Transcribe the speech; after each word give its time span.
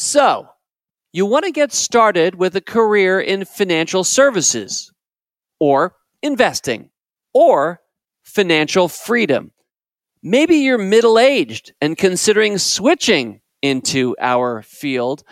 So, 0.00 0.46
you 1.12 1.26
want 1.26 1.44
to 1.46 1.50
get 1.50 1.72
started 1.72 2.36
with 2.36 2.54
a 2.54 2.60
career 2.60 3.18
in 3.18 3.44
financial 3.44 4.04
services 4.04 4.92
or 5.58 5.96
investing 6.22 6.90
or 7.34 7.80
financial 8.22 8.86
freedom. 8.86 9.50
Maybe 10.22 10.58
you're 10.58 10.78
middle 10.78 11.18
aged 11.18 11.72
and 11.80 11.98
considering 11.98 12.58
switching 12.58 13.40
into 13.60 14.14
our 14.20 14.62
field, 14.62 15.24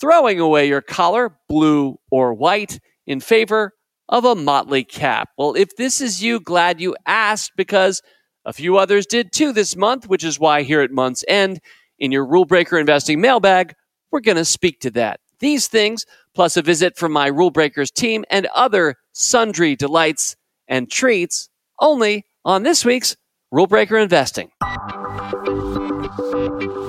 throwing 0.00 0.40
away 0.40 0.68
your 0.68 0.80
collar, 0.80 1.36
blue 1.46 1.98
or 2.10 2.32
white, 2.32 2.80
in 3.06 3.20
favor 3.20 3.74
of 4.08 4.24
a 4.24 4.34
motley 4.34 4.84
cap. 4.84 5.28
Well, 5.36 5.52
if 5.52 5.76
this 5.76 6.00
is 6.00 6.22
you, 6.22 6.40
glad 6.40 6.80
you 6.80 6.96
asked 7.04 7.52
because 7.58 8.00
a 8.46 8.54
few 8.54 8.78
others 8.78 9.04
did 9.04 9.32
too 9.32 9.52
this 9.52 9.76
month, 9.76 10.08
which 10.08 10.24
is 10.24 10.40
why 10.40 10.62
here 10.62 10.80
at 10.80 10.90
month's 10.90 11.26
end, 11.28 11.60
in 11.98 12.10
your 12.10 12.24
Rule 12.24 12.46
Breaker 12.46 12.78
Investing 12.78 13.20
mailbag, 13.20 13.74
we're 14.10 14.20
going 14.20 14.36
to 14.36 14.44
speak 14.44 14.80
to 14.80 14.90
that. 14.92 15.20
These 15.40 15.68
things, 15.68 16.04
plus 16.34 16.56
a 16.56 16.62
visit 16.62 16.96
from 16.96 17.12
my 17.12 17.26
Rule 17.26 17.50
Breakers 17.50 17.90
team 17.90 18.24
and 18.30 18.46
other 18.54 18.96
sundry 19.12 19.76
delights 19.76 20.36
and 20.66 20.90
treats, 20.90 21.48
only 21.80 22.24
on 22.44 22.62
this 22.62 22.84
week's 22.84 23.16
Rule 23.50 23.66
Breaker 23.66 23.98
Investing. 23.98 24.50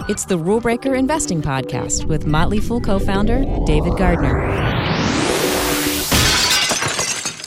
It's 0.10 0.26
the 0.26 0.38
Rule 0.38 0.60
Breaker 0.60 0.96
Investing 0.96 1.42
Podcast 1.42 2.06
with 2.06 2.26
Motley 2.26 2.60
Fool 2.60 2.82
co 2.82 2.98
founder 2.98 3.46
David 3.66 3.96
Gardner. 3.98 4.40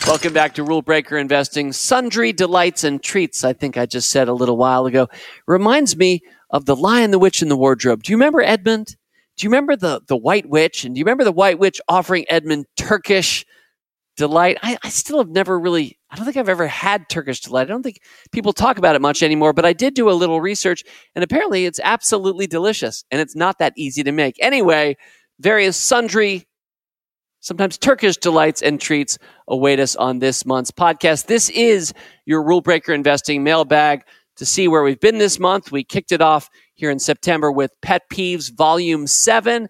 Welcome 0.06 0.32
back 0.32 0.54
to 0.54 0.62
Rule 0.62 0.82
Breaker 0.82 1.16
Investing. 1.18 1.72
Sundry 1.72 2.32
delights 2.32 2.84
and 2.84 3.02
treats, 3.02 3.44
I 3.44 3.52
think 3.52 3.76
I 3.76 3.86
just 3.86 4.10
said 4.10 4.28
a 4.28 4.34
little 4.34 4.56
while 4.56 4.86
ago, 4.86 5.08
reminds 5.46 5.96
me 5.96 6.20
of 6.50 6.66
The 6.66 6.76
Lion, 6.76 7.10
the 7.10 7.18
Witch, 7.18 7.42
and 7.42 7.50
the 7.50 7.56
Wardrobe. 7.56 8.02
Do 8.02 8.12
you 8.12 8.16
remember 8.16 8.42
Edmund? 8.42 8.96
Do 9.36 9.46
you 9.46 9.50
remember 9.50 9.76
the, 9.76 10.00
the 10.06 10.16
White 10.16 10.48
Witch? 10.48 10.84
And 10.84 10.94
do 10.94 10.98
you 10.98 11.04
remember 11.04 11.24
the 11.24 11.32
White 11.32 11.58
Witch 11.58 11.80
offering 11.88 12.24
Edmund 12.28 12.66
Turkish 12.76 13.44
delight? 14.16 14.58
I, 14.62 14.78
I 14.82 14.88
still 14.90 15.18
have 15.18 15.28
never 15.28 15.58
really, 15.58 15.98
I 16.10 16.16
don't 16.16 16.24
think 16.24 16.36
I've 16.36 16.48
ever 16.48 16.66
had 16.66 17.08
Turkish 17.08 17.40
delight. 17.40 17.62
I 17.62 17.70
don't 17.72 17.82
think 17.82 18.00
people 18.30 18.52
talk 18.52 18.78
about 18.78 18.94
it 18.94 19.00
much 19.00 19.22
anymore, 19.22 19.52
but 19.52 19.64
I 19.64 19.72
did 19.72 19.94
do 19.94 20.10
a 20.10 20.12
little 20.12 20.40
research 20.40 20.82
and 21.14 21.24
apparently 21.24 21.64
it's 21.64 21.80
absolutely 21.82 22.46
delicious 22.46 23.04
and 23.10 23.20
it's 23.20 23.34
not 23.34 23.58
that 23.58 23.72
easy 23.76 24.02
to 24.02 24.12
make. 24.12 24.36
Anyway, 24.40 24.96
various 25.40 25.76
sundry, 25.76 26.46
sometimes 27.40 27.78
Turkish 27.78 28.18
delights 28.18 28.62
and 28.62 28.80
treats 28.80 29.18
await 29.48 29.80
us 29.80 29.96
on 29.96 30.18
this 30.18 30.44
month's 30.44 30.70
podcast. 30.70 31.26
This 31.26 31.48
is 31.50 31.94
your 32.26 32.42
Rule 32.44 32.60
Breaker 32.60 32.92
Investing 32.92 33.42
mailbag 33.42 34.04
to 34.36 34.46
see 34.46 34.68
where 34.68 34.82
we've 34.82 35.00
been 35.00 35.18
this 35.18 35.38
month. 35.38 35.72
We 35.72 35.84
kicked 35.84 36.12
it 36.12 36.20
off 36.20 36.48
here 36.74 36.90
in 36.90 36.98
September 36.98 37.50
with 37.52 37.70
Pet 37.82 38.02
Peeves 38.12 38.54
Volume 38.56 39.06
7, 39.06 39.68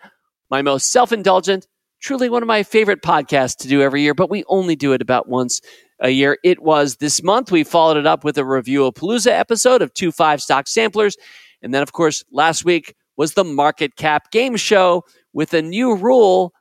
my 0.50 0.62
most 0.62 0.90
self 0.90 1.12
indulgent, 1.12 1.66
truly 2.00 2.28
one 2.28 2.42
of 2.42 2.46
my 2.46 2.62
favorite 2.62 3.02
podcasts 3.02 3.56
to 3.58 3.68
do 3.68 3.82
every 3.82 4.02
year, 4.02 4.14
but 4.14 4.30
we 4.30 4.44
only 4.48 4.76
do 4.76 4.92
it 4.92 5.02
about 5.02 5.28
once 5.28 5.60
a 6.00 6.10
year. 6.10 6.38
It 6.44 6.62
was 6.62 6.96
this 6.96 7.22
month. 7.22 7.50
We 7.50 7.64
followed 7.64 7.96
it 7.96 8.06
up 8.06 8.24
with 8.24 8.36
a 8.36 8.44
review 8.44 8.84
of 8.84 8.94
Palooza 8.94 9.30
episode 9.30 9.82
of 9.82 9.94
two 9.94 10.12
five 10.12 10.42
stock 10.42 10.68
samplers. 10.68 11.16
And 11.62 11.72
then, 11.72 11.82
of 11.82 11.92
course, 11.92 12.24
last 12.32 12.64
week 12.64 12.94
was 13.16 13.34
the 13.34 13.44
Market 13.44 13.96
Cap 13.96 14.30
Game 14.30 14.56
Show 14.56 15.04
with 15.32 15.54
a 15.54 15.62
new 15.62 15.94
rule. 15.94 16.52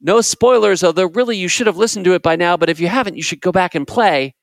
No 0.00 0.20
spoilers, 0.20 0.82
although 0.82 1.08
really 1.08 1.36
you 1.36 1.48
should 1.48 1.66
have 1.66 1.76
listened 1.76 2.04
to 2.06 2.14
it 2.14 2.22
by 2.22 2.36
now. 2.36 2.56
But 2.56 2.70
if 2.70 2.80
you 2.80 2.88
haven't, 2.88 3.16
you 3.16 3.22
should 3.22 3.40
go 3.40 3.52
back 3.52 3.74
and 3.74 3.86
play, 3.86 4.34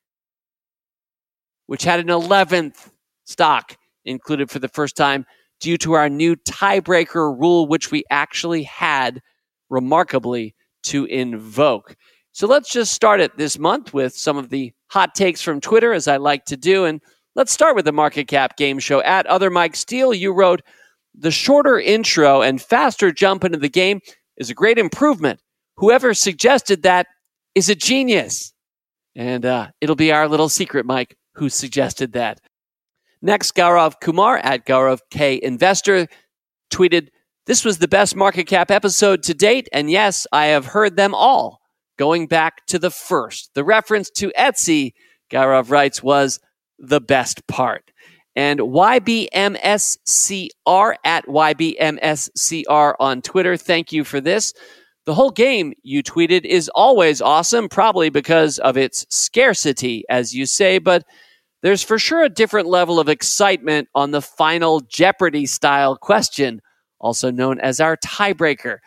which 1.70 1.84
had 1.84 2.00
an 2.00 2.08
11th 2.08 2.90
stock 3.26 3.78
included 4.04 4.50
for 4.50 4.58
the 4.58 4.68
first 4.70 4.98
time 4.98 5.24
due 5.60 5.78
to 5.78 5.94
our 5.94 6.10
new 6.10 6.36
tiebreaker 6.36 7.40
rule, 7.40 7.68
which 7.68 7.92
we 7.92 8.04
actually 8.10 8.64
had 8.64 9.22
remarkably 9.70 10.56
to 10.82 11.06
invoke. 11.06 11.96
So 12.32 12.48
let's 12.48 12.72
just 12.72 12.92
start 12.92 13.22
it 13.22 13.38
this 13.38 13.60
month 13.60 13.94
with 13.94 14.16
some 14.16 14.36
of 14.36 14.50
the 14.50 14.74
hot 14.88 15.14
takes 15.14 15.44
from 15.44 15.62
Twitter, 15.62 15.94
as 15.94 16.08
I 16.08 16.18
like 16.18 16.46
to 16.46 16.58
do. 16.58 16.86
And 16.86 17.02
let's 17.36 17.52
start 17.52 17.76
with 17.76 17.86
the 17.86 17.92
market 17.92 18.28
cap 18.28 18.58
game 18.58 18.80
show. 18.80 19.04
At 19.04 19.28
Other 19.28 19.52
Mike 19.52 19.76
Steele, 19.76 20.16
you 20.16 20.34
wrote, 20.34 20.64
The 21.14 21.30
shorter 21.30 21.80
intro 21.80 22.42
and 22.42 22.60
faster 22.60 23.12
jump 23.12 23.44
into 23.44 23.60
the 23.60 23.70
game 23.70 24.00
is 24.38 24.50
a 24.50 24.56
great 24.56 24.80
improvement. 24.80 25.40
Whoever 25.78 26.16
suggested 26.16 26.82
that 26.82 27.06
is 27.54 27.70
a 27.70 27.76
genius. 27.76 28.54
And 29.16 29.46
uh, 29.46 29.68
it'll 29.82 29.96
be 29.96 30.12
our 30.12 30.28
little 30.28 30.50
secret, 30.50 30.88
Mike, 30.88 31.16
who 31.40 31.50
suggested 31.50 32.14
that. 32.14 32.40
Next, 33.22 33.56
Gaurav 33.56 34.00
Kumar 34.02 34.38
at 34.38 34.66
Gaurav 34.66 35.00
K 35.10 35.40
Investor 35.42 36.08
tweeted, 36.72 37.10
This 37.48 37.66
was 37.66 37.80
the 37.80 37.88
best 37.88 38.16
market 38.16 38.46
cap 38.46 38.70
episode 38.72 39.24
to 39.24 39.34
date. 39.34 39.68
And 39.74 39.90
yes, 39.90 40.28
I 40.32 40.46
have 40.48 40.68
heard 40.68 40.96
them 40.96 41.16
all 41.16 41.60
going 41.98 42.28
back 42.28 42.66
to 42.68 42.78
the 42.80 42.92
first. 42.92 43.52
The 43.56 43.64
reference 43.64 44.10
to 44.12 44.32
Etsy, 44.38 44.94
Gaurav 45.32 45.72
writes, 45.72 46.04
was 46.04 46.40
the 46.78 47.02
best 47.02 47.48
part. 47.48 47.92
And 48.36 48.60
YBMSCR 48.60 49.26
at 51.04 51.26
YBMSCR 51.26 52.94
on 53.00 53.22
Twitter. 53.22 53.58
Thank 53.58 53.92
you 53.92 54.04
for 54.04 54.22
this. 54.22 54.54
The 55.06 55.16
whole 55.16 55.32
game 55.32 55.74
you 55.82 56.04
tweeted 56.04 56.46
is 56.46 56.70
always 56.76 57.22
awesome, 57.22 57.68
probably 57.68 58.10
because 58.10 58.60
of 58.60 58.78
its 58.78 59.06
scarcity, 59.10 60.04
as 60.10 60.36
you 60.36 60.46
say, 60.46 60.78
but 60.78 61.04
there's 61.62 61.84
for 61.84 62.00
sure 62.00 62.24
a 62.24 62.30
different 62.30 62.68
level 62.68 63.00
of 63.00 63.10
excitement 63.10 63.90
on 63.94 64.12
the 64.12 64.22
final 64.22 64.80
Jeopardy 64.82 65.46
style 65.46 65.96
question, 65.96 66.62
also 67.00 67.32
known 67.32 67.60
as 67.60 67.80
our 67.80 67.98
tiebreaker. 67.98 68.78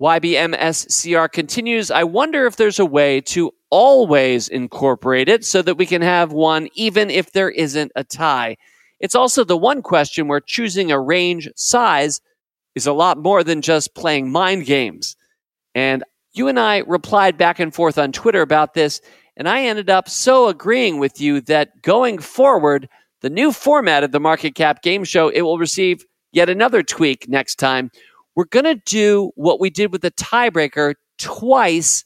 YBMSCR 0.00 1.30
continues 1.30 1.90
I 1.90 2.04
wonder 2.04 2.46
if 2.46 2.56
there's 2.56 2.78
a 2.78 2.86
way 2.86 3.20
to 3.22 3.52
always 3.68 4.48
incorporate 4.48 5.28
it 5.28 5.44
so 5.44 5.60
that 5.62 5.76
we 5.76 5.84
can 5.84 6.00
have 6.00 6.32
one 6.32 6.68
even 6.74 7.10
if 7.10 7.32
there 7.32 7.50
isn't 7.50 7.92
a 7.94 8.02
tie. 8.02 8.56
It's 8.98 9.14
also 9.14 9.44
the 9.44 9.56
one 9.56 9.82
question 9.82 10.26
where 10.26 10.40
choosing 10.40 10.90
a 10.90 11.00
range 11.00 11.48
size 11.54 12.20
is 12.74 12.86
a 12.86 12.92
lot 12.92 13.18
more 13.18 13.44
than 13.44 13.62
just 13.62 13.94
playing 13.94 14.32
mind 14.32 14.64
games. 14.64 15.16
And 15.74 16.02
you 16.32 16.48
and 16.48 16.58
I 16.58 16.78
replied 16.78 17.36
back 17.36 17.58
and 17.58 17.74
forth 17.74 17.98
on 17.98 18.12
Twitter 18.12 18.40
about 18.40 18.74
this, 18.74 19.00
and 19.40 19.48
I 19.48 19.62
ended 19.62 19.88
up 19.88 20.06
so 20.06 20.48
agreeing 20.48 20.98
with 20.98 21.18
you 21.18 21.40
that 21.40 21.80
going 21.80 22.18
forward, 22.18 22.90
the 23.22 23.30
new 23.30 23.52
format 23.52 24.04
of 24.04 24.12
the 24.12 24.20
market 24.20 24.54
cap 24.54 24.82
game 24.82 25.02
show, 25.02 25.30
it 25.30 25.40
will 25.40 25.56
receive 25.56 26.04
yet 26.30 26.50
another 26.50 26.82
tweak 26.82 27.26
next 27.26 27.54
time. 27.54 27.90
We're 28.36 28.44
going 28.44 28.66
to 28.66 28.74
do 28.74 29.32
what 29.36 29.58
we 29.58 29.70
did 29.70 29.92
with 29.92 30.02
the 30.02 30.10
tiebreaker 30.10 30.96
twice 31.16 32.04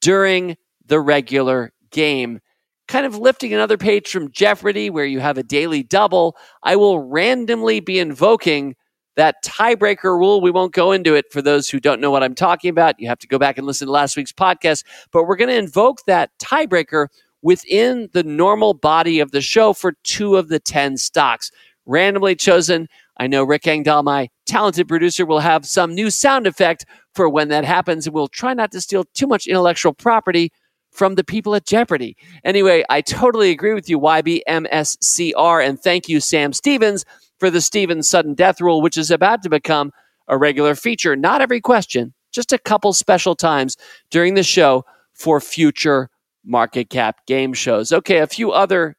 during 0.00 0.56
the 0.86 1.00
regular 1.00 1.70
game. 1.90 2.40
Kind 2.88 3.04
of 3.04 3.18
lifting 3.18 3.52
another 3.52 3.76
page 3.76 4.08
from 4.08 4.30
Jeopardy, 4.30 4.88
where 4.88 5.04
you 5.04 5.20
have 5.20 5.36
a 5.36 5.42
daily 5.42 5.82
double. 5.82 6.34
I 6.62 6.76
will 6.76 7.00
randomly 7.00 7.80
be 7.80 7.98
invoking 7.98 8.74
that 9.20 9.44
tiebreaker 9.44 10.18
rule. 10.18 10.40
We 10.40 10.50
won't 10.50 10.72
go 10.72 10.92
into 10.92 11.14
it 11.14 11.30
for 11.30 11.42
those 11.42 11.68
who 11.68 11.78
don't 11.78 12.00
know 12.00 12.10
what 12.10 12.22
I'm 12.22 12.34
talking 12.34 12.70
about. 12.70 12.98
You 12.98 13.06
have 13.08 13.18
to 13.18 13.26
go 13.26 13.38
back 13.38 13.58
and 13.58 13.66
listen 13.66 13.86
to 13.86 13.92
last 13.92 14.16
week's 14.16 14.32
podcast. 14.32 14.82
But 15.12 15.24
we're 15.24 15.36
going 15.36 15.50
to 15.50 15.58
invoke 15.58 15.98
that 16.06 16.30
tiebreaker 16.38 17.08
within 17.42 18.08
the 18.14 18.22
normal 18.22 18.72
body 18.72 19.20
of 19.20 19.30
the 19.32 19.42
show 19.42 19.74
for 19.74 19.92
two 20.04 20.36
of 20.36 20.48
the 20.48 20.58
10 20.58 20.96
stocks. 20.96 21.50
Randomly 21.84 22.34
chosen. 22.34 22.88
I 23.18 23.26
know 23.26 23.44
Rick 23.44 23.66
Engdahl, 23.66 24.02
my 24.02 24.30
talented 24.46 24.88
producer, 24.88 25.26
will 25.26 25.40
have 25.40 25.66
some 25.66 25.94
new 25.94 26.08
sound 26.08 26.46
effect 26.46 26.86
for 27.14 27.28
when 27.28 27.48
that 27.48 27.66
happens. 27.66 28.06
And 28.06 28.14
we'll 28.14 28.28
try 28.28 28.54
not 28.54 28.72
to 28.72 28.80
steal 28.80 29.04
too 29.12 29.26
much 29.26 29.46
intellectual 29.46 29.92
property 29.92 30.50
from 30.92 31.16
the 31.16 31.24
people 31.24 31.54
at 31.54 31.66
Jeopardy. 31.66 32.16
Anyway, 32.42 32.84
I 32.88 33.02
totally 33.02 33.50
agree 33.50 33.74
with 33.74 33.90
you, 33.90 34.00
YBMSCR. 34.00 35.68
And 35.68 35.78
thank 35.78 36.08
you, 36.08 36.20
Sam 36.20 36.54
Stevens 36.54 37.04
for 37.40 37.50
the 37.50 37.60
Stevens 37.60 38.08
sudden 38.08 38.34
death 38.34 38.60
rule, 38.60 38.80
which 38.80 38.96
is 38.96 39.10
about 39.10 39.42
to 39.42 39.50
become 39.50 39.90
a 40.28 40.38
regular 40.38 40.74
feature. 40.74 41.16
Not 41.16 41.40
every 41.40 41.60
question, 41.60 42.14
just 42.32 42.52
a 42.52 42.58
couple 42.58 42.92
special 42.92 43.34
times 43.34 43.76
during 44.10 44.34
the 44.34 44.42
show 44.42 44.84
for 45.14 45.40
future 45.40 46.08
market 46.44 46.90
cap 46.90 47.26
game 47.26 47.52
shows. 47.52 47.92
Okay, 47.92 48.18
a 48.18 48.26
few 48.26 48.52
other 48.52 48.96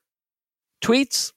tweets 0.84 1.32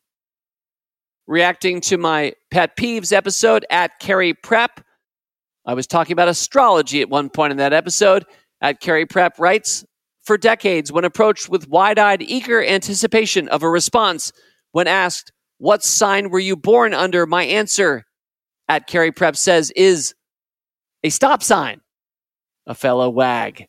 reacting 1.26 1.80
to 1.82 1.96
my 1.96 2.32
pet 2.50 2.76
peeves 2.76 3.12
episode 3.12 3.64
at 3.70 3.98
Carrie 4.00 4.34
Prep. 4.34 4.80
I 5.66 5.74
was 5.74 5.86
talking 5.86 6.12
about 6.12 6.28
astrology 6.28 7.00
at 7.00 7.08
one 7.08 7.30
point 7.30 7.52
in 7.52 7.56
that 7.58 7.72
episode. 7.72 8.24
At 8.60 8.80
Carrie 8.80 9.06
Prep 9.06 9.38
writes, 9.38 9.84
for 10.22 10.38
decades, 10.38 10.90
when 10.90 11.04
approached 11.04 11.48
with 11.48 11.68
wide 11.68 11.98
eyed, 11.98 12.22
eager 12.22 12.64
anticipation 12.64 13.48
of 13.48 13.62
a 13.62 13.68
response, 13.68 14.32
when 14.72 14.86
asked, 14.86 15.32
what 15.64 15.82
sign 15.82 16.28
were 16.28 16.38
you 16.38 16.56
born 16.56 16.92
under? 16.92 17.24
My 17.24 17.44
answer 17.44 18.04
at 18.68 18.86
Carrie 18.86 19.12
Prep 19.12 19.34
says 19.34 19.70
is 19.74 20.14
a 21.02 21.08
stop 21.08 21.42
sign, 21.42 21.80
a 22.66 22.74
fellow 22.74 23.08
wag. 23.08 23.66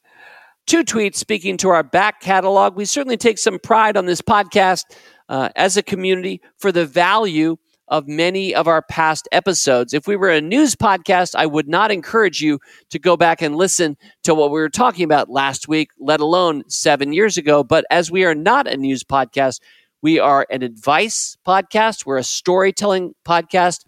Two 0.68 0.84
tweets 0.84 1.16
speaking 1.16 1.56
to 1.56 1.70
our 1.70 1.84
back 1.84 2.20
catalog. 2.20 2.76
We 2.76 2.84
certainly 2.84 3.16
take 3.16 3.38
some 3.38 3.60
pride 3.60 3.96
on 3.96 4.08
this 4.08 4.20
podcast 4.20 4.84
uh, 5.30 5.48
as 5.56 5.78
a 5.78 5.84
community 5.84 6.42
for 6.58 6.70
the 6.70 6.86
value 6.86 7.56
of 7.88 8.10
many 8.10 8.54
of 8.54 8.68
our 8.68 8.82
past 8.82 9.30
episodes. 9.32 9.94
If 9.94 10.06
we 10.06 10.18
were 10.18 10.32
a 10.32 10.42
news 10.42 10.76
podcast, 10.76 11.34
I 11.34 11.46
would 11.46 11.70
not 11.70 11.92
encourage 11.92 12.42
you 12.42 12.60
to 12.90 13.00
go 13.00 13.16
back 13.16 13.42
and 13.42 13.56
listen 13.56 13.96
to 14.24 14.36
what 14.36 14.52
we 14.52 14.60
were 14.60 14.68
talking 14.68 15.06
about 15.06 15.30
last 15.30 15.70
week, 15.70 15.92
let 15.98 16.20
alone 16.20 16.64
seven 16.68 17.14
years 17.14 17.38
ago. 17.38 17.64
But 17.64 17.86
as 17.90 18.12
we 18.12 18.26
are 18.26 18.36
not 18.36 18.68
a 18.68 18.76
news 18.76 19.06
podcast, 19.06 19.62
we 20.06 20.20
are 20.20 20.46
an 20.52 20.62
advice 20.62 21.36
podcast, 21.48 22.06
we're 22.06 22.20
a 22.20 22.24
storytelling 22.24 23.16
podcast, 23.28 23.86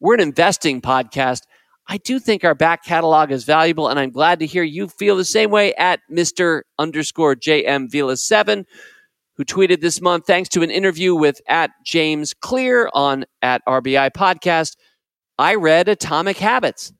we're 0.00 0.14
an 0.14 0.20
investing 0.20 0.80
podcast. 0.80 1.42
I 1.86 1.98
do 1.98 2.18
think 2.18 2.44
our 2.44 2.54
back 2.54 2.82
catalog 2.82 3.30
is 3.30 3.44
valuable, 3.44 3.88
and 3.88 4.00
I'm 4.00 4.08
glad 4.08 4.38
to 4.38 4.46
hear 4.46 4.62
you 4.62 4.88
feel 4.88 5.18
the 5.18 5.24
same 5.26 5.50
way 5.50 5.74
at 5.74 6.00
Mr. 6.10 6.62
underscore 6.78 7.36
JM 7.36 7.92
Vila 7.92 8.16
7 8.16 8.64
who 9.36 9.44
tweeted 9.44 9.82
this 9.82 10.00
month, 10.00 10.24
thanks 10.26 10.48
to 10.48 10.62
an 10.62 10.70
interview 10.70 11.14
with 11.14 11.42
at 11.46 11.72
James 11.84 12.32
Clear 12.32 12.88
on 12.94 13.26
at 13.42 13.60
RBI 13.68 14.12
Podcast, 14.12 14.76
I 15.38 15.56
read 15.56 15.90
Atomic 15.90 16.38
Habits. 16.38 16.90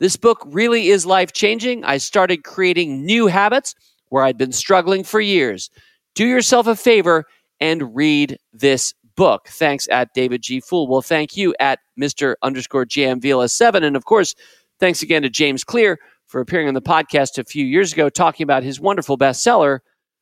This 0.00 0.16
book 0.16 0.42
really 0.46 0.88
is 0.88 1.06
life 1.06 1.32
changing. 1.32 1.84
I 1.84 1.98
started 1.98 2.42
creating 2.42 3.06
new 3.06 3.28
habits 3.28 3.76
where 4.08 4.24
I'd 4.24 4.38
been 4.38 4.50
struggling 4.50 5.04
for 5.04 5.20
years. 5.20 5.70
Do 6.16 6.26
yourself 6.26 6.66
a 6.66 6.74
favor 6.74 7.26
and 7.62 7.94
read 7.94 8.36
this 8.52 8.92
book. 9.14 9.46
Thanks 9.46 9.86
at 9.88 10.12
David 10.14 10.42
G. 10.42 10.60
Fool. 10.60 10.88
Well, 10.88 11.00
thank 11.00 11.36
you 11.36 11.54
at 11.60 11.78
Mr. 11.98 12.34
underscore 12.42 12.84
JM 12.84 13.48
7. 13.48 13.84
And 13.84 13.94
of 13.94 14.04
course, 14.04 14.34
thanks 14.80 15.00
again 15.00 15.22
to 15.22 15.30
James 15.30 15.62
Clear 15.62 16.00
for 16.26 16.40
appearing 16.40 16.66
on 16.66 16.74
the 16.74 16.82
podcast 16.82 17.38
a 17.38 17.44
few 17.44 17.64
years 17.64 17.92
ago 17.92 18.08
talking 18.08 18.42
about 18.42 18.64
his 18.64 18.80
wonderful 18.80 19.16
bestseller, 19.16 19.78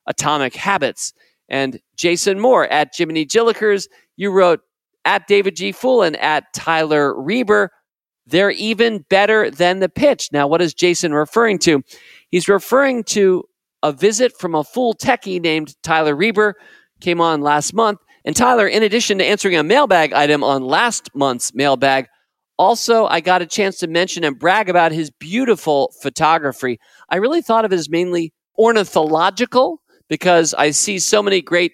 Atomic 0.07 0.55
Habits. 0.55 1.15
And 1.49 1.81
Jason 1.97 2.39
Moore 2.39 2.69
at 2.69 2.95
Jiminy 2.95 3.25
Jillikers, 3.25 3.89
you 4.19 4.31
wrote 4.31 4.61
at 5.07 5.27
David 5.27 5.57
G. 5.57 5.73
Fool 5.73 6.03
and 6.03 6.17
at 6.19 6.45
Tyler 6.55 7.19
Reber. 7.19 7.71
They're 8.27 8.51
even 8.51 9.07
better 9.09 9.51
than 9.51 9.79
the 9.79 9.89
pitch. 9.89 10.29
Now, 10.31 10.47
what 10.47 10.61
is 10.61 10.75
Jason 10.75 11.15
referring 11.15 11.59
to? 11.61 11.83
He's 12.29 12.49
referring 12.49 13.05
to 13.05 13.45
a 13.83 13.93
visit 13.93 14.39
from 14.39 14.55
a 14.55 14.63
fool 14.63 14.95
techie 14.95 15.41
named 15.41 15.75
Tyler 15.83 16.15
Reber, 16.15 16.55
came 17.01 17.21
on 17.21 17.41
last 17.41 17.75
month. 17.75 18.01
And 18.25 18.37
Tyler, 18.37 18.67
in 18.67 18.83
addition 18.83 19.19
to 19.19 19.25
answering 19.25 19.57
a 19.57 19.63
mailbag 19.63 20.13
item 20.13 20.45
on 20.45 20.63
last 20.63 21.09
month's 21.15 21.55
mailbag, 21.55 22.07
also 22.59 23.07
I 23.07 23.21
got 23.21 23.43
a 23.43 23.47
chance 23.47 23.79
to 23.79 23.87
mention 23.87 24.25
and 24.25 24.39
brag 24.39 24.69
about 24.69 24.93
his 24.93 25.11
beautiful 25.11 25.93
photography. 26.03 26.79
I 27.09 27.17
really 27.17 27.41
thought 27.41 27.65
of 27.65 27.73
it 27.73 27.79
as 27.79 27.89
mainly 27.89 28.33
ornithological 28.59 29.81
because 30.09 30.53
I 30.55 30.71
see 30.71 30.99
so 30.99 31.23
many 31.23 31.41
great 31.41 31.73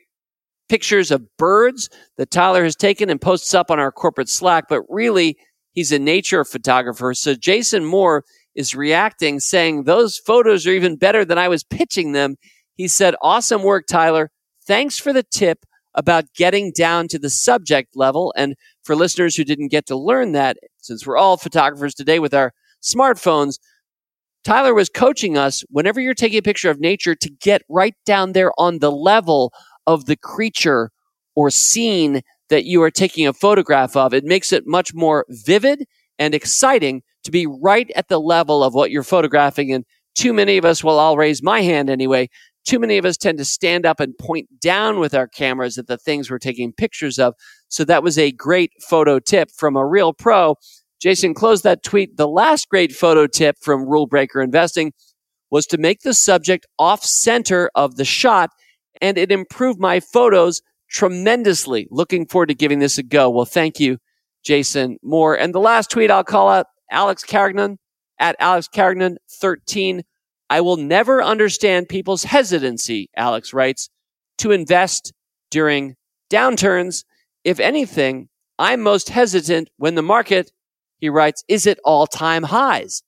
pictures 0.68 1.10
of 1.10 1.24
birds 1.36 1.88
that 2.16 2.30
Tyler 2.30 2.64
has 2.64 2.76
taken 2.76 3.10
and 3.10 3.20
posts 3.20 3.54
up 3.54 3.70
on 3.70 3.80
our 3.80 3.90
corporate 3.90 4.28
Slack, 4.28 4.64
but 4.68 4.82
really 4.88 5.36
he's 5.72 5.92
a 5.92 5.98
nature 5.98 6.44
photographer. 6.44 7.14
So 7.14 7.34
Jason 7.34 7.84
Moore 7.84 8.24
is 8.54 8.74
reacting 8.74 9.40
saying 9.40 9.84
those 9.84 10.18
photos 10.18 10.66
are 10.66 10.72
even 10.72 10.96
better 10.96 11.24
than 11.24 11.38
I 11.38 11.48
was 11.48 11.64
pitching 11.64 12.12
them. 12.12 12.36
He 12.74 12.88
said, 12.88 13.14
awesome 13.22 13.62
work, 13.62 13.86
Tyler. 13.88 14.30
Thanks 14.66 14.98
for 14.98 15.12
the 15.12 15.22
tip 15.22 15.64
about 15.94 16.32
getting 16.34 16.72
down 16.72 17.08
to 17.08 17.18
the 17.18 17.30
subject 17.30 17.96
level. 17.96 18.34
And 18.36 18.54
for 18.84 18.94
listeners 18.94 19.36
who 19.36 19.44
didn't 19.44 19.68
get 19.68 19.86
to 19.86 19.96
learn 19.96 20.32
that, 20.32 20.58
since 20.78 21.06
we're 21.06 21.16
all 21.16 21.36
photographers 21.36 21.94
today 21.94 22.18
with 22.18 22.34
our 22.34 22.52
smartphones, 22.82 23.58
Tyler 24.44 24.74
was 24.74 24.88
coaching 24.88 25.36
us 25.36 25.64
whenever 25.70 26.00
you're 26.00 26.14
taking 26.14 26.38
a 26.38 26.42
picture 26.42 26.70
of 26.70 26.78
nature 26.78 27.14
to 27.14 27.30
get 27.30 27.62
right 27.68 27.94
down 28.04 28.32
there 28.32 28.52
on 28.58 28.78
the 28.78 28.92
level 28.92 29.52
of 29.86 30.04
the 30.04 30.16
creature 30.16 30.90
or 31.34 31.50
scene 31.50 32.20
that 32.48 32.64
you 32.64 32.82
are 32.82 32.90
taking 32.90 33.26
a 33.26 33.32
photograph 33.32 33.96
of. 33.96 34.14
It 34.14 34.24
makes 34.24 34.52
it 34.52 34.64
much 34.66 34.94
more 34.94 35.24
vivid 35.28 35.84
and 36.18 36.34
exciting 36.34 37.02
to 37.24 37.30
be 37.30 37.46
right 37.46 37.90
at 37.96 38.08
the 38.08 38.20
level 38.20 38.62
of 38.62 38.74
what 38.74 38.90
you're 38.90 39.02
photographing. 39.02 39.72
And 39.72 39.84
too 40.14 40.32
many 40.32 40.58
of 40.58 40.64
us, 40.64 40.84
well, 40.84 40.98
I'll 40.98 41.16
raise 41.16 41.42
my 41.42 41.62
hand 41.62 41.90
anyway. 41.90 42.28
Too 42.66 42.78
many 42.78 42.98
of 42.98 43.04
us 43.04 43.16
tend 43.16 43.38
to 43.38 43.44
stand 43.44 43.86
up 43.86 44.00
and 44.00 44.18
point 44.18 44.48
down 44.60 44.98
with 44.98 45.14
our 45.14 45.28
cameras 45.28 45.78
at 45.78 45.86
the 45.86 45.96
things 45.96 46.30
we're 46.30 46.38
taking 46.38 46.72
pictures 46.72 47.18
of. 47.18 47.34
So 47.68 47.84
that 47.84 48.02
was 48.02 48.18
a 48.18 48.32
great 48.32 48.72
photo 48.80 49.18
tip 49.18 49.50
from 49.56 49.76
a 49.76 49.86
real 49.86 50.12
pro 50.12 50.56
Jason 51.00 51.34
closed 51.34 51.64
that 51.64 51.82
tweet. 51.82 52.16
The 52.16 52.28
last 52.28 52.68
great 52.68 52.92
photo 52.92 53.26
tip 53.26 53.56
from 53.60 53.86
Rule 53.86 54.06
Breaker 54.06 54.40
Investing 54.40 54.92
was 55.50 55.66
to 55.68 55.78
make 55.78 56.00
the 56.00 56.14
subject 56.14 56.66
off 56.78 57.04
center 57.04 57.70
of 57.74 57.96
the 57.96 58.04
shot, 58.04 58.50
and 59.00 59.18
it 59.18 59.30
improved 59.30 59.78
my 59.78 60.00
photos 60.00 60.62
tremendously. 60.90 61.86
Looking 61.90 62.26
forward 62.26 62.48
to 62.48 62.54
giving 62.54 62.78
this 62.78 62.98
a 62.98 63.02
go. 63.02 63.30
Well, 63.30 63.44
thank 63.44 63.78
you, 63.78 63.98
Jason 64.44 64.96
Moore. 65.02 65.38
And 65.38 65.54
the 65.54 65.60
last 65.60 65.90
tweet 65.90 66.10
I'll 66.10 66.24
call 66.24 66.48
out 66.48 66.66
Alex 66.90 67.22
Carignan 67.22 67.78
at 68.18 68.36
Alex 68.38 68.68
Carignan 68.68 69.18
13. 69.40 70.02
I 70.48 70.60
will 70.60 70.76
never 70.76 71.22
understand 71.22 71.88
people's 71.88 72.24
hesitancy, 72.24 73.10
Alex 73.16 73.52
writes, 73.52 73.88
to 74.38 74.52
invest 74.52 75.12
during 75.50 75.96
downturns. 76.30 77.04
If 77.44 77.60
anything, 77.60 78.28
I'm 78.58 78.80
most 78.80 79.08
hesitant 79.08 79.70
when 79.76 79.94
the 79.94 80.02
market 80.02 80.52
he 80.98 81.08
writes, 81.08 81.44
is 81.48 81.66
at 81.66 81.78
all 81.84 82.06
time 82.06 82.44
highs? 82.44 83.02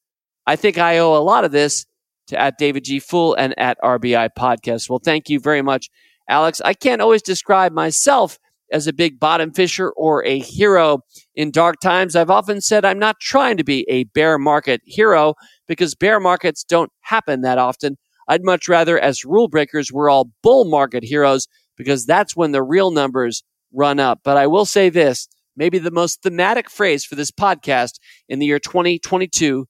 I 0.47 0.57
think 0.57 0.79
I 0.79 0.99
owe 0.99 1.17
a 1.17 1.25
lot 1.25 1.45
of 1.45 1.53
this 1.53 1.87
to 2.29 2.41
at 2.41 2.59
David 2.59 2.85
G. 2.85 3.01
Fool 3.01 3.35
and 3.35 3.59
at 3.59 3.79
RBI 3.83 4.31
Podcast. 4.39 4.89
Well, 4.89 5.01
thank 5.03 5.29
you 5.29 5.41
very 5.41 5.63
much, 5.63 5.89
Alex. 6.29 6.61
I 6.65 6.75
can't 6.75 7.03
always 7.03 7.23
describe 7.23 7.73
myself 7.73 8.39
as 8.71 8.87
a 8.87 8.93
big 8.93 9.19
bottom 9.19 9.51
fisher 9.51 9.91
or 9.91 10.25
a 10.25 10.39
hero 10.39 11.01
in 11.35 11.51
dark 11.51 11.81
times. 11.81 12.15
I've 12.15 12.31
often 12.31 12.61
said 12.61 12.85
I'm 12.85 12.99
not 12.99 13.19
trying 13.21 13.57
to 13.57 13.65
be 13.65 13.87
a 13.89 14.05
bear 14.05 14.39
market 14.39 14.83
hero 14.85 15.35
because 15.69 15.95
bear 15.95 16.19
markets 16.19 16.65
don't 16.65 16.91
happen 17.03 17.43
that 17.43 17.59
often. 17.59 17.97
I'd 18.27 18.45
much 18.45 18.69
rather, 18.69 18.99
as 18.99 19.25
rule 19.25 19.49
breakers, 19.49 19.93
we're 19.93 20.11
all 20.11 20.31
bull 20.43 20.65
market 20.65 21.05
heroes 21.05 21.47
because 21.77 22.05
that's 22.05 22.37
when 22.37 22.53
the 22.53 22.63
real 22.63 22.91
numbers 22.91 23.43
run 23.73 24.01
up. 24.01 24.21
But 24.25 24.37
I 24.37 24.47
will 24.47 24.67
say 24.67 24.89
this 24.89 25.29
maybe 25.57 25.79
the 25.79 25.91
most 25.91 26.23
thematic 26.23 26.71
phrase 26.71 27.05
for 27.05 27.17
this 27.17 27.31
podcast 27.33 27.99
in 28.29 28.39
the 28.39 28.47
year 28.47 28.61
2022 28.61 29.67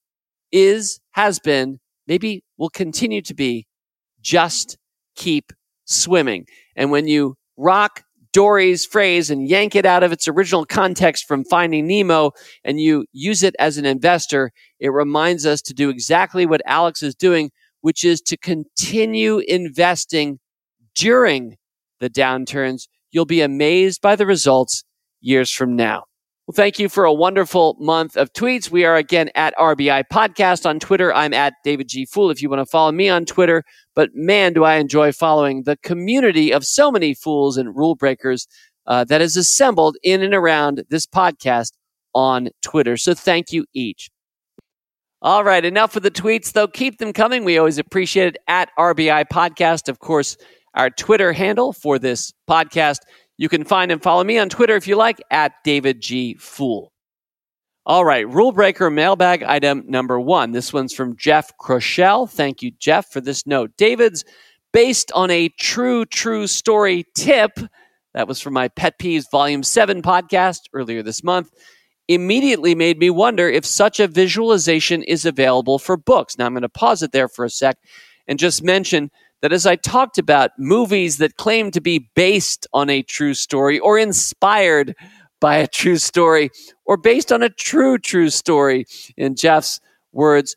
is, 0.53 1.01
has 1.13 1.39
been, 1.39 1.79
maybe 2.07 2.43
will 2.59 2.69
continue 2.69 3.23
to 3.23 3.35
be 3.35 3.67
just 4.21 4.77
keep 5.17 5.53
swimming. 5.87 6.47
And 6.77 6.91
when 6.91 7.09
you 7.09 7.37
rock 7.57 8.05
Dory's 8.39 8.87
phrase 8.87 9.31
and 9.31 9.49
yank 9.49 9.75
it 9.75 9.85
out 9.85 10.05
of 10.05 10.13
its 10.13 10.29
original 10.29 10.65
context 10.65 11.27
from 11.27 11.43
Finding 11.43 11.89
Nemo 11.89 12.31
and 12.63 12.79
you 12.79 13.05
use 13.11 13.43
it 13.43 13.57
as 13.59 13.79
an 13.79 13.85
investor, 13.85 14.53
it 14.79 14.91
reminds 14.91 15.45
us 15.45 15.61
to 15.63 15.75
do 15.75 15.91
exactly 15.91 16.47
what 16.47 16.63
Alex 16.65 17.03
is 17.03 17.17
doing, 17.17 17.51
which 17.81 18.05
is 18.05 18.21
to 18.21 18.37
continue 18.37 19.39
investing 19.49 20.39
during 20.95 21.57
the 21.99 22.09
downturns. 22.09 22.87
You'll 23.11 23.25
be 23.25 23.41
amazed 23.41 24.01
by 24.01 24.15
the 24.15 24.25
results 24.25 24.85
years 25.21 25.51
from 25.51 25.75
now. 25.75 26.05
Well, 26.49 26.55
thank 26.55 26.79
you 26.79 26.89
for 26.89 27.05
a 27.05 27.13
wonderful 27.13 27.77
month 27.79 28.17
of 28.17 28.33
tweets. 28.33 28.71
We 28.71 28.87
are 28.87 28.97
again 28.97 29.29
at 29.35 29.55
RBI 29.59 30.05
Podcast 30.11 30.65
on 30.65 30.81
Twitter. 30.81 31.13
I'm 31.13 31.35
at 31.35 31.53
David 31.63 31.89
G. 31.89 32.07
Fool 32.07 32.31
if 32.31 32.41
you 32.41 32.49
want 32.49 32.61
to 32.61 32.65
follow 32.65 32.91
me 32.91 33.11
on 33.11 33.27
Twitter. 33.27 33.63
But 33.95 34.15
man, 34.15 34.55
do 34.55 34.65
I 34.65 34.77
enjoy 34.77 35.13
following 35.13 35.65
the 35.65 35.77
community 35.83 36.51
of 36.51 36.65
so 36.65 36.91
many 36.91 37.13
fools 37.13 37.59
and 37.59 37.77
rule 37.77 37.97
breakers 37.97 38.49
uh, 38.87 39.05
that 39.05 39.21
is 39.21 39.37
assembled 39.37 39.99
in 40.03 40.23
and 40.23 40.33
around 40.33 40.85
this 40.89 41.05
podcast 41.07 41.73
on 42.15 42.49
Twitter. 42.63 42.97
So 42.97 43.13
thank 43.13 43.53
you 43.53 43.67
each. 43.75 44.09
All 45.21 45.45
right, 45.45 45.67
enough 45.67 45.97
of 45.97 46.03
the 46.03 46.11
tweets, 46.11 46.53
though. 46.53 46.67
Keep 46.67 46.97
them 46.97 47.13
coming. 47.13 47.45
We 47.45 47.59
always 47.59 47.77
appreciate 47.77 48.29
it 48.29 48.37
at 48.49 48.71
RBI 48.79 49.27
Podcast. 49.31 49.91
Of 49.91 49.99
course, 49.99 50.39
our 50.73 50.89
Twitter 50.89 51.35
handle 51.35 51.75
for 51.75 51.99
this 51.99 52.33
podcast 52.49 53.01
you 53.39 53.49
can 53.49 53.65
find 53.65 53.91
and 53.91 54.03
follow 54.03 54.25
me 54.25 54.39
on 54.39 54.49
Twitter 54.49 54.77
if 54.77 54.87
you 54.87 54.97
like 54.97 55.23
at 55.31 55.53
David 55.65 56.01
G. 56.01 56.35
Fool. 56.35 56.93
All 57.87 58.05
right, 58.05 58.29
rule 58.29 58.53
breaker 58.53 58.91
mailbag 58.91 59.43
item 59.45 59.85
number 59.89 60.21
one. 60.21 60.51
This 60.53 60.75
one's 60.75 60.93
from 60.93 61.17
Jeff 61.17 61.57
Crochelle. 61.57 62.29
Thank 62.29 62.61
you, 62.61 62.73
Jeff, 62.73 63.11
for 63.11 63.23
this 63.23 63.47
note. 63.47 63.71
David's 63.79 64.27
based 64.75 65.11
on 65.13 65.31
a 65.31 65.49
true, 65.59 66.05
true 66.05 66.47
story 66.47 67.07
tip. 67.17 67.59
That 68.13 68.29
was 68.29 68.41
from 68.41 68.53
my 68.53 68.69
Pet 68.69 68.99
Peeves 68.99 69.31
Volume 69.31 69.63
7 69.63 70.03
podcast 70.03 70.63
earlier 70.75 71.03
this 71.03 71.25
month. 71.25 71.51
Immediately 72.09 72.75
made 72.75 72.99
me 72.99 73.09
wonder 73.09 73.49
if 73.49 73.65
such 73.65 74.01
a 74.01 74.09
visualization 74.09 75.03
is 75.05 75.25
available 75.25 75.79
for 75.79 75.97
books. 75.97 76.37
Now, 76.37 76.47
I'm 76.47 76.53
going 76.53 76.63
to 76.63 76.69
pause 76.69 77.03
it 77.03 77.13
there 77.13 77.29
for 77.29 77.45
a 77.45 77.51
sec 77.51 77.79
and 78.27 78.39
just 78.39 78.63
mention 78.63 79.11
that 79.43 79.53
as 79.53 79.67
I 79.67 79.77
talked 79.77 80.19
about 80.19 80.51
movies 80.59 81.19
that 81.19 81.37
claim 81.37 81.71
to 81.73 81.81
be 81.81 82.11
based 82.15 82.67
on 82.73 82.91
a 82.91 83.03
true 83.03 83.35
story 83.35 83.79
or 83.79 83.99
inspired 83.99 84.95
by 85.41 85.57
a 85.57 85.69
true 85.69 85.99
story 85.99 86.51
or 86.85 86.97
based 86.97 87.31
on 87.31 87.43
a 87.43 87.49
true, 87.49 87.99
true 87.99 88.31
story, 88.31 88.87
in 89.17 89.37
Jeff's 89.37 89.81
words, 90.13 90.57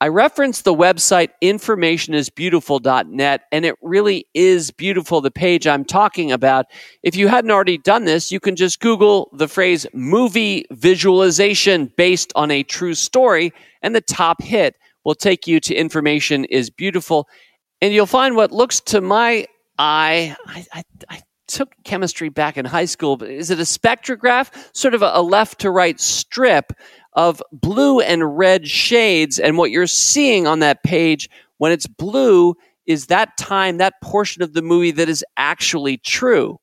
I 0.00 0.06
referenced 0.06 0.64
the 0.64 0.74
website 0.74 1.30
informationisbeautiful.net, 1.42 3.42
and 3.50 3.64
it 3.64 3.74
really 3.82 4.26
is 4.32 4.70
beautiful, 4.70 5.20
the 5.20 5.32
page 5.32 5.66
I'm 5.66 5.84
talking 5.84 6.30
about. 6.30 6.66
If 7.02 7.16
you 7.16 7.26
hadn't 7.26 7.50
already 7.50 7.78
done 7.78 8.04
this, 8.04 8.30
you 8.30 8.38
can 8.38 8.54
just 8.54 8.78
Google 8.78 9.28
the 9.32 9.48
phrase 9.48 9.88
movie 9.92 10.66
visualization 10.70 11.92
based 11.96 12.32
on 12.36 12.52
a 12.52 12.62
true 12.62 12.94
story, 12.94 13.52
and 13.82 13.92
the 13.92 14.00
top 14.00 14.40
hit 14.40 14.76
will 15.04 15.16
take 15.16 15.48
you 15.48 15.58
to 15.58 15.74
Information 15.74 16.44
is 16.44 16.70
Beautiful. 16.70 17.28
And 17.80 17.92
you'll 17.92 18.06
find 18.06 18.34
what 18.36 18.52
looks 18.52 18.80
to 18.80 19.00
my 19.00 19.46
eye, 19.78 20.36
I, 20.46 20.66
I, 20.72 20.82
I 21.08 21.22
took 21.46 21.72
chemistry 21.84 22.28
back 22.28 22.56
in 22.56 22.64
high 22.64 22.84
school, 22.84 23.16
but 23.16 23.30
is 23.30 23.50
it 23.50 23.58
a 23.58 23.62
spectrograph? 23.62 24.50
Sort 24.76 24.94
of 24.94 25.02
a, 25.02 25.10
a 25.14 25.22
left 25.22 25.60
to 25.60 25.70
right 25.70 25.98
strip 25.98 26.72
of 27.14 27.42
blue 27.52 28.00
and 28.00 28.38
red 28.38 28.68
shades. 28.68 29.38
And 29.38 29.56
what 29.56 29.70
you're 29.70 29.86
seeing 29.86 30.46
on 30.46 30.60
that 30.60 30.82
page 30.82 31.28
when 31.56 31.72
it's 31.72 31.86
blue 31.86 32.54
is 32.86 33.06
that 33.06 33.36
time, 33.36 33.78
that 33.78 34.00
portion 34.02 34.42
of 34.42 34.52
the 34.54 34.62
movie 34.62 34.92
that 34.92 35.08
is 35.08 35.24
actually 35.36 35.98
true. 35.98 36.58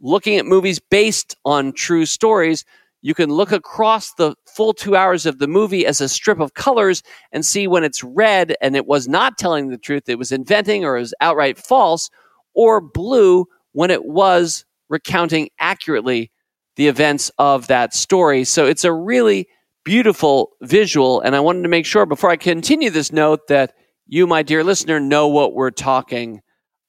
Looking 0.00 0.36
at 0.36 0.46
movies 0.46 0.78
based 0.78 1.36
on 1.44 1.72
true 1.72 2.06
stories, 2.06 2.64
you 3.00 3.14
can 3.14 3.30
look 3.30 3.52
across 3.52 4.14
the 4.14 4.34
full 4.46 4.72
two 4.72 4.96
hours 4.96 5.26
of 5.26 5.38
the 5.38 5.46
movie 5.46 5.86
as 5.86 6.00
a 6.00 6.08
strip 6.08 6.40
of 6.40 6.54
colors 6.54 7.02
and 7.32 7.46
see 7.46 7.66
when 7.66 7.84
it's 7.84 8.02
red 8.02 8.56
and 8.60 8.74
it 8.74 8.86
was 8.86 9.06
not 9.06 9.38
telling 9.38 9.68
the 9.68 9.78
truth, 9.78 10.08
it 10.08 10.18
was 10.18 10.32
inventing 10.32 10.84
or 10.84 10.94
was 10.94 11.14
outright 11.20 11.58
false, 11.58 12.10
or 12.54 12.80
blue 12.80 13.46
when 13.72 13.90
it 13.90 14.04
was 14.04 14.64
recounting 14.88 15.48
accurately 15.60 16.30
the 16.76 16.88
events 16.88 17.30
of 17.38 17.66
that 17.68 17.94
story. 17.94 18.44
So 18.44 18.66
it's 18.66 18.84
a 18.84 18.92
really 18.92 19.48
beautiful 19.84 20.50
visual. 20.62 21.20
And 21.20 21.36
I 21.36 21.40
wanted 21.40 21.62
to 21.62 21.68
make 21.68 21.86
sure 21.86 22.06
before 22.06 22.30
I 22.30 22.36
continue 22.36 22.90
this 22.90 23.12
note 23.12 23.46
that 23.48 23.74
you, 24.06 24.26
my 24.26 24.42
dear 24.42 24.64
listener, 24.64 24.98
know 24.98 25.28
what 25.28 25.54
we're 25.54 25.70
talking 25.70 26.40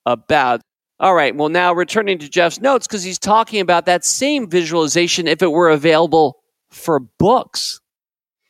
about. 0.05 0.61
All 0.99 1.13
right. 1.13 1.33
Well, 1.33 1.49
now 1.49 1.73
returning 1.73 2.17
to 2.19 2.29
Jeff's 2.29 2.59
notes, 2.59 2.85
because 2.85 3.03
he's 3.03 3.19
talking 3.19 3.61
about 3.61 3.85
that 3.85 4.03
same 4.03 4.49
visualization 4.49 5.27
if 5.27 5.41
it 5.41 5.51
were 5.51 5.69
available 5.69 6.39
for 6.69 6.99
books. 6.99 7.79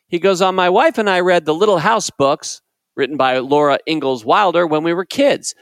He 0.07 0.17
goes 0.17 0.41
on, 0.41 0.55
My 0.55 0.69
wife 0.69 0.97
and 0.97 1.07
I 1.07 1.19
read 1.19 1.45
the 1.45 1.53
Little 1.53 1.77
House 1.77 2.09
books 2.09 2.61
written 2.95 3.17
by 3.17 3.37
Laura 3.37 3.77
Ingalls 3.87 4.25
Wilder 4.25 4.65
when 4.65 4.83
we 4.83 4.93
were 4.93 5.05
kids. 5.05 5.53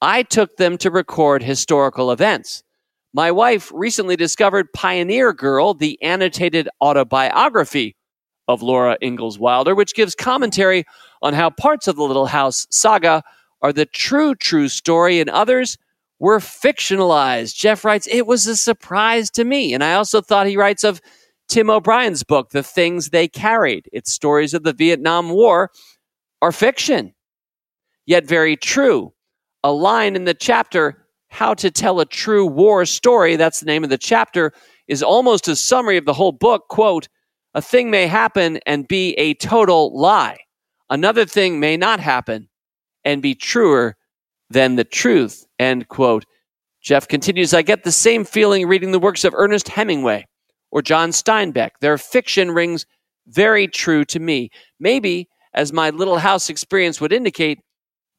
I 0.00 0.24
took 0.24 0.56
them 0.56 0.76
to 0.78 0.90
record 0.90 1.44
historical 1.44 2.10
events. 2.10 2.64
My 3.14 3.30
wife 3.30 3.70
recently 3.72 4.16
discovered 4.16 4.72
Pioneer 4.72 5.32
Girl, 5.32 5.74
the 5.74 6.02
annotated 6.02 6.68
autobiography 6.80 7.94
of 8.48 8.62
Laura 8.62 8.98
Ingalls 9.00 9.38
Wilder, 9.38 9.76
which 9.76 9.94
gives 9.94 10.16
commentary 10.16 10.84
on 11.22 11.34
how 11.34 11.50
parts 11.50 11.86
of 11.86 11.94
the 11.94 12.02
Little 12.02 12.26
House 12.26 12.66
saga 12.70 13.22
are 13.60 13.72
the 13.72 13.86
true, 13.86 14.34
true 14.34 14.68
story 14.68 15.20
and 15.20 15.30
others 15.30 15.78
were 16.22 16.38
fictionalized. 16.38 17.56
Jeff 17.56 17.84
writes, 17.84 18.06
It 18.06 18.28
was 18.28 18.46
a 18.46 18.56
surprise 18.56 19.28
to 19.32 19.42
me. 19.42 19.74
And 19.74 19.82
I 19.82 19.94
also 19.94 20.20
thought 20.20 20.46
he 20.46 20.56
writes 20.56 20.84
of 20.84 21.00
Tim 21.48 21.68
O'Brien's 21.68 22.22
book, 22.22 22.50
The 22.50 22.62
Things 22.62 23.08
They 23.08 23.26
Carried. 23.26 23.88
Its 23.92 24.12
stories 24.12 24.54
of 24.54 24.62
the 24.62 24.72
Vietnam 24.72 25.30
War 25.30 25.72
are 26.40 26.52
fiction, 26.52 27.12
yet 28.06 28.24
very 28.24 28.56
true. 28.56 29.12
A 29.64 29.72
line 29.72 30.14
in 30.14 30.24
the 30.24 30.32
chapter, 30.32 31.04
How 31.28 31.54
to 31.54 31.72
Tell 31.72 31.98
a 31.98 32.06
True 32.06 32.46
War 32.46 32.86
Story, 32.86 33.34
that's 33.34 33.58
the 33.58 33.66
name 33.66 33.82
of 33.82 33.90
the 33.90 33.98
chapter, 33.98 34.52
is 34.86 35.02
almost 35.02 35.48
a 35.48 35.56
summary 35.56 35.96
of 35.96 36.04
the 36.04 36.14
whole 36.14 36.32
book. 36.32 36.68
Quote, 36.68 37.08
a 37.54 37.60
thing 37.60 37.90
may 37.90 38.06
happen 38.06 38.60
and 38.64 38.86
be 38.86 39.14
a 39.14 39.34
total 39.34 39.98
lie. 39.98 40.38
Another 40.88 41.26
thing 41.26 41.58
may 41.58 41.76
not 41.76 41.98
happen 41.98 42.48
and 43.04 43.20
be 43.20 43.34
truer 43.34 43.96
than 44.52 44.76
the 44.76 44.84
truth. 44.84 45.46
End 45.58 45.88
quote. 45.88 46.24
Jeff 46.82 47.06
continues, 47.06 47.54
I 47.54 47.62
get 47.62 47.84
the 47.84 47.92
same 47.92 48.24
feeling 48.24 48.66
reading 48.66 48.92
the 48.92 48.98
works 48.98 49.24
of 49.24 49.34
Ernest 49.36 49.68
Hemingway 49.68 50.26
or 50.70 50.82
John 50.82 51.10
Steinbeck. 51.10 51.70
Their 51.80 51.96
fiction 51.98 52.50
rings 52.50 52.86
very 53.28 53.68
true 53.68 54.04
to 54.06 54.18
me. 54.18 54.50
Maybe, 54.80 55.28
as 55.54 55.72
my 55.72 55.90
little 55.90 56.18
house 56.18 56.50
experience 56.50 57.00
would 57.00 57.12
indicate, 57.12 57.60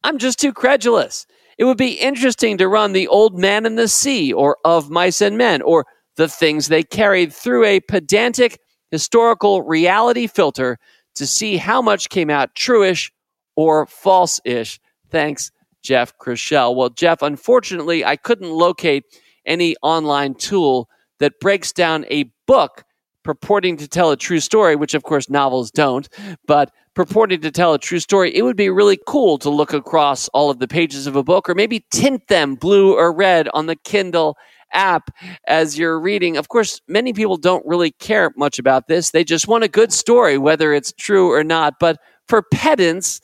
I'm 0.04 0.18
just 0.18 0.40
too 0.40 0.54
credulous. 0.54 1.26
It 1.58 1.66
would 1.66 1.78
be 1.78 1.94
interesting 1.94 2.58
to 2.58 2.68
run 2.68 2.94
The 2.94 3.08
Old 3.08 3.38
Man 3.38 3.66
and 3.66 3.78
the 3.78 3.88
Sea 3.88 4.32
or 4.34 4.58
Of 4.64 4.90
Mice 4.90 5.22
and 5.22 5.38
Men 5.38 5.62
or 5.62 5.86
The 6.16 6.28
Things 6.28 6.68
They 6.68 6.84
Carried 6.84 7.34
through 7.34 7.66
a 7.66 7.80
pedantic 7.82 8.60
historical 8.92 9.62
reality 9.62 10.28
filter 10.28 10.78
to 11.16 11.28
see 11.28 11.58
how 11.58 11.82
much 11.82 12.10
came 12.10 12.30
out 12.30 12.56
truish 12.56 13.12
or 13.56 13.86
false 13.86 14.40
ish. 14.46 14.80
Thanks, 15.10 15.52
Jeff 15.84 16.18
Chrishell. 16.18 16.76
Well, 16.76 16.90
Jeff, 16.90 17.22
unfortunately, 17.22 18.04
I 18.04 18.16
couldn't 18.16 18.52
locate 18.52 19.04
any 19.46 19.76
online 19.82 20.36
tool 20.36 20.90
that 21.20 21.40
breaks 21.40 21.72
down 21.72 22.06
a 22.10 22.32
book 22.48 22.84
purporting 23.24 23.78
to 23.78 23.88
tell 23.88 24.12
a 24.12 24.18
true 24.18 24.40
story, 24.40 24.76
which 24.76 24.94
of 24.94 25.04
course 25.04 25.30
novels 25.30 25.72
don't, 25.72 26.10
but 26.46 26.72
purporting 26.94 27.42
to 27.42 27.52
tell 27.52 27.74
a 27.74 27.80
true 27.80 28.00
story, 28.00 28.36
it 28.36 28.44
would 28.44 28.58
be 28.58 28.70
really 28.70 29.00
cool 29.08 29.38
to 29.38 29.50
look 29.50 29.74
across 29.74 30.28
all 30.30 30.50
of 30.50 30.60
the 30.60 30.68
pages 30.68 31.08
of 31.08 31.16
a 31.16 31.24
book 31.24 31.50
or 31.50 31.56
maybe 31.56 31.86
tint 31.92 32.28
them 32.28 32.56
blue 32.56 32.96
or 32.96 33.14
red 33.14 33.48
on 33.54 33.66
the 33.66 33.76
Kindle 33.78 34.38
app 34.74 35.10
as 35.48 35.78
you're 35.78 36.00
reading. 36.00 36.36
Of 36.36 36.50
course, 36.50 36.82
many 36.88 37.14
people 37.14 37.38
don't 37.38 37.66
really 37.66 37.92
care 37.92 38.32
much 38.36 38.60
about 38.60 38.88
this. 38.88 39.12
They 39.12 39.24
just 39.24 39.48
want 39.48 39.64
a 39.64 39.70
good 39.70 39.94
story, 39.94 40.38
whether 40.38 40.74
it's 40.74 40.92
true 40.92 41.32
or 41.32 41.44
not. 41.44 41.76
But 41.80 42.00
for 42.28 42.42
pedants, 42.42 43.22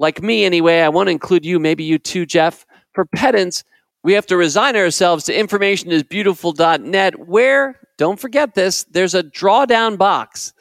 like 0.00 0.22
me 0.22 0.44
anyway, 0.44 0.80
I 0.80 0.88
want 0.88 1.08
to 1.08 1.12
include 1.12 1.44
you, 1.44 1.60
maybe 1.60 1.84
you 1.84 1.98
too, 1.98 2.24
Jeff. 2.24 2.66
For 2.94 3.04
pedants, 3.04 3.62
we 4.02 4.14
have 4.14 4.26
to 4.26 4.36
resign 4.36 4.74
ourselves 4.74 5.24
to 5.24 5.34
informationisbeautiful.net, 5.34 7.28
where, 7.28 7.78
don't 7.98 8.18
forget 8.18 8.54
this, 8.54 8.84
there's 8.84 9.14
a 9.14 9.22
drawdown 9.22 9.98
box 9.98 10.54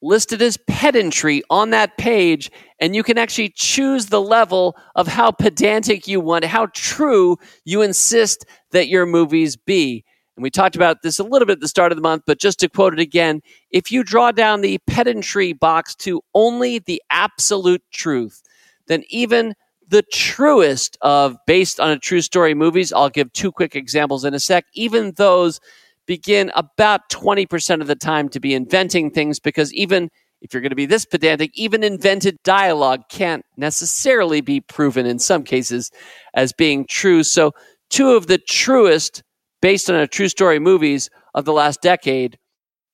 listed 0.00 0.40
as 0.40 0.56
pedantry 0.68 1.42
on 1.50 1.70
that 1.70 1.98
page, 1.98 2.50
and 2.80 2.96
you 2.96 3.02
can 3.02 3.18
actually 3.18 3.52
choose 3.54 4.06
the 4.06 4.22
level 4.22 4.74
of 4.94 5.06
how 5.06 5.30
pedantic 5.30 6.08
you 6.08 6.18
want, 6.18 6.44
how 6.44 6.66
true 6.72 7.36
you 7.64 7.82
insist 7.82 8.46
that 8.70 8.88
your 8.88 9.04
movies 9.04 9.54
be. 9.54 10.02
And 10.38 10.44
we 10.44 10.50
talked 10.50 10.76
about 10.76 11.02
this 11.02 11.18
a 11.18 11.24
little 11.24 11.46
bit 11.46 11.54
at 11.54 11.60
the 11.60 11.66
start 11.66 11.90
of 11.90 11.96
the 11.96 12.02
month, 12.02 12.22
but 12.24 12.38
just 12.38 12.60
to 12.60 12.68
quote 12.68 12.92
it 12.92 13.00
again, 13.00 13.40
if 13.72 13.90
you 13.90 14.04
draw 14.04 14.30
down 14.30 14.60
the 14.60 14.78
pedantry 14.86 15.52
box 15.52 15.96
to 15.96 16.22
only 16.32 16.78
the 16.78 17.02
absolute 17.10 17.82
truth, 17.90 18.40
then 18.86 19.02
even 19.08 19.54
the 19.88 20.04
truest 20.12 20.96
of 21.00 21.36
based 21.48 21.80
on 21.80 21.90
a 21.90 21.98
true 21.98 22.20
story 22.20 22.54
movies, 22.54 22.92
I'll 22.92 23.10
give 23.10 23.32
two 23.32 23.50
quick 23.50 23.74
examples 23.74 24.24
in 24.24 24.32
a 24.32 24.38
sec, 24.38 24.66
even 24.74 25.10
those 25.16 25.58
begin 26.06 26.52
about 26.54 27.10
20% 27.10 27.80
of 27.80 27.88
the 27.88 27.96
time 27.96 28.28
to 28.28 28.38
be 28.38 28.54
inventing 28.54 29.10
things 29.10 29.40
because 29.40 29.74
even 29.74 30.08
if 30.40 30.54
you're 30.54 30.60
going 30.60 30.70
to 30.70 30.76
be 30.76 30.86
this 30.86 31.04
pedantic, 31.04 31.50
even 31.54 31.82
invented 31.82 32.38
dialogue 32.44 33.00
can't 33.08 33.44
necessarily 33.56 34.40
be 34.40 34.60
proven 34.60 35.04
in 35.04 35.18
some 35.18 35.42
cases 35.42 35.90
as 36.34 36.52
being 36.52 36.86
true. 36.88 37.24
So, 37.24 37.54
two 37.90 38.12
of 38.12 38.28
the 38.28 38.38
truest, 38.38 39.24
based 39.60 39.90
on 39.90 39.96
a 39.96 40.06
true 40.06 40.28
story 40.28 40.58
movies 40.58 41.10
of 41.34 41.44
the 41.44 41.52
last 41.52 41.82
decade 41.82 42.38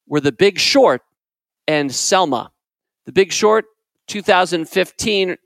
were 0.06 0.20
The 0.20 0.32
Big 0.32 0.58
Short 0.58 1.02
and 1.66 1.94
Selma. 1.94 2.50
The 3.06 3.12
Big 3.12 3.32
Short, 3.32 3.66
2015, 4.08 5.36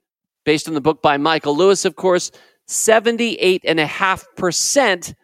based 0.44 0.68
on 0.68 0.74
the 0.74 0.80
book 0.80 1.02
by 1.02 1.16
Michael 1.16 1.56
Lewis, 1.56 1.84
of 1.84 1.96
course, 1.96 2.30
78.5% 2.68 5.14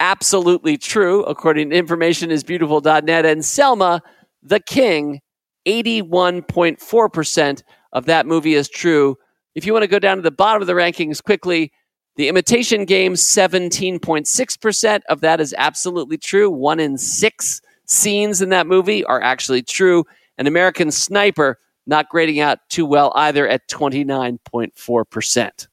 absolutely 0.00 0.76
true, 0.78 1.22
according 1.24 1.70
to 1.70 1.82
informationisbeautiful.net. 1.82 3.26
And 3.26 3.44
Selma, 3.44 4.02
the 4.42 4.60
King, 4.60 5.20
81.4% 5.66 7.62
of 7.92 8.06
that 8.06 8.26
movie 8.26 8.54
is 8.54 8.68
true. 8.68 9.16
If 9.54 9.66
you 9.66 9.72
want 9.72 9.82
to 9.82 9.88
go 9.88 9.98
down 9.98 10.16
to 10.16 10.22
the 10.22 10.30
bottom 10.30 10.62
of 10.62 10.66
the 10.66 10.72
rankings 10.72 11.22
quickly, 11.22 11.72
The 12.16 12.28
Imitation 12.28 12.84
Game, 12.84 13.14
17.6% 13.14 15.00
of 15.08 15.20
that 15.20 15.40
is 15.40 15.54
absolutely 15.56 16.18
true. 16.18 16.50
One 16.50 16.80
in 16.80 16.98
six 16.98 17.60
scenes 17.86 18.42
in 18.42 18.50
that 18.50 18.66
movie 18.66 19.04
are 19.04 19.22
actually 19.22 19.62
true. 19.62 20.04
An 20.38 20.46
American 20.46 20.90
Sniper, 20.90 21.58
not 21.86 22.08
grading 22.08 22.40
out 22.40 22.58
too 22.68 22.84
well 22.86 23.12
either 23.14 23.48
at 23.48 23.68
29.4%. 23.68 25.66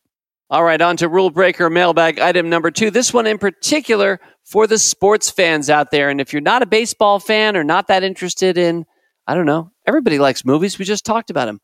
All 0.49 0.63
right, 0.63 0.79
on 0.79 0.95
to 0.97 1.09
rule 1.09 1.29
breaker 1.29 1.69
mailbag 1.69 2.19
item 2.19 2.49
number 2.49 2.71
two. 2.71 2.89
This 2.89 3.13
one 3.13 3.27
in 3.27 3.37
particular 3.37 4.19
for 4.45 4.65
the 4.65 4.77
sports 4.77 5.29
fans 5.29 5.69
out 5.69 5.91
there. 5.91 6.09
And 6.09 6.21
if 6.21 6.31
you're 6.31 6.41
not 6.41 6.61
a 6.61 6.65
baseball 6.65 7.19
fan 7.19 7.57
or 7.57 7.65
not 7.65 7.87
that 7.87 8.03
interested 8.03 8.57
in, 8.57 8.85
I 9.27 9.35
don't 9.35 9.45
know, 9.45 9.71
everybody 9.85 10.19
likes 10.19 10.45
movies. 10.45 10.79
We 10.79 10.85
just 10.85 11.05
talked 11.05 11.29
about 11.29 11.47
them. 11.47 11.59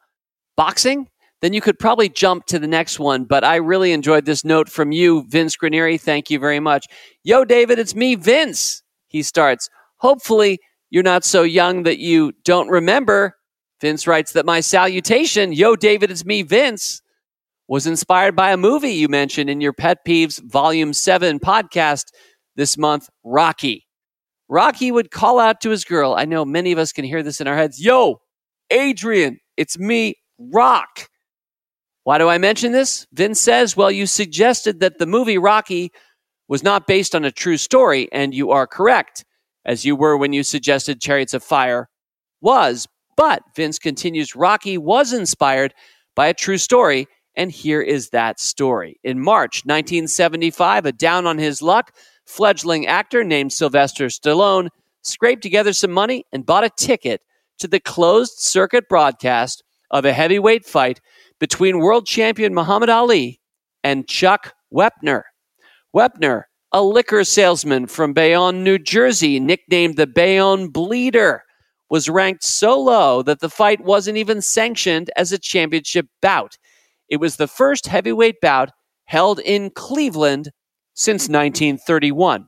Boxing, 0.58 1.08
then 1.44 1.52
you 1.52 1.60
could 1.60 1.78
probably 1.78 2.08
jump 2.08 2.46
to 2.46 2.58
the 2.58 2.68
next 2.68 3.00
one. 3.00 3.26
But 3.26 3.44
I 3.44 3.58
really 3.58 3.92
enjoyed 3.92 4.24
this 4.24 4.46
note 4.46 4.70
from 4.70 4.94
you, 4.94 5.26
Vince 5.28 5.58
Granieri. 5.58 6.00
Thank 6.00 6.30
you 6.30 6.40
very 6.40 6.62
much. 6.62 6.86
Yo, 7.22 7.44
David, 7.44 7.80
it's 7.80 7.94
me, 7.94 8.16
Vince. 8.16 8.82
He 9.10 9.22
starts. 9.22 9.70
Hopefully, 9.98 10.58
you're 10.90 11.04
not 11.04 11.26
so 11.26 11.44
young 11.44 11.84
that 11.84 12.00
you 12.00 12.32
don't 12.46 12.70
remember 12.70 13.36
Vince 13.82 14.08
writes 14.08 14.32
that 14.32 14.46
my 14.46 14.62
salutation, 14.62 15.52
yo, 15.52 15.76
David, 15.76 16.10
it's 16.10 16.24
me, 16.24 16.44
Vince, 16.44 17.02
was 17.68 17.86
inspired 17.86 18.34
by 18.34 18.54
a 18.54 18.58
movie 18.58 18.94
you 18.94 19.10
mentioned 19.10 19.50
in 19.50 19.60
your 19.60 19.74
Pet 19.74 19.98
Peeves 20.08 20.42
Volume 20.50 20.94
7 20.94 21.42
podcast 21.42 22.06
this 22.56 22.78
month, 22.78 23.10
Rocky. 23.26 23.86
Rocky 24.48 24.94
would 24.94 25.12
call 25.12 25.38
out 25.38 25.60
to 25.60 25.70
his 25.70 25.84
girl. 25.84 26.14
I 26.14 26.24
know 26.24 26.46
many 26.46 26.72
of 26.72 26.80
us 26.80 26.94
can 26.94 27.04
hear 27.04 27.22
this 27.22 27.42
in 27.42 27.48
our 27.48 27.58
heads. 27.58 27.84
Yo, 27.84 28.22
Adrian, 28.70 29.40
it's 29.58 29.78
me, 29.78 30.16
Rock. 30.40 31.10
Why 32.04 32.18
do 32.18 32.28
I 32.28 32.38
mention 32.38 32.72
this? 32.74 33.08
Vince 33.14 33.40
says, 33.40 33.78
well, 33.78 33.92
you 33.92 34.06
suggested 34.06 34.80
that 34.82 34.98
the 34.98 35.06
movie 35.06 35.38
Rocky 35.38 35.92
was 36.48 36.64
not 36.64 36.88
based 36.88 37.16
on 37.16 37.24
a 37.24 37.32
true 37.32 37.58
story, 37.58 38.10
and 38.12 38.34
you 38.34 38.52
are 38.52 38.68
correct, 38.68 39.24
as 39.66 39.86
you 39.86 39.96
were 39.96 40.18
when 40.18 40.34
you 40.34 40.44
suggested 40.44 41.02
Chariots 41.02 41.34
of 41.34 41.44
Fire 41.44 41.90
was. 42.42 42.88
But 43.16 43.44
Vince 43.56 43.80
continues, 43.80 44.36
Rocky 44.36 44.78
was 44.78 45.14
inspired 45.14 45.74
by 46.16 46.28
a 46.28 46.34
true 46.34 46.58
story, 46.58 47.08
and 47.36 47.52
here 47.52 47.82
is 47.82 48.10
that 48.10 48.40
story. 48.40 49.00
In 49.04 49.20
March 49.20 49.64
1975, 49.66 50.86
a 50.86 50.92
down 50.92 51.26
on 51.26 51.38
his 51.38 51.62
luck 51.62 51.96
fledgling 52.26 52.86
actor 52.86 53.24
named 53.24 53.54
Sylvester 53.54 54.08
Stallone 54.08 54.70
scraped 55.04 55.42
together 55.42 55.74
some 55.74 55.92
money 55.92 56.26
and 56.32 56.46
bought 56.46 56.64
a 56.64 56.70
ticket 56.78 57.22
to 57.60 57.68
the 57.68 57.80
closed 57.80 58.34
circuit 58.38 58.90
broadcast 58.90 59.64
of 59.92 60.06
a 60.06 60.14
heavyweight 60.14 60.66
fight 60.66 61.00
between 61.44 61.80
world 61.80 62.06
champion 62.06 62.54
Muhammad 62.54 62.90
Ali 62.90 63.42
and 63.84 64.08
Chuck 64.08 64.54
Wepner. 64.74 65.24
Wepner, 65.94 66.44
a 66.72 66.82
liquor 66.82 67.26
salesman 67.26 67.86
from 67.86 68.14
Bayonne, 68.14 68.64
New 68.64 68.80
Jersey, 68.80 69.42
nicknamed 69.42 69.98
the 69.98 70.08
Bayonne 70.08 70.70
Bleeder, 70.70 71.44
was 71.90 72.08
ranked 72.08 72.46
so 72.46 72.80
low 72.80 73.22
that 73.24 73.42
the 73.42 73.50
fight 73.50 73.84
wasn't 73.84 74.16
even 74.16 74.42
sanctioned 74.42 75.12
as 75.18 75.34
a 75.34 75.38
championship 75.38 76.08
bout. 76.22 76.58
It 77.10 77.18
was 77.18 77.36
the 77.36 77.50
first 77.50 77.88
heavyweight 77.88 78.40
bout 78.42 78.70
held 79.04 79.40
in 79.42 79.70
Cleveland 79.70 80.50
since 80.94 81.24
1931. 81.24 82.48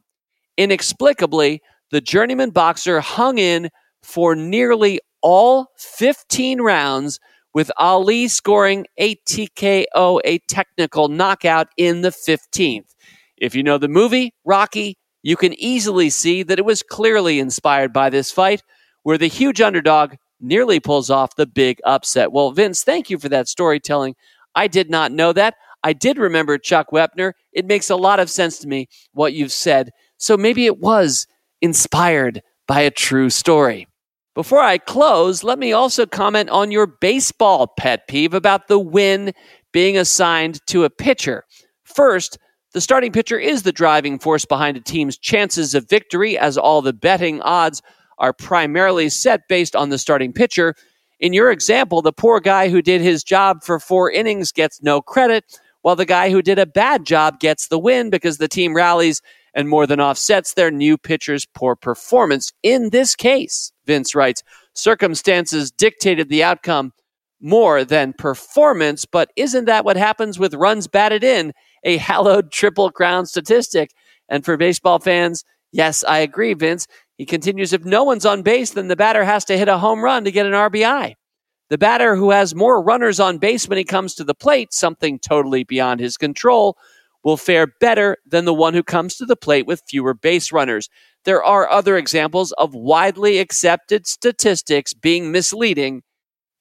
Inexplicably, 0.56 1.62
the 1.92 2.00
journeyman 2.00 2.52
boxer 2.52 3.02
hung 3.02 3.40
in 3.40 3.72
for 4.04 4.38
nearly 4.38 5.02
all 5.22 5.68
15 5.80 6.62
rounds, 6.62 7.20
with 7.56 7.72
Ali 7.78 8.28
scoring 8.28 8.86
a 8.98 9.16
TKO, 9.16 10.20
a 10.26 10.40
technical 10.40 11.08
knockout, 11.08 11.70
in 11.78 12.02
the 12.02 12.10
15th. 12.10 12.94
If 13.38 13.56
you 13.56 13.64
know 13.64 13.78
the 13.78 13.88
movie, 13.88 14.34
Rocky, 14.44 14.98
you 15.24 15.38
can 15.38 15.54
easily 15.54 16.10
see 16.10 16.44
that 16.44 16.60
it 16.60 16.66
was 16.66 16.84
clearly 16.84 17.40
inspired 17.40 17.94
by 17.94 18.10
this 18.10 18.30
fight, 18.30 18.62
where 19.04 19.18
the 19.18 19.28
huge 19.28 19.62
underdog 19.62 20.16
nearly 20.42 20.82
pulls 20.82 21.10
off 21.10 21.38
the 21.38 21.48
big 21.48 21.80
upset. 21.86 22.34
Well, 22.34 22.52
Vince, 22.52 22.84
thank 22.84 23.10
you 23.10 23.18
for 23.18 23.30
that 23.30 23.48
storytelling. 23.48 24.16
I 24.54 24.68
did 24.68 24.90
not 24.90 25.14
know 25.14 25.32
that. 25.32 25.56
I 25.82 25.94
did 25.94 26.18
remember 26.18 26.58
Chuck 26.58 26.88
Wepner. 26.92 27.32
It 27.54 27.66
makes 27.66 27.90
a 27.90 27.96
lot 27.96 28.20
of 28.20 28.30
sense 28.30 28.60
to 28.60 28.68
me 28.68 28.90
what 29.14 29.34
you've 29.34 29.54
said. 29.54 29.92
So 30.18 30.36
maybe 30.36 30.66
it 30.66 30.80
was 30.80 31.26
inspired 31.62 32.42
by 32.68 32.82
a 32.82 32.92
true 32.92 33.30
story. 33.30 33.88
Before 34.36 34.60
I 34.60 34.78
close, 34.78 35.46
let 35.46 35.58
me 35.58 35.72
also 35.72 36.06
comment 36.06 36.50
on 36.50 36.70
your 36.70 36.88
baseball 36.88 37.68
pet 37.68 38.06
peeve 38.10 38.34
about 38.34 38.68
the 38.68 38.78
win 38.78 39.32
being 39.72 39.98
assigned 39.98 40.60
to 40.68 40.84
a 40.84 40.90
pitcher. 40.90 41.46
First, 41.86 42.38
the 42.74 42.82
starting 42.82 43.14
pitcher 43.14 43.40
is 43.40 43.64
the 43.64 43.72
driving 43.72 44.20
force 44.20 44.44
behind 44.44 44.76
a 44.76 44.82
team's 44.82 45.18
chances 45.18 45.74
of 45.74 45.88
victory, 45.88 46.38
as 46.38 46.58
all 46.58 46.82
the 46.82 46.92
betting 46.92 47.42
odds 47.44 47.82
are 48.18 48.34
primarily 48.34 49.08
set 49.08 49.48
based 49.48 49.74
on 49.74 49.88
the 49.88 49.98
starting 49.98 50.34
pitcher. 50.34 50.76
In 51.22 51.32
your 51.32 51.50
example, 51.50 52.02
the 52.02 52.12
poor 52.12 52.42
guy 52.42 52.68
who 52.68 52.82
did 52.82 53.00
his 53.00 53.24
job 53.24 53.64
for 53.64 53.80
four 53.80 54.12
innings 54.12 54.52
gets 54.52 54.84
no 54.84 55.02
credit, 55.02 55.46
while 55.82 55.96
the 55.96 56.06
guy 56.06 56.30
who 56.30 56.42
did 56.42 56.60
a 56.60 56.66
bad 56.66 57.06
job 57.06 57.40
gets 57.40 57.70
the 57.70 57.80
win 57.80 58.10
because 58.10 58.38
the 58.38 58.50
team 58.50 58.76
rallies 58.76 59.22
and 59.56 59.70
more 59.70 59.88
than 59.88 60.02
offsets 60.02 60.54
their 60.54 60.70
new 60.70 60.98
pitcher's 60.98 61.46
poor 61.56 61.76
performance. 61.76 62.52
In 62.62 62.90
this 62.90 63.16
case, 63.16 63.72
Vince 63.86 64.14
writes, 64.14 64.44
circumstances 64.74 65.72
dictated 65.72 66.30
the 66.30 66.44
outcome 66.44 66.92
more 67.42 67.84
than 67.86 68.14
performance, 68.14 69.06
but 69.06 69.32
isn't 69.36 69.66
that 69.66 69.86
what 69.86 69.98
happens 69.98 70.38
with 70.38 70.54
runs 70.54 70.88
batted 70.88 71.24
in, 71.24 71.54
a 71.84 71.98
hallowed 71.98 72.52
triple 72.52 72.92
crown 72.92 73.26
statistic? 73.26 73.92
And 74.30 74.44
for 74.44 74.58
baseball 74.58 75.00
fans, 75.00 75.44
yes, 75.72 76.04
I 76.04 76.20
agree, 76.20 76.54
Vince. 76.54 76.88
He 77.18 77.26
continues, 77.26 77.72
if 77.72 77.86
no 77.86 78.04
one's 78.04 78.26
on 78.26 78.42
base, 78.42 78.72
then 78.72 78.90
the 78.90 78.96
batter 78.96 79.24
has 79.24 79.46
to 79.46 79.58
hit 79.58 79.70
a 79.70 79.78
home 79.78 80.04
run 80.04 80.26
to 80.26 80.32
get 80.32 80.46
an 80.46 80.52
RBI. 80.52 81.16
The 81.70 81.78
batter 81.78 82.16
who 82.16 82.32
has 82.32 82.54
more 82.54 82.84
runners 82.84 83.20
on 83.20 83.38
base 83.38 83.68
when 83.68 83.78
he 83.78 83.84
comes 83.84 84.14
to 84.16 84.24
the 84.24 84.36
plate, 84.36 84.74
something 84.74 85.18
totally 85.20 85.64
beyond 85.64 86.00
his 86.00 86.18
control, 86.18 86.78
will 87.26 87.36
fare 87.36 87.68
better 87.82 88.18
than 88.26 88.46
the 88.46 88.54
one 88.54 88.76
who 88.76 88.84
comes 88.84 89.16
to 89.16 89.26
the 89.26 89.36
plate 89.36 89.66
with 89.66 89.82
fewer 89.90 90.14
base 90.14 90.52
runners. 90.52 90.88
There 91.26 91.44
are 91.44 91.70
other 91.70 91.98
examples 91.98 92.52
of 92.54 92.76
widely 92.76 93.40
accepted 93.40 94.06
statistics 94.06 94.94
being 94.94 95.32
misleading. 95.32 96.04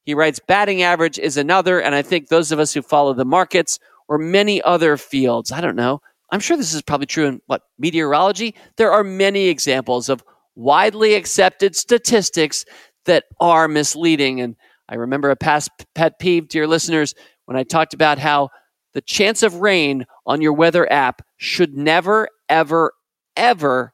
He 0.04 0.14
writes, 0.14 0.40
batting 0.48 0.82
average 0.82 1.18
is 1.18 1.36
another, 1.36 1.80
and 1.80 1.94
I 1.94 2.00
think 2.00 2.28
those 2.28 2.50
of 2.50 2.58
us 2.58 2.72
who 2.72 2.80
follow 2.80 3.12
the 3.12 3.26
markets 3.26 3.78
or 4.08 4.16
many 4.16 4.62
other 4.62 4.96
fields, 4.96 5.52
I 5.52 5.60
don't 5.60 5.76
know, 5.76 6.00
I'm 6.30 6.40
sure 6.40 6.56
this 6.56 6.74
is 6.74 6.82
probably 6.82 7.06
true 7.06 7.26
in 7.26 7.40
what, 7.46 7.62
meteorology? 7.78 8.54
There 8.76 8.90
are 8.90 9.04
many 9.04 9.48
examples 9.48 10.08
of 10.08 10.24
widely 10.56 11.14
accepted 11.14 11.76
statistics 11.76 12.64
that 13.04 13.24
are 13.38 13.68
misleading. 13.68 14.40
And 14.40 14.56
I 14.88 14.94
remember 14.94 15.30
a 15.30 15.36
past 15.36 15.70
pet 15.94 16.18
peeve, 16.18 16.48
dear 16.48 16.66
listeners, 16.66 17.14
when 17.44 17.56
I 17.58 17.64
talked 17.64 17.92
about 17.92 18.18
how 18.18 18.48
the 18.94 19.02
chance 19.02 19.42
of 19.42 19.56
rain 19.56 20.06
on 20.26 20.40
your 20.40 20.52
weather 20.52 20.90
app 20.90 21.22
should 21.36 21.76
never, 21.76 22.28
ever, 22.48 22.92
ever 23.36 23.92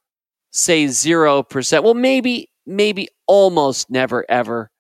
say 0.51 0.87
0%. 0.87 1.83
Well, 1.83 1.95
maybe, 1.95 2.51
maybe 2.67 3.09
almost 3.27 3.91
never, 3.91 4.25
ever, 4.29 4.71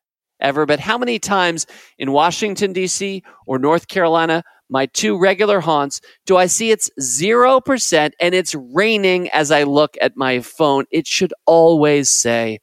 ever. 0.41 0.67
But 0.67 0.81
how 0.81 0.99
many 0.99 1.19
times 1.19 1.67
in 1.99 2.13
Washington, 2.13 2.73
D.C. 2.73 3.23
or 3.47 3.59
North 3.59 3.89
Carolina, 3.89 4.43
my 4.69 4.87
two 4.87 5.19
regular 5.19 5.61
haunts, 5.61 6.01
do 6.27 6.37
I 6.37 6.47
see 6.47 6.71
it's 6.71 6.91
0% 7.01 8.13
and 8.21 8.35
it's 8.35 8.55
raining 8.55 9.29
as 9.31 9.51
I 9.51 9.65
look 9.65 9.97
at 10.01 10.17
my 10.17 10.41
phone? 10.41 10.85
It 10.91 11.07
should 11.07 11.33
always 11.47 12.11
say 12.11 12.61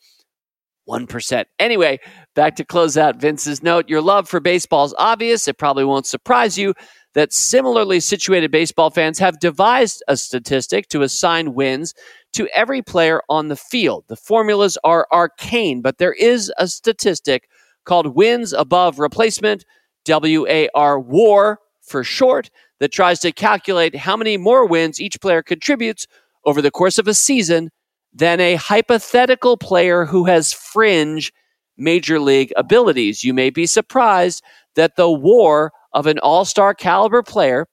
1%. 0.88 1.46
Anyway, 1.60 2.00
back 2.36 2.56
to 2.56 2.66
close 2.66 2.98
out 2.98 3.18
Vince's 3.18 3.62
note. 3.62 3.90
Your 3.90 4.02
love 4.02 4.30
for 4.30 4.40
baseball 4.40 4.86
is 4.86 4.96
obvious. 4.98 5.48
It 5.48 5.58
probably 5.58 5.84
won't 5.84 6.06
surprise 6.06 6.58
you 6.58 6.74
that 7.18 7.34
similarly 7.34 8.00
situated 8.00 8.52
baseball 8.52 8.92
fans 8.92 9.18
have 9.18 9.40
devised 9.40 10.04
a 10.08 10.16
statistic 10.16 10.88
to 10.88 11.02
assign 11.02 11.56
wins 11.56 11.96
to 12.32 12.48
every 12.54 12.84
player 12.84 13.24
on 13.28 13.48
the 13.48 13.56
field. 13.56 14.04
The 14.08 14.16
formulas 14.16 14.78
are 14.84 15.08
arcane, 15.12 15.82
but 15.82 15.98
there 15.98 16.14
is 16.14 16.54
a 16.60 16.68
statistic 16.68 17.50
called 17.86 18.16
wins 18.16 18.54
above 18.54 19.00
replacement, 19.00 19.66
WAR, 20.08 21.00
WAR 21.00 21.60
for 21.82 22.04
short, 22.04 22.52
that 22.80 22.92
tries 22.92 23.20
to 23.22 23.32
calculate 23.32 23.96
how 23.96 24.16
many 24.16 24.38
more 24.38 24.68
wins 24.68 25.02
each 25.02 25.20
player 25.20 25.42
contributes 25.42 26.06
over 26.46 26.62
the 26.62 26.70
course 26.70 27.00
of 27.00 27.08
a 27.08 27.16
season 27.16 27.72
than 28.14 28.40
a 28.40 28.58
hypothetical 28.58 29.58
player 29.58 30.06
who 30.06 30.26
has 30.26 30.54
fringe 30.54 31.34
major 31.78 32.20
league 32.20 32.54
abilities. 32.56 33.24
You 33.24 33.34
may 33.34 33.50
be 33.50 33.66
surprised 33.66 34.44
that 34.76 34.98
the 34.98 35.10
war 35.10 35.72
of 35.94 36.08
an 36.08 36.20
all 36.20 36.46
star 36.46 36.74
caliber 36.74 37.24
player 37.24 37.68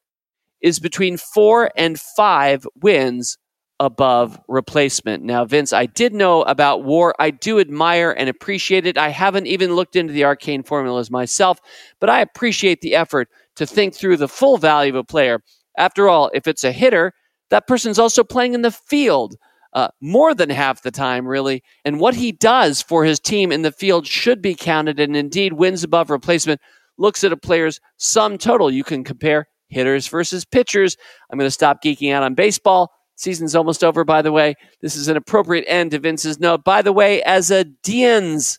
is 0.60 0.80
between 0.80 1.16
four 1.16 1.70
and 1.76 2.00
five 2.00 2.66
wins 2.82 3.36
above 3.80 4.40
replacement. 4.48 5.22
Now, 5.24 5.44
Vince, 5.44 5.72
I 5.72 5.86
did 5.86 6.14
know 6.14 6.42
about 6.42 6.84
war. 6.84 7.14
I 7.18 7.30
do 7.30 7.58
admire 7.58 8.12
and 8.12 8.28
appreciate 8.28 8.86
it. 8.86 8.96
I 8.96 9.08
haven't 9.08 9.46
even 9.46 9.74
looked 9.74 9.96
into 9.96 10.12
the 10.12 10.24
arcane 10.24 10.62
formulas 10.62 11.10
myself, 11.10 11.58
but 12.00 12.08
I 12.08 12.20
appreciate 12.20 12.80
the 12.80 12.94
effort 12.94 13.28
to 13.56 13.66
think 13.66 13.94
through 13.94 14.16
the 14.16 14.28
full 14.28 14.56
value 14.56 14.90
of 14.90 14.96
a 14.96 15.04
player. 15.04 15.40
After 15.76 16.08
all, 16.08 16.30
if 16.32 16.46
it's 16.46 16.64
a 16.64 16.72
hitter, 16.72 17.12
that 17.50 17.66
person's 17.66 17.98
also 17.98 18.24
playing 18.24 18.54
in 18.54 18.62
the 18.62 18.70
field 18.70 19.36
uh, 19.74 19.88
more 20.00 20.34
than 20.34 20.50
half 20.50 20.82
the 20.82 20.90
time, 20.90 21.26
really. 21.26 21.62
And 21.84 21.98
what 21.98 22.14
he 22.14 22.32
does 22.32 22.80
for 22.80 23.04
his 23.04 23.18
team 23.18 23.50
in 23.50 23.62
the 23.62 23.72
field 23.72 24.06
should 24.06 24.40
be 24.40 24.54
counted, 24.54 25.00
and 25.00 25.16
indeed, 25.16 25.54
wins 25.54 25.82
above 25.82 26.10
replacement 26.10 26.60
looks 26.98 27.24
at 27.24 27.32
a 27.32 27.36
player's 27.36 27.80
sum 27.96 28.38
total. 28.38 28.70
You 28.70 28.84
can 28.84 29.04
compare 29.04 29.46
hitters 29.68 30.06
versus 30.08 30.44
pitchers. 30.44 30.96
I'm 31.30 31.38
going 31.38 31.46
to 31.46 31.50
stop 31.50 31.82
geeking 31.82 32.12
out 32.12 32.22
on 32.22 32.34
baseball. 32.34 32.90
Season's 33.16 33.54
almost 33.54 33.84
over, 33.84 34.04
by 34.04 34.22
the 34.22 34.32
way. 34.32 34.54
This 34.80 34.96
is 34.96 35.08
an 35.08 35.16
appropriate 35.16 35.64
end 35.68 35.92
to 35.92 35.98
Vince's 35.98 36.40
note. 36.40 36.64
By 36.64 36.82
the 36.82 36.92
way, 36.92 37.22
as 37.22 37.50
a 37.50 37.64
Dians 37.64 38.58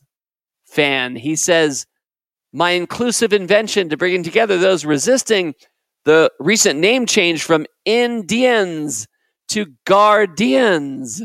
fan, 0.66 1.16
he 1.16 1.36
says, 1.36 1.86
My 2.54 2.72
inclusive 2.72 3.34
invention 3.34 3.90
to 3.90 3.98
bringing 3.98 4.24
together 4.24 4.58
those 4.58 4.86
resisting 4.86 5.56
the 6.06 6.32
recent 6.40 6.80
name 6.80 7.06
change 7.06 7.44
from 7.44 7.66
Indians 7.84 9.08
to 9.50 9.68
Guardians 9.86 11.22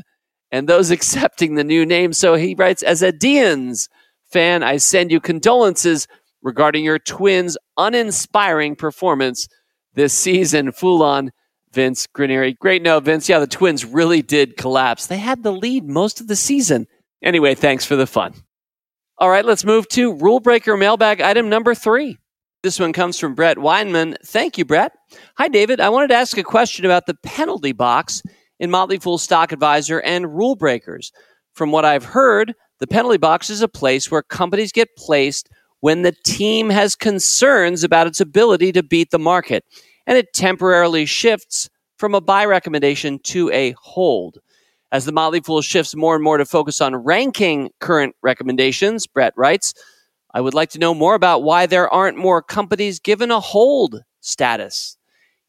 and 0.51 0.69
those 0.69 0.91
accepting 0.91 1.55
the 1.55 1.65
new 1.65 1.87
name. 1.87 2.13
So 2.13 2.35
he 2.35 2.55
writes, 2.55 2.83
as 2.83 3.03
a 3.03 3.13
Dians 3.13 3.89
fan, 4.33 4.63
I 4.63 4.79
send 4.79 5.11
you 5.11 5.21
condolences 5.21 6.09
regarding 6.43 6.85
your 6.85 6.99
twins' 6.99 7.57
uninspiring 7.77 8.77
performance 8.77 9.49
this 9.95 10.13
season. 10.13 10.73
Fool 10.73 11.03
on 11.03 11.31
Vince 11.73 12.07
Granieri. 12.07 12.57
Great 12.59 12.83
note, 12.83 13.05
Vince. 13.05 13.29
Yeah, 13.29 13.39
the 13.39 13.47
Twins 13.47 13.85
really 13.85 14.23
did 14.23 14.57
collapse. 14.57 15.07
They 15.07 15.19
had 15.19 15.43
the 15.43 15.53
lead 15.53 15.85
most 15.85 16.21
of 16.21 16.27
the 16.27 16.37
season. 16.37 16.87
Anyway, 17.23 17.55
thanks 17.55 17.85
for 17.85 17.97
the 17.97 18.07
fun. 18.07 18.35
All 19.19 19.29
right, 19.29 19.45
let's 19.45 19.65
move 19.65 19.87
to 19.89 20.15
rule 20.15 20.41
breaker 20.41 20.77
mailbag 20.77 21.21
item 21.21 21.49
number 21.49 21.75
three. 21.75 22.17
This 22.63 22.81
one 22.81 22.93
comes 22.93 23.19
from 23.19 23.35
Brett 23.35 23.59
Weinman. 23.59 24.17
Thank 24.25 24.59
you, 24.59 24.65
Brett. 24.65 24.93
Hi, 25.39 25.49
David. 25.49 25.81
I 25.81 25.89
wanted 25.89 26.09
to 26.09 26.15
ask 26.15 26.37
a 26.37 26.43
question 26.43 26.85
about 26.85 27.07
the 27.07 27.17
penalty 27.23 27.73
box 27.73 28.23
in 28.59 28.71
Motley 28.71 28.99
Fool 28.99 29.19
Stock 29.19 29.53
Advisor 29.53 30.01
and 30.01 30.35
Rule 30.35 30.57
Breakers. 30.57 31.13
From 31.55 31.73
what 31.73 31.85
I've 31.85 32.05
heard, 32.05 32.55
the 32.79 32.87
penalty 32.87 33.19
box 33.19 33.51
is 33.51 33.63
a 33.63 33.69
place 33.69 34.11
where 34.11 34.23
companies 34.23 34.73
get 34.73 34.89
placed 34.97 35.49
when 35.81 36.03
the 36.03 36.15
team 36.25 36.71
has 36.71 36.95
concerns 36.95 37.85
about 37.85 38.07
its 38.07 38.21
ability 38.21 38.73
to 38.73 38.83
beat 38.83 39.11
the 39.11 39.19
market 39.19 39.65
and 40.07 40.17
it 40.17 40.33
temporarily 40.33 41.07
shifts 41.07 41.69
from 41.97 42.15
a 42.15 42.21
buy 42.21 42.45
recommendation 42.45 43.19
to 43.19 43.51
a 43.51 43.75
hold. 43.79 44.39
As 44.93 45.05
the 45.05 45.13
Motley 45.13 45.41
Fool 45.41 45.63
shifts 45.63 45.95
more 45.95 46.15
and 46.15 46.25
more 46.25 46.37
to 46.37 46.45
focus 46.45 46.81
on 46.81 46.97
ranking 46.97 47.71
current 47.79 48.17
recommendations, 48.23 49.07
Brett 49.07 49.33
writes, 49.37 49.75
I 50.33 50.41
would 50.41 50.55
like 50.55 50.71
to 50.71 50.79
know 50.79 50.95
more 50.95 51.15
about 51.15 51.43
why 51.43 51.67
there 51.67 51.89
aren't 51.93 52.17
more 52.17 52.43
companies 52.43 52.99
given 52.99 53.31
a 53.31 53.41
hold 53.41 54.03
status. 54.21 54.97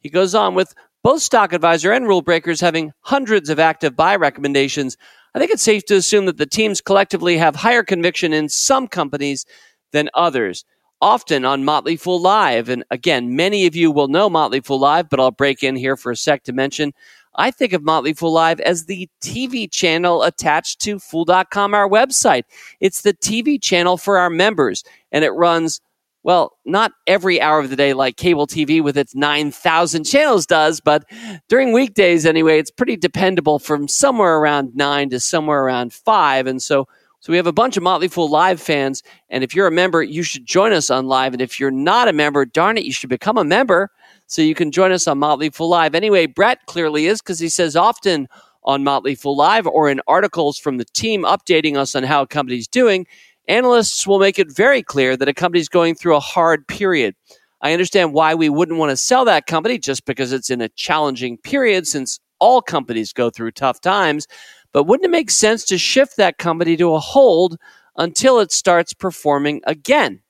He 0.00 0.10
goes 0.10 0.34
on 0.34 0.54
with 0.54 0.74
both 1.02 1.22
Stock 1.22 1.52
Advisor 1.52 1.92
and 1.92 2.06
Rule 2.06 2.22
Breakers 2.22 2.60
having 2.60 2.92
hundreds 3.00 3.48
of 3.48 3.58
active 3.58 3.96
buy 3.96 4.14
recommendations. 4.14 4.96
I 5.34 5.38
think 5.38 5.50
it's 5.50 5.62
safe 5.62 5.84
to 5.86 5.96
assume 5.96 6.26
that 6.26 6.36
the 6.36 6.46
teams 6.46 6.80
collectively 6.80 7.36
have 7.38 7.56
higher 7.56 7.82
conviction 7.82 8.32
in 8.32 8.48
some 8.48 8.86
companies 8.86 9.44
than 9.92 10.10
others 10.14 10.64
often 11.02 11.44
on 11.44 11.64
Motley 11.64 11.96
Fool 11.96 12.20
Live. 12.20 12.68
And 12.68 12.84
again, 12.90 13.34
many 13.34 13.66
of 13.66 13.74
you 13.74 13.90
will 13.90 14.08
know 14.08 14.30
Motley 14.30 14.60
Fool 14.60 14.78
Live, 14.78 15.10
but 15.10 15.18
I'll 15.18 15.32
break 15.32 15.62
in 15.62 15.74
here 15.74 15.96
for 15.96 16.12
a 16.12 16.16
sec 16.16 16.44
to 16.44 16.52
mention 16.52 16.92
I 17.34 17.50
think 17.50 17.72
of 17.72 17.82
Motley 17.82 18.12
Fool 18.12 18.32
Live 18.32 18.60
as 18.60 18.84
the 18.84 19.08
TV 19.22 19.70
channel 19.70 20.22
attached 20.22 20.80
to 20.82 20.98
Fool.com, 20.98 21.74
our 21.74 21.88
website. 21.88 22.42
It's 22.80 23.02
the 23.02 23.14
TV 23.14 23.60
channel 23.60 23.96
for 23.96 24.18
our 24.18 24.28
members, 24.28 24.84
and 25.10 25.24
it 25.24 25.30
runs, 25.30 25.80
well, 26.24 26.58
not 26.66 26.92
every 27.06 27.40
hour 27.40 27.58
of 27.58 27.70
the 27.70 27.76
day 27.76 27.94
like 27.94 28.16
cable 28.18 28.46
TV 28.46 28.82
with 28.82 28.98
its 28.98 29.14
9,000 29.14 30.04
channels 30.04 30.46
does, 30.46 30.80
but 30.80 31.04
during 31.48 31.72
weekdays 31.72 32.26
anyway, 32.26 32.58
it's 32.58 32.70
pretty 32.70 32.98
dependable 32.98 33.58
from 33.58 33.88
somewhere 33.88 34.36
around 34.36 34.76
9 34.76 35.08
to 35.10 35.18
somewhere 35.18 35.64
around 35.64 35.94
5. 35.94 36.46
And 36.46 36.62
so 36.62 36.86
so 37.22 37.32
we 37.32 37.36
have 37.36 37.46
a 37.46 37.52
bunch 37.52 37.76
of 37.76 37.84
Motley 37.84 38.08
Fool 38.08 38.28
Live 38.28 38.60
fans, 38.60 39.00
and 39.30 39.44
if 39.44 39.54
you're 39.54 39.68
a 39.68 39.70
member, 39.70 40.02
you 40.02 40.24
should 40.24 40.44
join 40.44 40.72
us 40.72 40.90
on 40.90 41.06
Live. 41.06 41.32
And 41.32 41.40
if 41.40 41.60
you're 41.60 41.70
not 41.70 42.08
a 42.08 42.12
member, 42.12 42.44
darn 42.44 42.76
it, 42.76 42.84
you 42.84 42.92
should 42.92 43.10
become 43.10 43.38
a 43.38 43.44
member 43.44 43.90
so 44.26 44.42
you 44.42 44.56
can 44.56 44.72
join 44.72 44.90
us 44.90 45.06
on 45.06 45.20
Motley 45.20 45.48
Fool 45.48 45.68
Live. 45.68 45.94
Anyway, 45.94 46.26
Brett 46.26 46.66
clearly 46.66 47.06
is 47.06 47.22
because 47.22 47.38
he 47.38 47.48
says 47.48 47.76
often 47.76 48.26
on 48.64 48.82
Motley 48.82 49.14
Fool 49.14 49.36
Live 49.36 49.68
or 49.68 49.88
in 49.88 50.00
articles 50.08 50.58
from 50.58 50.78
the 50.78 50.84
team 50.84 51.22
updating 51.22 51.76
us 51.76 51.94
on 51.94 52.02
how 52.02 52.22
a 52.22 52.26
company's 52.26 52.66
doing, 52.66 53.06
analysts 53.46 54.04
will 54.04 54.18
make 54.18 54.40
it 54.40 54.50
very 54.50 54.82
clear 54.82 55.16
that 55.16 55.28
a 55.28 55.32
company's 55.34 55.68
going 55.68 55.94
through 55.94 56.16
a 56.16 56.20
hard 56.20 56.66
period. 56.66 57.14
I 57.60 57.72
understand 57.72 58.14
why 58.14 58.34
we 58.34 58.48
wouldn't 58.48 58.80
want 58.80 58.90
to 58.90 58.96
sell 58.96 59.24
that 59.26 59.46
company 59.46 59.78
just 59.78 60.06
because 60.06 60.32
it's 60.32 60.50
in 60.50 60.60
a 60.60 60.68
challenging 60.70 61.38
period 61.38 61.86
since 61.86 62.18
all 62.40 62.60
companies 62.60 63.12
go 63.12 63.30
through 63.30 63.52
tough 63.52 63.80
times. 63.80 64.26
But 64.72 64.84
wouldn't 64.84 65.06
it 65.06 65.10
make 65.10 65.30
sense 65.30 65.64
to 65.66 65.78
shift 65.78 66.16
that 66.16 66.38
company 66.38 66.76
to 66.76 66.94
a 66.94 67.00
hold 67.00 67.58
until 67.96 68.40
it 68.40 68.52
starts 68.52 68.94
performing 68.94 69.60
again? 69.66 70.20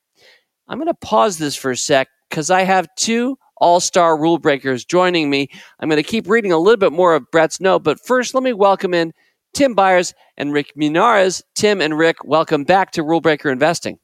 I'm 0.68 0.78
going 0.78 0.88
to 0.88 0.94
pause 0.94 1.38
this 1.38 1.56
for 1.56 1.70
a 1.70 1.76
sec 1.76 2.08
because 2.28 2.50
I 2.50 2.62
have 2.62 2.88
two 2.96 3.38
all 3.56 3.78
star 3.78 4.18
rule 4.18 4.38
breakers 4.38 4.84
joining 4.84 5.30
me. 5.30 5.48
I'm 5.78 5.88
going 5.88 6.02
to 6.02 6.08
keep 6.08 6.28
reading 6.28 6.52
a 6.52 6.58
little 6.58 6.78
bit 6.78 6.92
more 6.92 7.14
of 7.14 7.30
Brett's 7.30 7.60
note, 7.60 7.84
but 7.84 8.04
first, 8.04 8.34
let 8.34 8.42
me 8.42 8.52
welcome 8.52 8.94
in 8.94 9.12
Tim 9.54 9.74
Beyers 9.74 10.14
and 10.36 10.52
Rick 10.52 10.72
Munarriz. 10.76 11.42
Tim 11.54 11.80
and 11.80 11.96
Rick, 11.96 12.24
welcome 12.24 12.64
back 12.64 12.90
to 12.92 13.02
Rule 13.02 13.20
Breaker 13.20 13.50
Investing. 13.50 13.98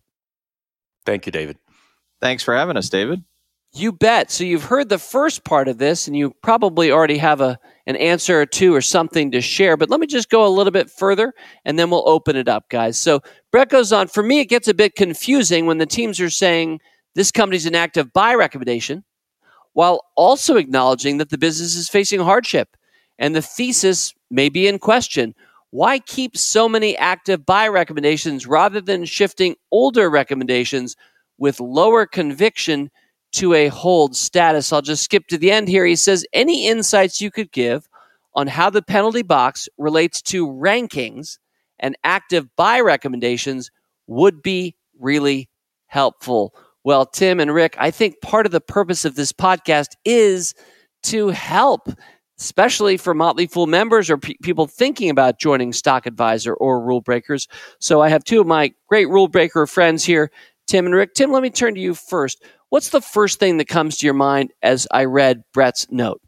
Thank 1.05 1.27
you, 1.27 1.33
David. 1.33 1.59
Thanks 2.21 2.43
for 2.43 2.55
having 2.55 2.77
us, 2.77 2.89
David. 2.89 3.25
You 3.73 3.93
bet. 3.93 4.31
So 4.31 4.45
you've 4.45 4.65
heard 4.65 4.89
the 4.89 4.99
first 4.99 5.45
part 5.45 5.69
of 5.69 5.79
this, 5.79 6.07
and 6.07 6.17
you 6.17 6.35
probably 6.43 6.91
already 6.91 7.19
have 7.19 7.41
a 7.41 7.59
an 7.89 7.97
answer 7.97 8.39
or 8.39 8.45
two 8.45 8.75
or 8.75 8.83
something 8.83 9.31
to 9.31 9.41
share. 9.41 9.77
But 9.79 9.89
let 9.89 9.99
me 9.99 10.07
just 10.07 10.29
go 10.29 10.47
a 10.47 10.49
little 10.49 10.71
bit 10.71 10.91
further, 10.91 11.33
and 11.65 11.79
then 11.79 11.91
we'll 11.91 12.07
open 12.07 12.37
it 12.37 12.47
up, 12.47 12.69
guys. 12.69 12.99
So 12.99 13.21
Brett 13.51 13.71
goes 13.71 13.93
on. 13.93 14.09
For 14.09 14.23
me, 14.23 14.41
it 14.41 14.45
gets 14.45 14.69
a 14.69 14.75
bit 14.75 14.95
confusing 14.95 15.65
when 15.65 15.79
the 15.79 15.87
teams 15.87 16.21
are 16.21 16.29
saying 16.29 16.81
this 17.15 17.33
company's 17.33 17.65
an 17.65 17.75
active 17.75 18.13
buy 18.13 18.35
recommendation, 18.35 19.05
while 19.73 20.05
also 20.17 20.57
acknowledging 20.57 21.17
that 21.17 21.31
the 21.31 21.39
business 21.39 21.77
is 21.77 21.89
facing 21.89 22.21
hardship 22.21 22.77
and 23.19 23.35
the 23.35 23.43
thesis 23.43 24.13
may 24.31 24.51
be 24.51 24.69
in 24.69 24.79
question. 24.79 25.35
Why 25.71 25.99
keep 25.99 26.37
so 26.37 26.69
many 26.69 26.97
active 26.99 27.47
buy 27.47 27.69
recommendations 27.69 28.47
rather 28.47 28.83
than 28.83 29.07
shifting 29.07 29.57
older 29.73 30.11
recommendations 30.11 30.95
with 31.39 31.59
lower 31.59 32.05
conviction? 32.05 32.91
To 33.33 33.55
a 33.55 33.69
hold 33.69 34.17
status. 34.17 34.73
I'll 34.73 34.83
just 34.83 35.05
skip 35.05 35.27
to 35.29 35.39
the 35.39 35.51
end 35.51 35.69
here. 35.69 35.85
He 35.85 35.97
says, 35.97 36.27
Any 36.33 36.67
insights 36.67 37.21
you 37.21 37.31
could 37.31 37.53
give 37.53 37.89
on 38.35 38.47
how 38.47 38.71
the 38.71 38.83
penalty 38.83 39.23
box 39.23 39.69
relates 39.79 40.23
to 40.23 40.47
rankings 40.47 41.39
and 41.79 41.97
active 42.05 42.49
buy 42.57 42.81
recommendations 42.81 43.71
would 44.07 44.43
be 44.43 44.77
really 44.99 45.49
helpful. 45.87 46.55
Well, 46.85 47.07
Tim 47.07 47.41
and 47.41 47.53
Rick, 47.53 47.77
I 47.79 47.91
think 47.91 48.21
part 48.21 48.47
of 48.47 48.53
the 48.53 48.61
purpose 48.61 49.05
of 49.05 49.15
this 49.15 49.33
podcast 49.33 49.89
is 50.05 50.55
to 51.05 51.29
help, 51.29 51.89
especially 52.39 52.97
for 52.97 53.15
Motley 53.15 53.47
Fool 53.47 53.67
members 53.67 54.09
or 54.11 54.17
pe- 54.17 54.35
people 54.43 54.67
thinking 54.67 55.11
about 55.11 55.39
joining 55.39 55.73
Stock 55.73 56.07
Advisor 56.07 56.55
or 56.55 56.81
Rule 56.81 57.01
Breakers. 57.01 57.47
So 57.79 58.01
I 58.01 58.09
have 58.09 58.25
two 58.25 58.41
of 58.41 58.47
my 58.47 58.73
great 58.89 59.09
Rule 59.09 59.29
Breaker 59.29 59.67
friends 59.67 60.05
here, 60.05 60.31
Tim 60.67 60.87
and 60.87 60.95
Rick. 60.95 61.15
Tim, 61.15 61.31
let 61.31 61.43
me 61.43 61.51
turn 61.51 61.75
to 61.75 61.81
you 61.81 61.95
first. 61.95 62.43
What's 62.71 62.91
the 62.91 63.01
first 63.01 63.39
thing 63.39 63.59
that 63.59 63.69
comes 63.69 63.97
to 63.99 64.07
your 64.07 64.15
mind 64.15 64.53
as 64.63 64.87
I 64.91 65.05
read 65.05 65.43
Brett's 65.55 65.87
note? 65.91 66.21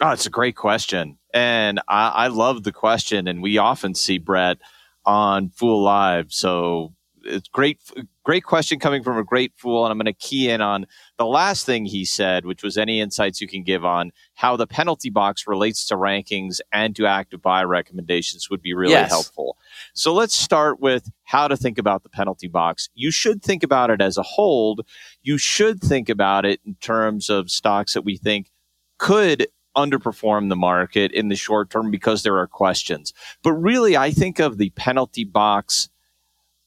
Oh, 0.00 0.10
it's 0.10 0.26
a 0.26 0.30
great 0.30 0.56
question. 0.56 1.18
And 1.32 1.80
I, 1.88 2.08
I 2.08 2.26
love 2.28 2.64
the 2.64 2.72
question. 2.72 3.28
And 3.28 3.42
we 3.42 3.58
often 3.58 3.94
see 3.94 4.18
Brett 4.18 4.58
on 5.04 5.50
Fool 5.50 5.82
Live. 5.82 6.32
So 6.32 6.94
it's 7.24 7.48
great, 7.48 7.78
great 8.24 8.44
question 8.44 8.78
coming 8.78 9.02
from 9.02 9.18
a 9.18 9.24
great 9.24 9.52
fool. 9.56 9.84
And 9.84 9.92
I'm 9.92 9.98
going 9.98 10.06
to 10.06 10.12
key 10.12 10.48
in 10.48 10.60
on 10.60 10.86
the 11.18 11.26
last 11.26 11.66
thing 11.66 11.84
he 11.84 12.04
said, 12.04 12.44
which 12.44 12.62
was 12.62 12.78
any 12.78 13.00
insights 13.00 13.40
you 13.40 13.48
can 13.48 13.62
give 13.62 13.84
on 13.84 14.12
how 14.34 14.56
the 14.56 14.66
penalty 14.66 15.10
box 15.10 15.46
relates 15.46 15.86
to 15.86 15.96
rankings 15.96 16.60
and 16.72 16.94
to 16.96 17.06
active 17.06 17.42
buy 17.42 17.64
recommendations 17.64 18.48
would 18.50 18.62
be 18.62 18.74
really 18.74 18.92
yes. 18.92 19.10
helpful. 19.10 19.56
So 19.94 20.12
let's 20.14 20.34
start 20.34 20.80
with 20.80 21.10
how 21.24 21.48
to 21.48 21.56
think 21.56 21.78
about 21.78 22.02
the 22.02 22.08
penalty 22.08 22.48
box. 22.48 22.88
You 22.94 23.10
should 23.10 23.42
think 23.42 23.62
about 23.62 23.90
it 23.90 24.00
as 24.00 24.16
a 24.16 24.22
hold. 24.22 24.86
You 25.22 25.38
should 25.38 25.80
think 25.80 26.08
about 26.08 26.44
it 26.44 26.60
in 26.64 26.74
terms 26.76 27.28
of 27.30 27.50
stocks 27.50 27.94
that 27.94 28.02
we 28.02 28.16
think 28.16 28.50
could 28.98 29.48
underperform 29.76 30.48
the 30.48 30.56
market 30.56 31.12
in 31.12 31.28
the 31.28 31.36
short 31.36 31.70
term 31.70 31.90
because 31.90 32.22
there 32.22 32.36
are 32.38 32.46
questions. 32.46 33.12
But 33.42 33.52
really, 33.52 33.96
I 33.96 34.10
think 34.10 34.38
of 34.38 34.58
the 34.58 34.70
penalty 34.70 35.24
box. 35.24 35.88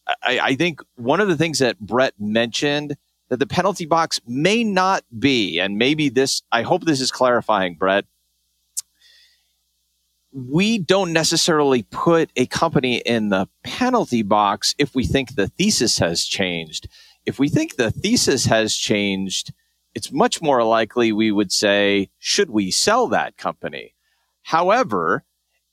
I, 0.08 0.40
I 0.40 0.56
think 0.56 0.82
one 0.96 1.20
of 1.20 1.28
the 1.28 1.38
things 1.38 1.60
that 1.60 1.80
Brett 1.80 2.14
mentioned 2.20 2.96
that 3.30 3.38
the 3.38 3.48
penalty 3.48 3.86
box 3.86 4.22
may 4.28 4.64
not 4.64 5.04
be, 5.18 5.60
and 5.60 5.78
maybe 5.78 6.10
this, 6.10 6.44
I 6.52 6.62
hope 6.62 6.86
this 6.86 7.02
is 7.02 7.12
clarifying, 7.12 7.76
Brett, 7.76 8.06
we 10.32 10.78
don't 10.78 11.14
necessarily 11.14 11.84
put 11.84 12.30
a 12.36 12.46
company 12.46 12.98
in 12.98 13.30
the 13.30 13.48
penalty 13.64 14.22
box 14.22 14.76
if 14.78 14.94
we 14.94 15.06
think 15.06 15.36
the 15.36 15.48
thesis 15.48 15.98
has 16.00 16.26
changed. 16.26 16.88
If 17.26 17.40
we 17.40 17.48
think 17.48 17.76
the 17.76 17.90
thesis 17.90 18.46
has 18.46 18.76
changed, 18.76 19.54
it's 19.96 20.12
much 20.12 20.42
more 20.42 20.64
likely 20.64 21.12
we 21.12 21.32
would 21.32 21.52
say, 21.52 22.10
should 22.20 22.50
we 22.50 22.70
sell 22.70 23.08
that 23.08 23.38
company? 23.38 23.96
However, 24.44 25.24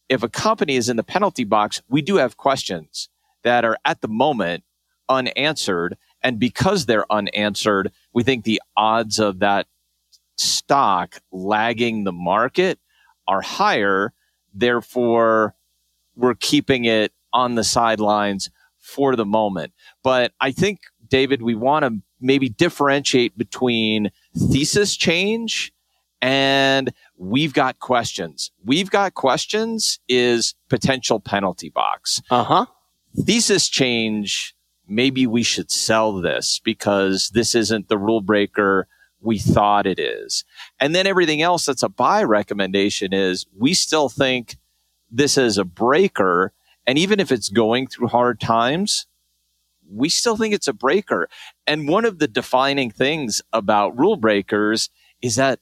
if 0.08 0.22
a 0.22 0.28
company 0.28 0.76
is 0.76 0.88
in 0.88 0.96
the 0.96 1.02
penalty 1.02 1.44
box, 1.44 1.82
we 1.88 2.00
do 2.00 2.16
have 2.16 2.36
questions 2.36 3.08
that 3.42 3.64
are 3.64 3.78
at 3.84 4.00
the 4.00 4.08
moment 4.08 4.64
unanswered. 5.08 5.96
And 6.22 6.38
because 6.38 6.86
they're 6.86 7.10
unanswered, 7.10 7.92
we 8.12 8.22
think 8.22 8.44
the 8.44 8.62
odds 8.76 9.18
of 9.18 9.40
that 9.40 9.66
stock 10.36 11.20
lagging 11.30 12.04
the 12.04 12.12
market 12.12 12.78
are 13.26 13.42
higher 13.42 14.12
Therefore, 14.52 15.54
we're 16.14 16.34
keeping 16.34 16.84
it 16.84 17.12
on 17.32 17.54
the 17.54 17.64
sidelines 17.64 18.50
for 18.78 19.16
the 19.16 19.24
moment. 19.24 19.72
But 20.02 20.32
I 20.40 20.52
think, 20.52 20.80
David, 21.08 21.42
we 21.42 21.54
want 21.54 21.84
to 21.84 21.98
maybe 22.20 22.48
differentiate 22.48 23.36
between 23.36 24.10
thesis 24.36 24.96
change 24.96 25.72
and 26.20 26.92
we've 27.16 27.52
got 27.52 27.80
questions. 27.80 28.52
We've 28.64 28.90
got 28.90 29.14
questions 29.14 29.98
is 30.08 30.54
potential 30.68 31.18
penalty 31.18 31.68
box. 31.68 32.22
Uh 32.30 32.44
huh. 32.44 32.66
Thesis 33.16 33.68
change. 33.68 34.54
Maybe 34.88 35.26
we 35.26 35.42
should 35.42 35.70
sell 35.70 36.20
this 36.20 36.60
because 36.62 37.30
this 37.34 37.54
isn't 37.54 37.88
the 37.88 37.98
rule 37.98 38.20
breaker 38.20 38.88
we 39.20 39.38
thought 39.38 39.86
it 39.86 39.98
is. 39.98 40.44
And 40.80 40.94
then 40.94 41.06
everything 41.06 41.42
else 41.42 41.66
that's 41.66 41.82
a 41.82 41.88
buy 41.88 42.22
recommendation 42.24 43.12
is 43.12 43.46
we 43.56 43.74
still 43.74 44.08
think 44.08 44.56
this 45.10 45.38
is 45.38 45.58
a 45.58 45.64
breaker. 45.64 46.52
And 46.86 46.98
even 46.98 47.20
if 47.20 47.30
it's 47.30 47.48
going 47.48 47.86
through 47.86 48.08
hard 48.08 48.40
times, 48.40 49.06
we 49.88 50.08
still 50.08 50.36
think 50.36 50.54
it's 50.54 50.68
a 50.68 50.72
breaker. 50.72 51.28
And 51.66 51.88
one 51.88 52.04
of 52.04 52.18
the 52.18 52.28
defining 52.28 52.90
things 52.90 53.42
about 53.52 53.96
rule 53.96 54.16
breakers 54.16 54.90
is 55.20 55.36
that, 55.36 55.60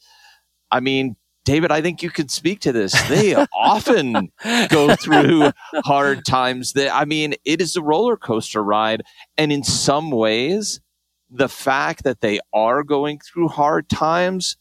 I 0.71 0.81
mean, 0.81 1.17
David, 1.44 1.72
I 1.72 1.81
think 1.81 2.03
you 2.03 2.11
could 2.11 2.31
speak 2.31 2.61
to 2.61 2.72
this. 2.72 2.94
They 3.09 3.35
often 3.55 4.31
go 4.68 4.94
through 4.96 5.53
hard 5.85 6.24
times. 6.24 6.74
That 6.74 6.94
I 6.94 7.05
mean, 7.05 7.35
it 7.44 7.61
is 7.61 7.76
a 7.76 7.83
roller 7.83 8.16
coaster 8.16 8.62
ride, 8.62 9.03
and 9.37 9.53
in 9.53 9.64
some 9.64 10.11
ways, 10.11 10.81
the 11.31 11.48
fact 11.48 12.05
that 12.05 12.20
they 12.20 12.40
are 12.53 12.83
going 12.83 13.18
through 13.20 13.48
hard 13.48 13.88
times, 13.88 14.57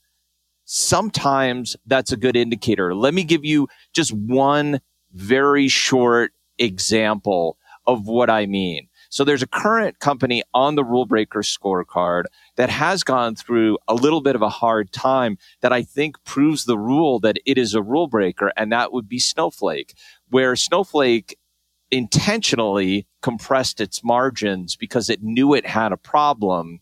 sometimes 0.66 1.76
that's 1.86 2.12
a 2.12 2.18
good 2.18 2.36
indicator. 2.36 2.94
Let 2.94 3.14
me 3.14 3.24
give 3.24 3.44
you 3.44 3.68
just 3.94 4.12
one 4.12 4.82
very 5.12 5.68
short 5.68 6.32
example 6.58 7.58
of 7.88 8.08
what 8.08 8.30
I 8.30 8.46
mean. 8.46 8.89
So 9.10 9.24
there's 9.24 9.44
a 9.44 9.48
current 9.48 10.00
company 10.00 10.44
on 10.54 10.76
the 10.76 10.84
rule 10.84 11.06
breaker 11.06 11.40
scorecard 11.40 12.26
that 12.56 12.70
has 12.70 13.04
gone 13.04 13.36
through 13.36 13.78
a 13.88 13.96
little 13.96 14.22
bit 14.22 14.36
of 14.36 14.42
a 14.42 14.50
hard 14.50 14.92
time 14.92 15.38
that 15.62 15.74
I 15.74 15.82
think 15.82 16.24
proves 16.24 16.66
the 16.66 16.78
rule 16.78 17.20
that 17.20 17.38
it 17.46 17.58
is 17.58 17.74
a 17.74 17.82
rule 17.82 18.08
breaker. 18.08 18.54
And 18.56 18.72
that 18.72 18.94
would 18.94 19.10
be 19.10 19.20
Snowflake, 19.20 19.96
where 20.30 20.56
Snowflake 20.56 21.38
intentionally 21.92 23.08
compressed 23.24 23.82
its 23.82 24.04
margins 24.04 24.76
because 24.76 25.10
it 25.10 25.24
knew 25.24 25.56
it 25.56 25.66
had 25.66 25.92
a 25.92 25.98
problem 25.98 26.82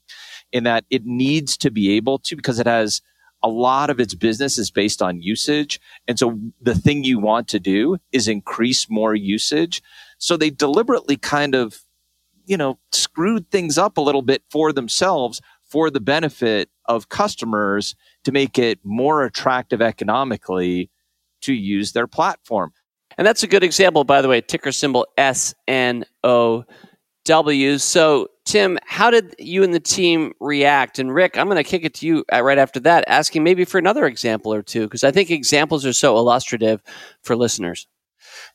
in 0.52 0.66
that 0.66 0.84
it 0.90 1.06
needs 1.06 1.56
to 1.58 1.72
be 1.72 1.92
able 1.94 2.20
to, 2.20 2.36
because 2.36 2.60
it 2.60 2.68
has 2.68 3.02
a 3.42 3.48
lot 3.48 3.90
of 3.90 4.02
its 4.02 4.16
business 4.16 4.58
is 4.58 4.70
based 4.70 5.02
on 5.02 5.22
usage. 5.22 5.80
And 6.08 6.20
so 6.20 6.38
the 6.62 6.76
thing 6.76 7.06
you 7.06 7.20
want 7.20 7.48
to 7.50 7.60
do 7.60 7.98
is 8.12 8.28
increase 8.28 8.90
more 8.90 9.16
usage. 9.16 9.82
So 10.18 10.36
they 10.36 10.50
deliberately 10.50 11.16
kind 11.16 11.56
of, 11.56 11.84
you 12.48 12.58
know, 12.58 12.80
screwed 12.92 13.52
things 13.52 13.78
up 13.78 13.98
a 13.98 14.02
little 14.02 14.22
bit 14.22 14.44
for 14.50 14.74
themselves 14.74 15.42
for 15.70 15.90
the 15.90 16.00
benefit 16.00 16.70
of 16.86 17.10
customers 17.10 17.96
to 18.24 18.32
make 18.32 18.58
it 18.58 18.80
more 18.84 19.24
attractive 19.24 19.82
economically 19.82 20.90
to 21.42 21.54
use 21.54 21.92
their 21.92 22.08
platform. 22.08 22.72
And 23.18 23.26
that's 23.26 23.44
a 23.44 23.48
good 23.48 23.64
example, 23.64 24.04
by 24.04 24.22
the 24.22 24.28
way, 24.28 24.42
ticker 24.42 24.72
symbol 24.72 25.08
S 25.18 25.54
N 25.68 26.06
O 26.24 26.66
W. 27.26 27.78
So, 27.78 28.30
Tim, 28.46 28.80
how 28.86 29.12
did 29.12 29.36
you 29.38 29.64
and 29.64 29.74
the 29.74 29.80
team 29.80 30.34
react? 30.40 31.00
And 31.00 31.14
Rick, 31.14 31.38
I'm 31.38 31.48
going 31.48 31.58
to 31.58 31.70
kick 31.70 31.84
it 31.84 31.94
to 31.96 32.08
you 32.08 32.24
uh, 32.32 32.42
right 32.42 32.58
after 32.58 32.80
that, 32.82 33.04
asking 33.08 33.44
maybe 33.44 33.66
for 33.66 33.78
another 33.78 34.06
example 34.06 34.54
or 34.54 34.62
two, 34.62 34.84
because 34.84 35.04
I 35.04 35.12
think 35.12 35.30
examples 35.30 35.86
are 35.86 35.94
so 35.94 36.16
illustrative 36.18 36.82
for 37.22 37.36
listeners. 37.36 37.88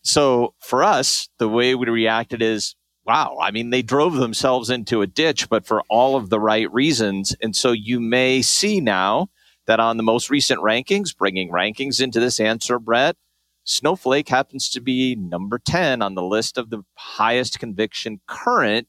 So, 0.03 0.55
for 0.61 0.83
us, 0.85 1.29
the 1.39 1.49
way 1.49 1.75
we 1.75 1.89
reacted 1.89 2.41
is 2.41 2.77
wow, 3.05 3.39
I 3.41 3.51
mean, 3.51 3.71
they 3.71 3.83
drove 3.83 4.15
themselves 4.15 4.71
into 4.71 5.03
a 5.03 5.07
ditch, 5.07 5.49
but 5.49 5.67
for 5.67 5.83
all 5.89 6.17
of 6.17 6.31
the 6.31 6.41
right 6.41 6.73
reasons. 6.73 7.35
And 7.43 7.55
so 7.55 7.73
you 7.73 8.01
may 8.01 8.43
see 8.43 8.81
now 8.81 9.29
that 9.67 9.81
on 9.81 9.97
the 9.97 10.03
most 10.03 10.31
recent 10.31 10.61
rankings, 10.61 11.17
bringing 11.17 11.51
rankings 11.51 12.01
into 12.01 12.21
this 12.21 12.41
answer, 12.41 12.79
Brett, 12.79 13.17
Snowflake 13.65 14.29
happens 14.29 14.69
to 14.71 14.81
be 14.81 15.15
number 15.15 15.59
10 15.59 16.03
on 16.03 16.15
the 16.15 16.23
list 16.23 16.59
of 16.59 16.71
the 16.71 16.83
highest 16.95 17.59
conviction 17.59 18.21
current 18.27 18.89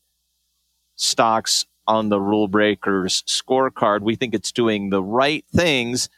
stocks 0.96 1.66
on 1.86 2.10
the 2.10 2.20
rule 2.20 2.48
breakers 2.48 3.24
scorecard. 3.28 4.02
We 4.02 4.16
think 4.16 4.34
it's 4.34 4.52
doing 4.52 4.90
the 4.90 5.04
right 5.04 5.46
things 5.54 6.10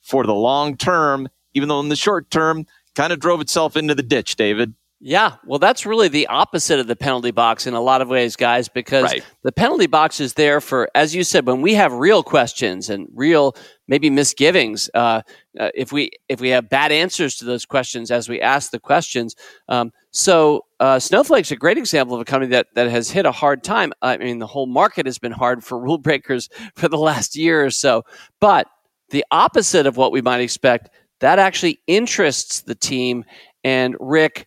for 0.00 0.24
the 0.24 0.34
long 0.34 0.76
term, 0.76 1.28
even 1.54 1.68
though 1.68 1.80
in 1.80 1.88
the 1.88 1.96
short 1.96 2.30
term, 2.30 2.66
kind 2.94 3.12
of 3.12 3.18
drove 3.18 3.40
itself 3.40 3.76
into 3.76 3.94
the 3.94 4.02
ditch, 4.02 4.36
David. 4.36 4.74
Yeah, 5.06 5.36
well, 5.44 5.58
that's 5.58 5.84
really 5.84 6.08
the 6.08 6.28
opposite 6.28 6.80
of 6.80 6.86
the 6.86 6.96
penalty 6.96 7.30
box 7.30 7.66
in 7.66 7.74
a 7.74 7.80
lot 7.82 8.00
of 8.00 8.08
ways, 8.08 8.36
guys, 8.36 8.70
because 8.70 9.04
right. 9.04 9.22
the 9.42 9.52
penalty 9.52 9.86
box 9.86 10.18
is 10.18 10.32
there 10.32 10.62
for, 10.62 10.88
as 10.94 11.14
you 11.14 11.24
said, 11.24 11.46
when 11.46 11.60
we 11.60 11.74
have 11.74 11.92
real 11.92 12.22
questions 12.22 12.88
and 12.88 13.06
real 13.12 13.54
maybe 13.86 14.08
misgivings. 14.08 14.88
Uh, 14.94 15.20
uh, 15.60 15.68
if 15.74 15.92
we 15.92 16.10
if 16.30 16.40
we 16.40 16.48
have 16.48 16.70
bad 16.70 16.90
answers 16.90 17.36
to 17.36 17.44
those 17.44 17.66
questions 17.66 18.10
as 18.10 18.30
we 18.30 18.40
ask 18.40 18.70
the 18.70 18.80
questions, 18.80 19.36
um, 19.68 19.92
so 20.10 20.64
uh, 20.80 20.98
Snowflake's 20.98 21.50
a 21.50 21.56
great 21.56 21.76
example 21.76 22.14
of 22.14 22.22
a 22.22 22.24
company 22.24 22.52
that 22.52 22.68
that 22.74 22.88
has 22.88 23.10
hit 23.10 23.26
a 23.26 23.32
hard 23.32 23.62
time. 23.62 23.92
I 24.00 24.16
mean, 24.16 24.38
the 24.38 24.46
whole 24.46 24.66
market 24.66 25.04
has 25.04 25.18
been 25.18 25.32
hard 25.32 25.62
for 25.62 25.78
rule 25.86 25.98
breakers 25.98 26.48
for 26.76 26.88
the 26.88 26.96
last 26.96 27.36
year 27.36 27.62
or 27.62 27.70
so, 27.70 28.04
but 28.40 28.68
the 29.10 29.26
opposite 29.30 29.86
of 29.86 29.98
what 29.98 30.12
we 30.12 30.22
might 30.22 30.40
expect 30.40 30.88
that 31.20 31.38
actually 31.38 31.78
interests 31.86 32.62
the 32.62 32.74
team 32.74 33.24
and 33.64 33.96
Rick 34.00 34.46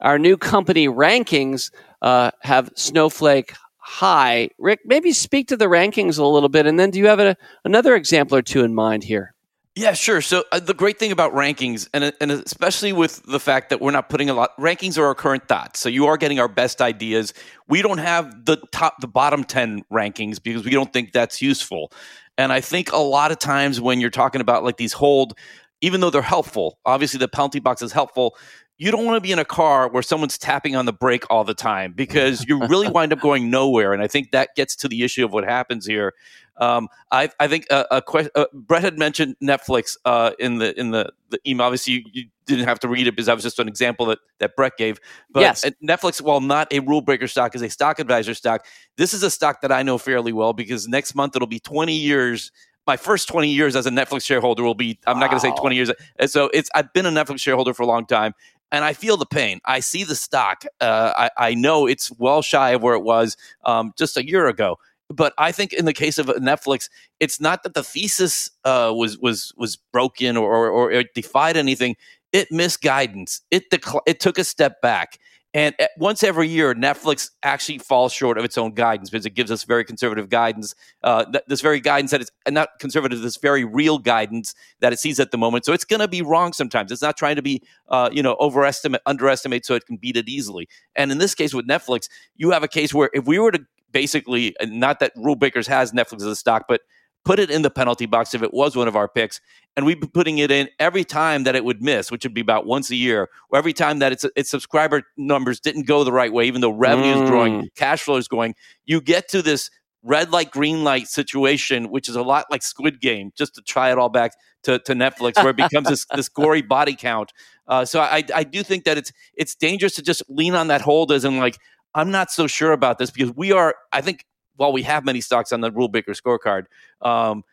our 0.00 0.18
new 0.18 0.36
company 0.36 0.88
rankings 0.88 1.70
uh, 2.02 2.30
have 2.40 2.70
Snowflake 2.74 3.52
high. 3.78 4.50
Rick, 4.58 4.80
maybe 4.84 5.12
speak 5.12 5.48
to 5.48 5.56
the 5.56 5.66
rankings 5.66 6.18
a 6.18 6.24
little 6.24 6.48
bit, 6.48 6.66
and 6.66 6.78
then 6.78 6.90
do 6.90 6.98
you 6.98 7.06
have 7.06 7.20
a, 7.20 7.36
another 7.64 7.94
example 7.96 8.36
or 8.36 8.42
two 8.42 8.62
in 8.62 8.74
mind 8.74 9.02
here? 9.04 9.34
Yeah, 9.74 9.92
sure. 9.92 10.20
So 10.20 10.42
uh, 10.50 10.58
the 10.58 10.74
great 10.74 10.98
thing 10.98 11.12
about 11.12 11.32
rankings, 11.34 11.88
and 11.94 12.12
and 12.20 12.32
especially 12.32 12.92
with 12.92 13.22
the 13.22 13.38
fact 13.38 13.70
that 13.70 13.80
we're 13.80 13.92
not 13.92 14.08
putting 14.08 14.28
a 14.28 14.34
lot, 14.34 14.50
rankings 14.58 14.98
are 14.98 15.06
our 15.06 15.14
current 15.14 15.46
thoughts. 15.46 15.78
So 15.78 15.88
you 15.88 16.06
are 16.06 16.16
getting 16.16 16.40
our 16.40 16.48
best 16.48 16.80
ideas. 16.82 17.32
We 17.68 17.80
don't 17.80 17.98
have 17.98 18.44
the 18.44 18.56
top, 18.72 19.00
the 19.00 19.06
bottom 19.06 19.44
ten 19.44 19.84
rankings 19.92 20.42
because 20.42 20.64
we 20.64 20.72
don't 20.72 20.92
think 20.92 21.12
that's 21.12 21.40
useful. 21.40 21.92
And 22.36 22.52
I 22.52 22.60
think 22.60 22.92
a 22.92 22.98
lot 22.98 23.30
of 23.30 23.38
times 23.38 23.80
when 23.80 24.00
you're 24.00 24.10
talking 24.10 24.40
about 24.40 24.64
like 24.64 24.78
these 24.78 24.92
hold, 24.92 25.34
even 25.80 26.00
though 26.00 26.10
they're 26.10 26.22
helpful, 26.22 26.78
obviously 26.84 27.18
the 27.18 27.28
penalty 27.28 27.60
box 27.60 27.80
is 27.80 27.92
helpful 27.92 28.36
you 28.78 28.92
don't 28.92 29.04
want 29.04 29.16
to 29.16 29.20
be 29.20 29.32
in 29.32 29.40
a 29.40 29.44
car 29.44 29.88
where 29.88 30.02
someone's 30.04 30.38
tapping 30.38 30.76
on 30.76 30.86
the 30.86 30.92
brake 30.92 31.24
all 31.28 31.42
the 31.42 31.54
time 31.54 31.92
because 31.92 32.46
you 32.46 32.64
really 32.66 32.88
wind 32.92 33.12
up 33.12 33.20
going 33.20 33.50
nowhere. 33.50 33.92
And 33.92 34.00
I 34.00 34.06
think 34.06 34.30
that 34.30 34.54
gets 34.54 34.76
to 34.76 34.88
the 34.88 35.02
issue 35.02 35.24
of 35.24 35.32
what 35.32 35.44
happens 35.44 35.84
here. 35.84 36.14
Um, 36.58 36.88
I, 37.12 37.30
I, 37.38 37.46
think 37.48 37.66
a. 37.70 37.92
Uh, 37.92 38.46
Brett 38.52 38.82
had 38.82 38.98
mentioned 38.98 39.36
Netflix 39.42 39.96
uh, 40.04 40.32
in 40.40 40.58
the 40.58 40.78
in 40.78 40.90
the, 40.90 41.12
the 41.30 41.38
email. 41.46 41.66
Obviously, 41.66 41.94
you, 41.94 42.04
you, 42.12 42.24
didn't 42.46 42.64
have 42.64 42.80
to 42.80 42.88
read 42.88 43.06
it 43.06 43.12
because 43.12 43.26
that 43.26 43.34
was 43.34 43.44
just 43.44 43.58
an 43.58 43.68
example 43.68 44.06
that, 44.06 44.18
that 44.38 44.56
Brett 44.56 44.78
gave. 44.78 44.98
But 45.30 45.40
yes. 45.40 45.66
Netflix, 45.84 46.18
while 46.18 46.40
not 46.40 46.72
a 46.72 46.80
rule 46.80 47.02
breaker 47.02 47.28
stock, 47.28 47.54
is 47.54 47.60
a 47.60 47.68
stock 47.68 47.98
advisor 47.98 48.32
stock. 48.32 48.64
This 48.96 49.12
is 49.12 49.22
a 49.22 49.30
stock 49.30 49.60
that 49.60 49.70
I 49.70 49.82
know 49.82 49.98
fairly 49.98 50.32
well 50.32 50.54
because 50.54 50.88
next 50.88 51.14
month 51.14 51.36
it'll 51.36 51.46
be 51.46 51.60
20 51.60 51.94
years 51.94 52.50
my 52.86 52.96
first 52.96 53.28
20 53.28 53.50
years 53.50 53.76
as 53.76 53.84
a 53.84 53.90
Netflix 53.90 54.24
shareholder 54.24 54.62
will 54.62 54.74
be 54.74 54.98
I'm 55.06 55.18
not 55.18 55.28
going 55.28 55.38
to 55.38 55.46
say 55.46 55.54
20 55.54 55.76
years. 55.76 55.92
So 56.24 56.48
it's 56.54 56.70
I've 56.74 56.90
been 56.94 57.04
a 57.04 57.10
Netflix 57.10 57.40
shareholder 57.40 57.74
for 57.74 57.82
a 57.82 57.86
long 57.86 58.06
time 58.06 58.32
and 58.70 58.84
I 58.84 58.92
feel 58.92 59.16
the 59.16 59.26
pain. 59.26 59.60
I 59.64 59.80
see 59.80 60.04
the 60.04 60.14
stock. 60.14 60.64
Uh, 60.80 61.12
I, 61.16 61.48
I, 61.48 61.54
know 61.54 61.86
it's 61.86 62.10
well 62.12 62.42
shy 62.42 62.70
of 62.70 62.82
where 62.82 62.94
it 62.94 63.02
was 63.02 63.36
um, 63.64 63.92
just 63.96 64.16
a 64.16 64.26
year 64.26 64.46
ago. 64.46 64.78
But 65.10 65.32
I 65.38 65.52
think 65.52 65.72
in 65.72 65.86
the 65.86 65.94
case 65.94 66.18
of 66.18 66.26
Netflix, 66.26 66.90
it's 67.18 67.40
not 67.40 67.62
that 67.62 67.74
the 67.74 67.82
thesis 67.82 68.50
uh, 68.64 68.92
was 68.94 69.18
was 69.18 69.54
was 69.56 69.76
broken 69.76 70.36
or, 70.36 70.54
or, 70.54 70.68
or 70.68 70.90
it 70.90 71.14
defied 71.14 71.56
anything. 71.56 71.96
It 72.32 72.52
missed 72.52 72.82
guidance. 72.82 73.40
It 73.50 73.70
decl- 73.70 74.02
it 74.06 74.20
took 74.20 74.38
a 74.38 74.44
step 74.44 74.82
back. 74.82 75.18
And 75.54 75.74
once 75.96 76.22
every 76.22 76.46
year, 76.46 76.74
Netflix 76.74 77.30
actually 77.42 77.78
falls 77.78 78.12
short 78.12 78.36
of 78.36 78.44
its 78.44 78.58
own 78.58 78.74
guidance 78.74 79.08
because 79.08 79.24
it 79.24 79.30
gives 79.30 79.50
us 79.50 79.64
very 79.64 79.82
conservative 79.82 80.28
guidance. 80.28 80.74
Uh, 81.02 81.24
this 81.46 81.62
very 81.62 81.80
guidance 81.80 82.10
that 82.10 82.20
is 82.20 82.30
not 82.48 82.68
conservative, 82.78 83.20
this 83.22 83.38
very 83.38 83.64
real 83.64 83.98
guidance 83.98 84.54
that 84.80 84.92
it 84.92 84.98
sees 84.98 85.18
at 85.18 85.30
the 85.30 85.38
moment. 85.38 85.64
So 85.64 85.72
it's 85.72 85.86
going 85.86 86.00
to 86.00 86.08
be 86.08 86.20
wrong 86.20 86.52
sometimes. 86.52 86.92
It's 86.92 87.00
not 87.00 87.16
trying 87.16 87.36
to 87.36 87.42
be, 87.42 87.62
uh, 87.88 88.10
you 88.12 88.22
know, 88.22 88.36
overestimate, 88.38 89.00
underestimate, 89.06 89.64
so 89.64 89.74
it 89.74 89.86
can 89.86 89.96
beat 89.96 90.18
it 90.18 90.28
easily. 90.28 90.68
And 90.94 91.10
in 91.10 91.16
this 91.16 91.34
case 91.34 91.54
with 91.54 91.66
Netflix, 91.66 92.08
you 92.36 92.50
have 92.50 92.62
a 92.62 92.68
case 92.68 92.92
where 92.92 93.08
if 93.14 93.26
we 93.26 93.38
were 93.38 93.52
to 93.52 93.64
basically, 93.90 94.54
not 94.62 95.00
that 95.00 95.12
Rule 95.16 95.34
Breakers 95.34 95.66
has 95.66 95.92
Netflix 95.92 96.16
as 96.16 96.24
a 96.24 96.36
stock, 96.36 96.66
but 96.68 96.82
put 97.24 97.38
it 97.38 97.50
in 97.50 97.62
the 97.62 97.70
penalty 97.70 98.06
box 98.06 98.34
if 98.34 98.42
it 98.42 98.52
was 98.52 98.76
one 98.76 98.88
of 98.88 98.96
our 98.96 99.08
picks, 99.08 99.40
and 99.76 99.86
we'd 99.86 100.00
be 100.00 100.06
putting 100.06 100.38
it 100.38 100.50
in 100.50 100.68
every 100.78 101.04
time 101.04 101.44
that 101.44 101.54
it 101.54 101.64
would 101.64 101.82
miss, 101.82 102.10
which 102.10 102.24
would 102.24 102.34
be 102.34 102.40
about 102.40 102.66
once 102.66 102.90
a 102.90 102.96
year, 102.96 103.28
or 103.50 103.58
every 103.58 103.72
time 103.72 103.98
that 104.00 104.12
its 104.12 104.24
its 104.36 104.50
subscriber 104.50 105.02
numbers 105.16 105.60
didn't 105.60 105.86
go 105.86 106.04
the 106.04 106.12
right 106.12 106.32
way, 106.32 106.46
even 106.46 106.60
though 106.60 106.70
revenue 106.70 107.14
is 107.14 107.20
mm. 107.20 107.26
growing, 107.26 107.68
cash 107.76 108.02
flow 108.02 108.16
is 108.16 108.28
going, 108.28 108.54
you 108.86 109.00
get 109.00 109.28
to 109.28 109.42
this 109.42 109.70
red 110.02 110.30
light, 110.30 110.50
green 110.50 110.84
light 110.84 111.08
situation, 111.08 111.90
which 111.90 112.08
is 112.08 112.16
a 112.16 112.22
lot 112.22 112.46
like 112.50 112.62
Squid 112.62 113.00
Game, 113.00 113.32
just 113.36 113.54
to 113.56 113.62
try 113.62 113.90
it 113.90 113.98
all 113.98 114.08
back 114.08 114.32
to, 114.62 114.78
to 114.80 114.94
Netflix, 114.94 115.36
where 115.36 115.50
it 115.50 115.56
becomes 115.56 115.88
this, 115.88 116.06
this 116.14 116.28
gory 116.28 116.62
body 116.62 116.96
count. 116.96 117.32
Uh, 117.66 117.84
so 117.84 118.00
I, 118.00 118.24
I 118.34 118.44
do 118.44 118.62
think 118.62 118.84
that 118.84 118.96
it's 118.96 119.12
it's 119.34 119.54
dangerous 119.54 119.94
to 119.96 120.02
just 120.02 120.22
lean 120.28 120.54
on 120.54 120.68
that 120.68 120.80
hold 120.80 121.12
as 121.12 121.24
in 121.24 121.38
like 121.38 121.58
I'm 121.94 122.10
not 122.10 122.30
so 122.30 122.46
sure 122.46 122.72
about 122.72 122.98
this 122.98 123.10
because 123.10 123.34
we 123.34 123.52
are. 123.52 123.74
I 123.92 124.00
think 124.00 124.24
while 124.58 124.72
we 124.72 124.82
have 124.82 125.04
many 125.04 125.20
stocks 125.20 125.52
on 125.52 125.60
the 125.62 125.72
rule 125.72 125.88
breaker 125.88 126.12
scorecard, 126.12 126.66
um, 127.00 127.44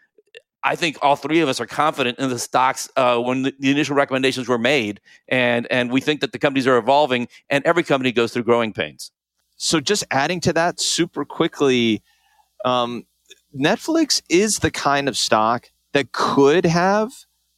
I 0.64 0.76
think 0.76 0.98
all 1.04 1.16
three 1.16 1.42
of 1.42 1.48
us 1.48 1.62
are 1.62 1.68
confident 1.68 2.18
in 2.18 2.30
the 2.30 2.40
stocks 2.40 2.90
uh, 2.98 3.20
when 3.20 3.44
the, 3.44 3.54
the, 3.60 3.70
initial 3.70 3.96
recommendations 3.96 4.48
were 4.48 4.58
made, 4.58 5.00
and 5.28 5.68
and 5.70 5.92
we 5.92 6.02
think 6.02 6.22
that 6.22 6.32
the 6.32 6.40
companies 6.40 6.66
are 6.66 6.78
evolving, 6.78 7.28
and 7.50 7.64
every 7.66 7.84
company 7.84 8.12
goes 8.12 8.34
through 8.34 8.44
growing 8.44 8.74
pains. 8.74 9.12
So, 9.58 9.80
just 9.80 10.04
adding 10.10 10.42
to 10.42 10.54
that 10.54 10.80
super 10.80 11.24
quickly, 11.24 12.02
um, 12.66 13.06
Netflix 13.56 14.24
is 14.28 14.60
the 14.60 14.72
kind 14.72 15.08
of 15.08 15.16
stock 15.16 15.70
that 15.94 16.12
could 16.12 16.66
have 16.66 17.12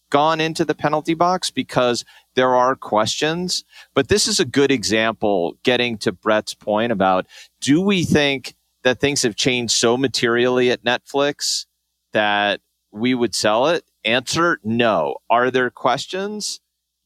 gone 0.10 0.42
into 0.42 0.66
the 0.66 0.76
penalty 0.76 1.14
box 1.14 1.50
because 1.50 2.04
there 2.36 2.56
are 2.56 2.76
questions. 2.76 3.64
But 3.94 4.10
this 4.10 4.28
is 4.28 4.40
a 4.40 4.46
good 4.46 4.72
example, 4.72 5.58
getting 5.64 5.98
to 6.00 6.12
Brett's 6.12 6.54
point 6.54 6.92
about 6.92 7.26
do 7.62 7.82
we 7.82 8.04
think 8.04 8.57
that 8.84 9.00
things 9.00 9.24
have 9.24 9.36
changed 9.36 9.74
so 9.74 9.98
materially 9.98 10.72
at 10.72 10.84
Netflix 10.84 11.66
that 12.13 12.62
we 12.92 13.13
would 13.13 13.36
sell 13.36 13.68
it? 13.68 13.84
Answer 14.06 14.60
no. 14.63 15.18
Are 15.30 15.52
there 15.52 15.70
questions? 15.70 16.62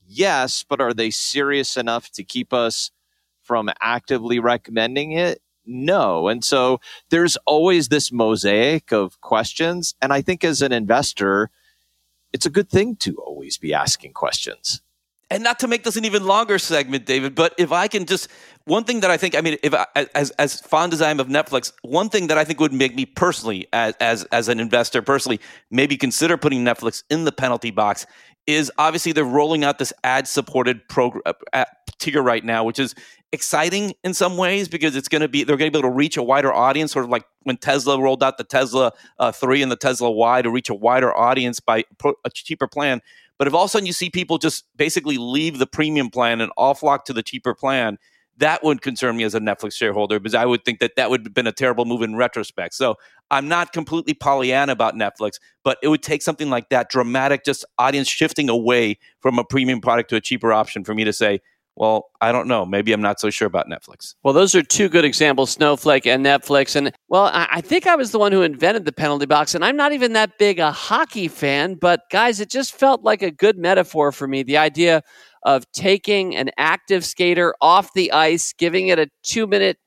Yes, 0.06 0.64
but 0.68 0.82
are 0.82 0.94
they 0.94 1.10
serious 1.10 1.78
enough 1.78 2.12
to 2.12 2.24
keep 2.24 2.54
us 2.54 2.92
from 3.42 3.70
actively 3.82 4.40
recommending 4.40 5.14
it? 5.14 5.42
No. 5.66 6.28
And 6.28 6.44
so 6.44 6.80
there's 7.10 7.38
always 7.46 7.88
this 7.88 8.12
mosaic 8.12 8.92
of 8.92 9.20
questions. 9.22 9.96
And 10.02 10.12
I 10.12 10.22
think 10.22 10.44
as 10.44 10.62
an 10.62 10.72
investor, 10.72 11.50
it's 12.34 12.46
a 12.46 12.52
good 12.52 12.70
thing 12.70 12.96
to 12.98 13.16
always 13.18 13.58
be 13.58 13.74
asking 13.74 14.14
questions. 14.14 14.82
And 15.32 15.44
not 15.44 15.60
to 15.60 15.68
make 15.70 15.86
this 15.86 15.96
an 15.96 16.04
even 16.04 16.26
longer 16.26 16.60
segment, 16.60 17.06
David, 17.06 17.36
but 17.36 17.56
if 17.58 17.72
I 17.72 17.88
can 17.88 18.06
just 18.06 18.28
one 18.66 18.84
thing 18.84 19.00
that 19.00 19.10
I 19.10 19.16
think, 19.16 19.34
I 19.34 19.40
mean, 19.40 19.58
if 19.64 19.74
I, 19.74 19.88
as 20.14 20.32
as 20.32 20.60
fond 20.60 20.92
as 20.92 21.02
I 21.02 21.10
am 21.10 21.22
of 21.22 21.28
Netflix, 21.28 21.72
one 21.84 22.10
thing 22.10 22.28
that 22.28 22.38
I 22.38 22.44
think 22.44 22.60
would 22.60 22.74
make 22.74 22.94
me 22.96 23.06
personally, 23.06 23.66
as 23.72 23.96
as 24.02 24.26
as 24.26 24.50
an 24.50 24.60
investor, 24.60 25.02
personally, 25.02 25.40
maybe 25.72 25.96
consider 25.96 26.36
putting 26.36 26.66
Netflix 26.66 27.04
in 27.10 27.24
the 27.24 27.32
penalty 27.32 27.72
box 27.72 28.06
is 28.46 28.70
obviously 28.78 29.14
they're 29.14 29.24
rolling 29.24 29.64
out 29.64 29.80
this 29.80 29.94
ad 30.04 30.28
supported 30.28 30.86
program 30.90 31.22
uh, 31.54 31.64
tier 31.98 32.22
right 32.22 32.44
now, 32.44 32.66
which 32.66 32.80
is 32.80 32.94
exciting 33.32 33.94
in 34.04 34.14
some 34.14 34.36
ways 34.36 34.68
because 34.68 34.98
it's 34.98 35.08
going 35.08 35.22
to 35.22 35.30
be 35.30 35.46
they're 35.46 35.56
going 35.56 35.72
to 35.72 35.76
be 35.76 35.80
able 35.80 35.90
to 35.90 35.96
reach 35.96 36.18
a 36.18 36.24
wider 36.24 36.52
audience, 36.52 36.92
sort 36.92 37.06
of 37.06 37.12
like 37.12 37.24
when 37.44 37.56
Tesla 37.56 37.98
rolled 37.98 38.22
out 38.22 38.38
the 38.38 38.44
Tesla 38.44 38.92
uh, 39.18 39.32
three 39.32 39.62
and 39.62 39.72
the 39.72 39.78
Tesla 39.78 40.12
Y 40.12 40.42
to 40.42 40.50
reach 40.50 40.70
a 40.70 40.74
wider 40.74 41.16
audience 41.16 41.62
by 41.62 41.86
a 42.26 42.30
cheaper 42.30 42.68
plan. 42.68 43.02
But 43.42 43.48
if 43.48 43.56
all 43.56 43.64
of 43.64 43.70
a 43.70 43.72
sudden 43.72 43.88
you 43.88 43.94
see 43.94 44.12
people 44.12 44.38
just 44.38 44.66
basically 44.76 45.18
leave 45.18 45.58
the 45.58 45.66
premium 45.66 46.12
plan 46.12 46.42
and 46.42 46.52
all 46.58 46.76
flock 46.76 47.06
to 47.06 47.14
the 47.14 47.24
cheaper 47.24 47.56
plan, 47.56 47.98
that 48.38 48.64
would 48.64 48.84
concern 48.84 49.18
me 49.18 49.24
as 49.24 49.34
a 49.34 49.40
Netflix 49.40 49.74
shareholder 49.74 50.20
because 50.20 50.36
I 50.36 50.46
would 50.46 50.64
think 50.64 50.80
that 50.80 50.96
that 50.96 51.10
would 51.10 51.26
have 51.26 51.34
been 51.34 51.48
a 51.48 51.52
terrible 51.52 51.86
move 51.86 52.04
in 52.04 52.16
retrospect. 52.16 52.76
So 52.76 52.98
I'm 53.32 53.48
not 53.48 53.74
completely 53.74 54.14
Pollyanna 54.14 54.74
about 54.74 54.94
Netflix, 54.94 55.40
but 55.64 55.80
it 55.82 55.88
would 55.88 56.04
take 56.04 56.22
something 56.22 56.52
like 56.52 56.70
that 56.70 56.92
dramatic, 56.92 57.44
just 57.44 57.66
audience 57.80 58.08
shifting 58.08 58.48
away 58.48 59.00
from 59.22 59.40
a 59.40 59.44
premium 59.44 59.82
product 59.82 60.12
to 60.12 60.18
a 60.18 60.22
cheaper 60.22 60.54
option 60.54 60.84
for 60.84 60.94
me 60.94 61.04
to 61.04 61.12
say, 61.12 61.40
well, 61.76 62.10
I 62.20 62.32
don't 62.32 62.48
know. 62.48 62.66
Maybe 62.66 62.92
I'm 62.92 63.02
not 63.02 63.20
so 63.20 63.30
sure 63.30 63.48
about 63.48 63.68
Netflix. 63.68 64.16
Well, 64.24 64.34
those 64.34 64.54
are 64.56 64.62
two 64.62 64.90
good 64.90 65.06
examples, 65.06 65.52
Snowflake 65.52 66.06
and 66.06 66.26
Netflix. 66.26 66.76
And 66.76 66.92
well, 67.08 67.30
I 67.34 67.62
think 67.62 67.88
I 67.88 67.96
was 67.96 68.12
the 68.12 68.20
one 68.20 68.32
who 68.32 68.42
invented 68.42 68.86
the 68.86 68.92
penalty 68.92 69.26
box, 69.26 69.56
and 69.56 69.64
I'm 69.64 69.78
not 69.78 69.94
even 69.94 70.14
that 70.14 70.38
big 70.38 70.60
a 70.60 70.72
hockey 70.72 71.28
fan, 71.28 71.76
but 71.76 72.02
guys, 72.12 72.40
it 72.40 72.50
just 72.50 72.74
felt 72.74 73.04
like 73.04 73.22
a 73.22 73.32
good 73.32 73.58
metaphor 73.58 74.12
for 74.12 74.28
me. 74.28 74.44
The 74.44 74.58
idea 74.58 75.02
of 75.44 75.64
taking 75.72 76.36
an 76.36 76.52
active 76.58 77.06
skater 77.06 77.56
off 77.62 77.94
the 77.94 78.12
ice, 78.12 78.54
giving 78.54 78.90
it 78.90 79.00
a 79.00 79.08
two 79.24 79.48
minute 79.48 79.78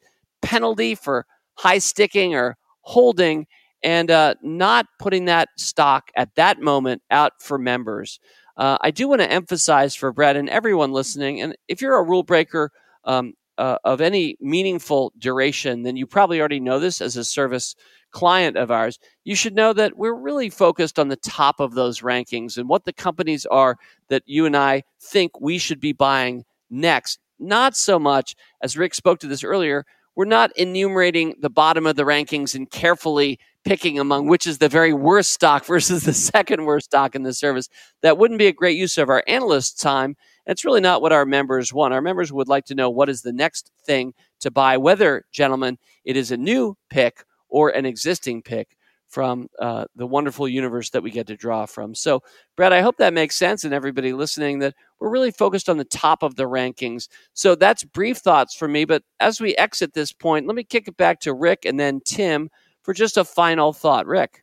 penalty 0.42 0.94
for 0.94 1.26
high 1.56 1.78
sticking 1.78 2.34
or 2.34 2.56
holding, 2.80 3.46
and 3.82 4.10
uh, 4.10 4.34
not 4.42 4.86
putting 4.98 5.26
that 5.26 5.50
stock 5.58 6.10
at 6.16 6.34
that 6.36 6.60
moment 6.60 7.02
out 7.10 7.34
for 7.40 7.58
members. 7.58 8.18
Uh, 8.56 8.78
I 8.80 8.90
do 8.90 9.08
want 9.08 9.20
to 9.20 9.30
emphasize 9.30 9.94
for 9.94 10.12
Brett 10.12 10.36
and 10.36 10.48
everyone 10.48 10.92
listening, 10.92 11.40
and 11.40 11.56
if 11.68 11.80
you're 11.80 11.98
a 11.98 12.02
rule 12.02 12.22
breaker 12.22 12.70
um, 13.04 13.34
uh, 13.58 13.78
of 13.84 14.00
any 14.00 14.36
meaningful 14.40 15.12
duration, 15.18 15.82
then 15.82 15.96
you 15.96 16.06
probably 16.06 16.40
already 16.40 16.60
know 16.60 16.78
this 16.78 17.00
as 17.00 17.16
a 17.16 17.24
service 17.24 17.74
client 18.10 18.56
of 18.56 18.70
ours. 18.70 18.98
You 19.24 19.34
should 19.34 19.54
know 19.54 19.72
that 19.72 19.96
we're 19.96 20.14
really 20.14 20.50
focused 20.50 20.98
on 20.98 21.08
the 21.08 21.16
top 21.16 21.60
of 21.60 21.74
those 21.74 22.00
rankings 22.00 22.56
and 22.56 22.68
what 22.68 22.84
the 22.84 22.92
companies 22.92 23.44
are 23.46 23.76
that 24.08 24.22
you 24.26 24.46
and 24.46 24.56
I 24.56 24.84
think 25.00 25.40
we 25.40 25.58
should 25.58 25.80
be 25.80 25.92
buying 25.92 26.44
next. 26.70 27.18
Not 27.38 27.76
so 27.76 27.98
much, 27.98 28.36
as 28.62 28.76
Rick 28.76 28.94
spoke 28.94 29.18
to 29.20 29.26
this 29.26 29.42
earlier, 29.42 29.84
we're 30.16 30.24
not 30.24 30.56
enumerating 30.56 31.34
the 31.40 31.50
bottom 31.50 31.86
of 31.86 31.96
the 31.96 32.04
rankings 32.04 32.54
and 32.54 32.70
carefully 32.70 33.38
picking 33.64 33.98
among 33.98 34.28
which 34.28 34.46
is 34.46 34.58
the 34.58 34.68
very 34.68 34.92
worst 34.92 35.30
stock 35.30 35.64
versus 35.66 36.04
the 36.04 36.12
second 36.12 36.64
worst 36.64 36.86
stock 36.86 37.14
in 37.14 37.22
the 37.22 37.32
service. 37.32 37.68
That 38.02 38.18
wouldn't 38.18 38.38
be 38.38 38.46
a 38.46 38.52
great 38.52 38.76
use 38.76 38.98
of 38.98 39.08
our 39.08 39.24
analysts' 39.26 39.74
time. 39.74 40.16
It's 40.46 40.64
really 40.64 40.82
not 40.82 41.00
what 41.00 41.12
our 41.12 41.24
members 41.24 41.72
want. 41.72 41.94
Our 41.94 42.02
members 42.02 42.32
would 42.32 42.48
like 42.48 42.66
to 42.66 42.74
know 42.74 42.90
what 42.90 43.08
is 43.08 43.22
the 43.22 43.32
next 43.32 43.70
thing 43.84 44.12
to 44.40 44.50
buy, 44.50 44.76
whether, 44.76 45.24
gentlemen, 45.32 45.78
it 46.04 46.16
is 46.16 46.30
a 46.30 46.36
new 46.36 46.76
pick 46.90 47.24
or 47.48 47.70
an 47.70 47.86
existing 47.86 48.42
pick 48.42 48.76
from 49.14 49.48
uh, 49.60 49.84
the 49.94 50.08
wonderful 50.08 50.48
universe 50.48 50.90
that 50.90 51.04
we 51.04 51.08
get 51.12 51.28
to 51.28 51.36
draw 51.36 51.66
from. 51.66 51.94
So, 51.94 52.20
Brad, 52.56 52.72
I 52.72 52.80
hope 52.80 52.96
that 52.96 53.14
makes 53.14 53.36
sense, 53.36 53.62
and 53.62 53.72
everybody 53.72 54.12
listening, 54.12 54.58
that 54.58 54.74
we're 54.98 55.08
really 55.08 55.30
focused 55.30 55.68
on 55.68 55.76
the 55.76 55.84
top 55.84 56.24
of 56.24 56.34
the 56.34 56.48
rankings. 56.48 57.06
So 57.32 57.54
that's 57.54 57.84
brief 57.84 58.16
thoughts 58.18 58.56
for 58.56 58.66
me. 58.66 58.84
But 58.84 59.04
as 59.20 59.40
we 59.40 59.54
exit 59.54 59.94
this 59.94 60.10
point, 60.10 60.48
let 60.48 60.56
me 60.56 60.64
kick 60.64 60.88
it 60.88 60.96
back 60.96 61.20
to 61.20 61.32
Rick 61.32 61.64
and 61.64 61.78
then 61.78 62.00
Tim 62.04 62.50
for 62.82 62.92
just 62.92 63.16
a 63.16 63.24
final 63.24 63.72
thought. 63.72 64.04
Rick. 64.06 64.42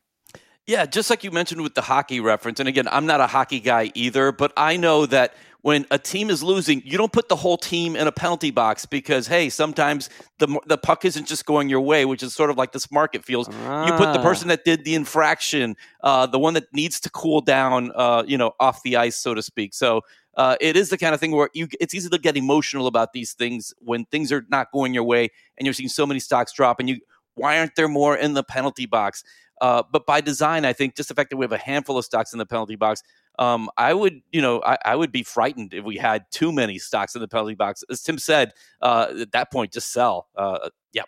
Yeah, 0.66 0.86
just 0.86 1.10
like 1.10 1.22
you 1.22 1.32
mentioned 1.32 1.60
with 1.60 1.74
the 1.74 1.82
hockey 1.82 2.20
reference. 2.20 2.58
And 2.58 2.68
again, 2.68 2.88
I'm 2.88 3.04
not 3.04 3.20
a 3.20 3.26
hockey 3.26 3.60
guy 3.60 3.90
either, 3.94 4.32
but 4.32 4.54
I 4.56 4.78
know 4.78 5.04
that 5.04 5.34
when 5.62 5.86
a 5.92 5.98
team 5.98 6.28
is 6.28 6.42
losing, 6.42 6.82
you 6.84 6.98
don't 6.98 7.12
put 7.12 7.28
the 7.28 7.36
whole 7.36 7.56
team 7.56 7.94
in 7.94 8.06
a 8.08 8.12
penalty 8.12 8.50
box 8.50 8.84
because 8.84 9.26
hey, 9.28 9.48
sometimes 9.48 10.10
the 10.38 10.60
the 10.66 10.76
puck 10.76 11.04
isn't 11.04 11.26
just 11.26 11.46
going 11.46 11.68
your 11.68 11.80
way, 11.80 12.04
which 12.04 12.22
is 12.22 12.34
sort 12.34 12.50
of 12.50 12.58
like 12.58 12.72
this 12.72 12.90
market 12.90 13.24
feels. 13.24 13.48
Ah. 13.48 13.86
You 13.86 13.92
put 13.92 14.12
the 14.12 14.20
person 14.20 14.48
that 14.48 14.64
did 14.64 14.84
the 14.84 14.94
infraction, 14.94 15.76
uh, 16.02 16.26
the 16.26 16.38
one 16.38 16.54
that 16.54 16.64
needs 16.72 17.00
to 17.00 17.10
cool 17.10 17.40
down, 17.40 17.92
uh, 17.94 18.24
you 18.26 18.36
know, 18.36 18.52
off 18.58 18.82
the 18.82 18.96
ice, 18.96 19.16
so 19.16 19.34
to 19.34 19.42
speak. 19.42 19.72
So 19.72 20.02
uh, 20.36 20.56
it 20.60 20.76
is 20.76 20.90
the 20.90 20.98
kind 20.98 21.14
of 21.14 21.20
thing 21.20 21.30
where 21.30 21.48
you 21.54 21.68
it's 21.80 21.94
easy 21.94 22.08
to 22.08 22.18
get 22.18 22.36
emotional 22.36 22.88
about 22.88 23.12
these 23.12 23.32
things 23.32 23.72
when 23.78 24.04
things 24.06 24.32
are 24.32 24.44
not 24.48 24.72
going 24.72 24.92
your 24.92 25.04
way, 25.04 25.28
and 25.56 25.66
you're 25.66 25.74
seeing 25.74 25.88
so 25.88 26.04
many 26.04 26.18
stocks 26.18 26.52
drop, 26.52 26.80
and 26.80 26.88
you 26.88 26.98
why 27.34 27.58
aren't 27.58 27.76
there 27.76 27.88
more 27.88 28.16
in 28.16 28.34
the 28.34 28.42
penalty 28.42 28.86
box? 28.86 29.22
Uh, 29.60 29.80
but 29.92 30.06
by 30.06 30.20
design, 30.20 30.64
I 30.64 30.72
think 30.72 30.96
just 30.96 31.08
the 31.08 31.14
fact 31.14 31.30
that 31.30 31.36
we 31.36 31.44
have 31.44 31.52
a 31.52 31.58
handful 31.58 31.96
of 31.96 32.04
stocks 32.04 32.32
in 32.32 32.40
the 32.40 32.46
penalty 32.46 32.74
box, 32.74 33.02
um, 33.38 33.70
I 33.76 33.94
would, 33.94 34.20
you 34.30 34.42
know, 34.42 34.62
I, 34.64 34.78
I, 34.84 34.96
would 34.96 35.10
be 35.10 35.22
frightened 35.22 35.72
if 35.72 35.84
we 35.84 35.96
had 35.96 36.24
too 36.30 36.52
many 36.52 36.78
stocks 36.78 37.14
in 37.14 37.20
the 37.20 37.28
penalty 37.28 37.54
box. 37.54 37.82
As 37.90 38.02
Tim 38.02 38.18
said, 38.18 38.52
uh, 38.80 39.12
at 39.20 39.32
that 39.32 39.50
point, 39.50 39.72
just 39.72 39.90
sell. 39.90 40.28
Uh, 40.36 40.68
yep. 40.92 41.06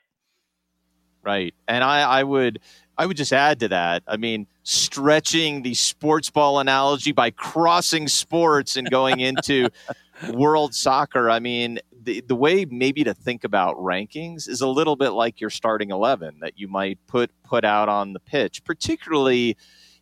Right, 1.22 1.54
and 1.68 1.84
I, 1.84 2.02
I 2.02 2.22
would, 2.22 2.60
I 2.98 3.06
would 3.06 3.16
just 3.16 3.32
add 3.32 3.60
to 3.60 3.68
that. 3.68 4.02
I 4.06 4.16
mean, 4.16 4.46
stretching 4.62 5.62
the 5.62 5.74
sports 5.74 6.30
ball 6.30 6.60
analogy 6.60 7.12
by 7.12 7.30
crossing 7.30 8.08
sports 8.08 8.76
and 8.76 8.90
going 8.90 9.20
into 9.20 9.68
world 10.32 10.74
soccer. 10.74 11.30
I 11.30 11.40
mean, 11.40 11.78
the, 12.04 12.20
the 12.20 12.34
way 12.34 12.64
maybe 12.66 13.04
to 13.04 13.14
think 13.14 13.44
about 13.44 13.76
rankings 13.76 14.48
is 14.48 14.60
a 14.60 14.68
little 14.68 14.96
bit 14.96 15.10
like 15.10 15.40
your 15.40 15.50
starting 15.50 15.90
11 15.90 16.40
that 16.40 16.58
you 16.58 16.68
might 16.68 16.98
put 17.06 17.30
put 17.42 17.64
out 17.64 17.88
on 17.88 18.12
the 18.12 18.20
pitch 18.20 18.62
particularly 18.64 19.56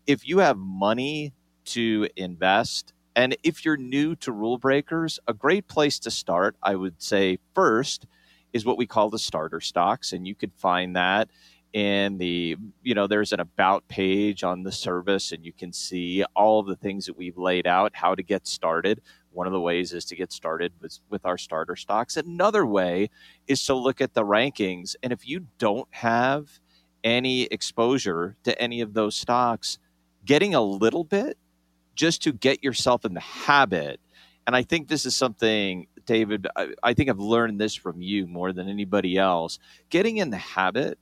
if 0.07 0.27
you 0.27 0.39
have 0.39 0.57
money 0.59 1.33
to 1.65 2.09
invest 2.17 2.93
and 3.15 3.37
if 3.43 3.65
you're 3.65 3.77
new 3.77 4.15
to 4.17 4.33
rule 4.33 4.59
breakers 4.59 5.19
a 5.29 5.35
great 5.35 5.69
place 5.69 5.99
to 5.99 6.11
start 6.11 6.57
i 6.63 6.75
would 6.75 7.01
say 7.01 7.39
first 7.55 8.07
is 8.53 8.65
what 8.65 8.79
we 8.79 8.87
call 8.87 9.11
the 9.11 9.19
starter 9.19 9.61
stocks 9.61 10.13
and 10.13 10.27
you 10.27 10.35
could 10.35 10.53
find 10.55 10.97
that 10.97 11.29
in 11.73 12.19
the 12.19 12.57
you 12.83 12.95
know 12.95 13.07
there's 13.07 13.33
an 13.33 13.41
about 13.41 13.87
page 13.89 14.45
on 14.45 14.63
the 14.63 14.73
service 14.73 15.33
and 15.33 15.45
you 15.45 15.53
can 15.53 15.73
see 15.73 16.23
all 16.37 16.61
of 16.61 16.67
the 16.67 16.77
things 16.77 17.07
that 17.07 17.17
we've 17.17 17.39
laid 17.39 17.67
out 17.67 17.93
how 17.95 18.15
to 18.15 18.23
get 18.23 18.47
started 18.47 19.01
one 19.33 19.47
of 19.47 19.53
the 19.53 19.61
ways 19.61 19.93
is 19.93 20.05
to 20.07 20.17
get 20.17 20.33
started 20.33 20.73
with, 20.81 20.99
with 21.09 21.25
our 21.25 21.39
starter 21.39 21.77
stocks. 21.77 22.17
Another 22.17 22.65
way 22.65 23.11
is 23.47 23.65
to 23.67 23.75
look 23.75 24.01
at 24.01 24.15
the 24.15 24.25
rankings. 24.25 24.95
And 25.03 25.13
if 25.13 25.27
you 25.27 25.47
don't 25.59 25.89
have 25.91 26.61
any 27.03 27.45
exposure 27.45 28.37
to 28.45 28.61
any 28.61 28.81
of 28.81 28.95
those 28.95 29.17
stocks, 29.17 29.79
getting 30.25 30.55
a 30.55 30.61
little 30.61 31.05
bit 31.05 31.37
just 31.95 32.23
to 32.23 32.33
get 32.33 32.63
yourself 32.63 33.05
in 33.05 33.15
the 33.15 33.21
habit. 33.21 34.01
And 34.47 34.57
I 34.57 34.63
think 34.63 34.89
this 34.89 35.07
is 35.07 35.15
something, 35.15 35.87
David, 36.07 36.49
I, 36.57 36.69
I 36.83 36.95
think 36.95 37.11
I've 37.11 37.19
learned 37.19 37.61
this 37.61 37.75
from 37.75 38.03
you 38.03 38.27
more 38.27 38.53
than 38.53 38.69
anybody 38.69 39.17
else. 39.17 39.59
Getting 39.91 40.17
in 40.17 40.31
the 40.31 40.37
habit 40.37 40.99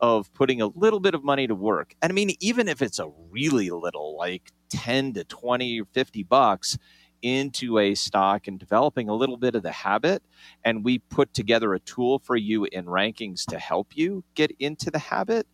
of 0.00 0.32
putting 0.34 0.60
a 0.60 0.66
little 0.66 1.00
bit 1.00 1.14
of 1.14 1.24
money 1.24 1.46
to 1.46 1.54
work. 1.54 1.94
And 2.02 2.12
I 2.12 2.14
mean, 2.14 2.36
even 2.40 2.68
if 2.68 2.82
it's 2.82 2.98
a 2.98 3.10
really 3.30 3.70
little, 3.70 4.16
like 4.16 4.52
10 4.70 5.14
to 5.14 5.24
20 5.24 5.80
or 5.80 5.86
50 5.92 6.22
bucks, 6.24 6.78
into 7.24 7.78
a 7.78 7.94
stock 7.94 8.46
and 8.46 8.58
developing 8.58 9.08
a 9.08 9.14
little 9.14 9.38
bit 9.38 9.54
of 9.54 9.62
the 9.62 9.72
habit. 9.72 10.22
And 10.62 10.84
we 10.84 10.98
put 10.98 11.32
together 11.32 11.72
a 11.72 11.80
tool 11.80 12.18
for 12.18 12.36
you 12.36 12.66
in 12.66 12.84
rankings 12.84 13.46
to 13.46 13.58
help 13.58 13.96
you 13.96 14.22
get 14.34 14.52
into 14.60 14.90
the 14.90 14.98
habit, 14.98 15.46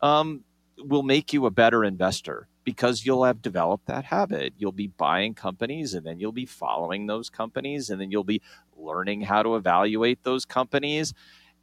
um, 0.00 0.44
will 0.78 1.02
make 1.02 1.32
you 1.32 1.44
a 1.46 1.50
better 1.50 1.84
investor 1.84 2.46
because 2.68 3.06
you'll 3.06 3.24
have 3.24 3.40
developed 3.40 3.86
that 3.86 4.04
habit. 4.04 4.52
You'll 4.58 4.72
be 4.72 4.88
buying 4.88 5.32
companies 5.32 5.94
and 5.94 6.04
then 6.04 6.20
you'll 6.20 6.32
be 6.32 6.44
following 6.44 7.06
those 7.06 7.30
companies 7.30 7.88
and 7.88 7.98
then 7.98 8.10
you'll 8.10 8.24
be 8.24 8.42
learning 8.76 9.22
how 9.22 9.42
to 9.42 9.56
evaluate 9.56 10.22
those 10.22 10.44
companies. 10.44 11.14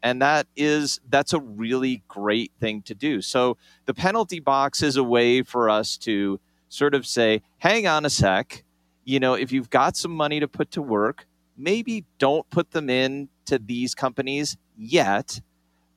And 0.01 0.19
that 0.23 0.47
is 0.55 0.99
that's 1.07 1.31
a 1.31 1.39
really 1.39 2.01
great 2.07 2.51
thing 2.59 2.81
to 2.87 2.95
do. 2.95 3.21
So 3.21 3.55
the 3.85 3.93
penalty 3.93 4.39
box 4.39 4.81
is 4.81 4.97
a 4.97 5.03
way 5.03 5.43
for 5.43 5.69
us 5.69 5.95
to 5.97 6.39
sort 6.69 6.95
of 6.95 7.05
say, 7.05 7.43
hang 7.59 7.85
on 7.85 8.03
a 8.03 8.09
sec, 8.09 8.63
you 9.03 9.19
know, 9.19 9.35
if 9.35 9.51
you've 9.51 9.69
got 9.69 9.95
some 9.95 10.11
money 10.11 10.39
to 10.39 10.47
put 10.47 10.71
to 10.71 10.81
work, 10.81 11.27
maybe 11.55 12.03
don't 12.17 12.49
put 12.49 12.71
them 12.71 12.89
in 12.89 13.29
to 13.45 13.59
these 13.59 13.93
companies 13.93 14.57
yet. 14.75 15.39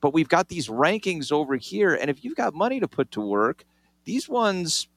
But 0.01 0.13
we've 0.13 0.29
got 0.29 0.49
these 0.49 0.67
rankings 0.67 1.31
over 1.31 1.55
here. 1.55 1.95
And 1.95 2.11
if 2.11 2.23
you've 2.23 2.35
got 2.35 2.53
money 2.53 2.79
to 2.79 2.87
put 2.87 3.09
to 3.13 3.21
work, 3.21 3.65
these 4.05 4.29
ones 4.29 4.87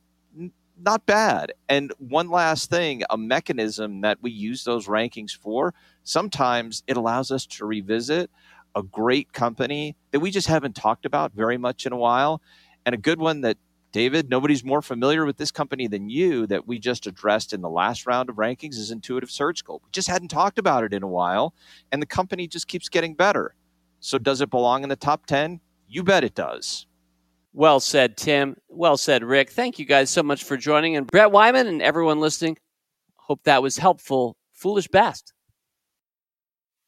not 0.85 1.07
bad. 1.07 1.53
And 1.69 1.93
one 1.99 2.31
last 2.31 2.71
thing, 2.71 3.03
a 3.11 3.17
mechanism 3.17 4.01
that 4.03 4.19
we 4.23 4.31
use 4.31 4.65
those 4.65 4.87
rankings 4.87 5.37
for, 5.37 5.75
sometimes 6.05 6.83
it 6.87 6.97
allows 6.97 7.31
us 7.31 7.47
to 7.47 7.65
revisit 7.67 8.31
a 8.75 8.83
great 8.83 9.33
company 9.33 9.97
that 10.11 10.21
we 10.21 10.31
just 10.31 10.49
haven't 10.49 10.75
talked 10.75 11.05
about 11.05 11.33
very 11.33 11.59
much 11.59 11.87
in 11.87 11.93
a 11.93 11.97
while. 11.97 12.41
And 12.85 12.95
a 12.95 12.99
good 12.99 13.19
one 13.19 13.43
that, 13.43 13.59
David, 13.93 14.31
nobody's 14.31 14.65
more 14.65 14.83
familiar 14.83 15.27
with 15.27 15.37
this 15.37 15.51
company 15.51 15.87
than 15.87 16.09
you 16.09 16.47
that 16.47 16.67
we 16.67 16.79
just 16.79 17.07
addressed 17.07 17.53
in 17.53 17.61
the 17.61 17.69
last 17.69 18.07
round 18.07 18.31
of 18.31 18.37
rankings 18.37 18.77
is 18.77 18.91
Intuitive 18.91 19.31
Surgical. 19.31 19.83
We 19.85 19.91
just 19.93 20.09
hadn't 20.09 20.29
talked 20.29 20.59
about 20.59 20.85
it 20.85 20.95
in 20.95 21.03
a 21.03 21.09
while, 21.09 21.55
and 21.91 22.01
the 22.01 22.07
company 22.07 22.47
just 22.47 22.69
keeps 22.69 22.89
getting 22.89 23.15
better. 23.15 23.55
So, 24.01 24.19
does 24.19 24.41
it 24.41 24.51
belong 24.51 24.83
in 24.83 24.89
the 24.89 24.97
top 24.97 25.27
10? 25.27 25.61
You 25.89 26.03
bet 26.03 26.25
it 26.25 26.35
does. 26.35 26.87
Well 27.53 27.81
said, 27.81 28.17
Tim. 28.17 28.57
Well 28.69 28.97
said, 28.97 29.23
Rick. 29.23 29.51
Thank 29.51 29.79
you 29.79 29.85
guys 29.85 30.11
so 30.11 30.23
much 30.23 30.45
for 30.45 30.57
joining. 30.57 30.97
And 30.97 31.07
Brett 31.07 31.31
Wyman 31.31 31.67
and 31.67 31.83
everyone 31.83 32.21
listening, 32.21 32.57
hope 33.17 33.43
that 33.45 33.63
was 33.63 33.77
helpful. 33.77 34.37
Foolish 34.55 34.89
best. 34.89 35.33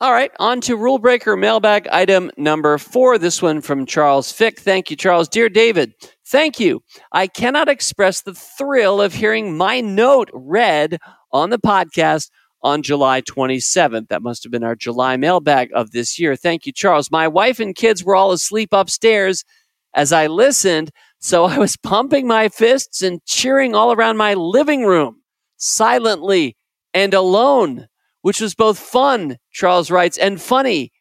All 0.01 0.13
right, 0.13 0.31
on 0.39 0.61
to 0.63 0.77
Rule 0.77 0.99
Breaker 0.99 1.37
mailbag 1.37 1.87
item 1.89 2.31
number 2.37 2.77
four. 2.79 3.17
This 3.17 3.41
one 3.41 3.61
from 3.61 3.87
Charles 3.87 4.33
Fick. 4.33 4.59
Thank 4.59 4.91
you, 4.91 4.97
Charles. 4.97 5.29
Dear 5.29 5.49
David, 5.49 5.95
thank 6.27 6.59
you. 6.59 6.83
I 7.13 7.27
cannot 7.27 7.69
express 7.69 8.21
the 8.21 8.35
thrill 8.35 9.01
of 9.01 9.15
hearing 9.15 9.57
my 9.57 9.81
note 9.81 10.31
read 10.35 10.99
on 11.33 11.51
the 11.51 11.59
podcast 11.59 12.31
on 12.63 12.83
July 12.83 13.23
27th. 13.23 14.09
That 14.09 14.23
must 14.23 14.43
have 14.43 14.51
been 14.51 14.65
our 14.65 14.75
July 14.75 15.17
mailbag 15.17 15.71
of 15.75 15.93
this 15.93 16.19
year. 16.19 16.35
Thank 16.35 16.67
you, 16.67 16.73
Charles. 16.73 17.11
My 17.11 17.29
wife 17.29 17.61
and 17.61 17.75
kids 17.75 18.03
were 18.03 18.17
all 18.17 18.33
asleep 18.33 18.71
upstairs 18.73 19.45
as 19.95 20.13
I 20.13 20.27
listened, 20.27 20.91
so 21.19 21.45
I 21.45 21.59
was 21.59 21.77
pumping 21.83 22.27
my 22.27 22.49
fists 22.49 23.03
and 23.03 23.25
cheering 23.25 23.75
all 23.75 23.93
around 23.93 24.17
my 24.17 24.35
living 24.35 24.85
room, 24.85 25.23
silently 25.57 26.57
and 26.93 27.15
alone, 27.15 27.89
which 28.23 28.41
was 28.41 28.55
both 28.55 28.79
fun, 28.79 29.37
Charles 29.53 29.91
writes, 29.91 30.19
and 30.19 30.41
funny 30.41 30.93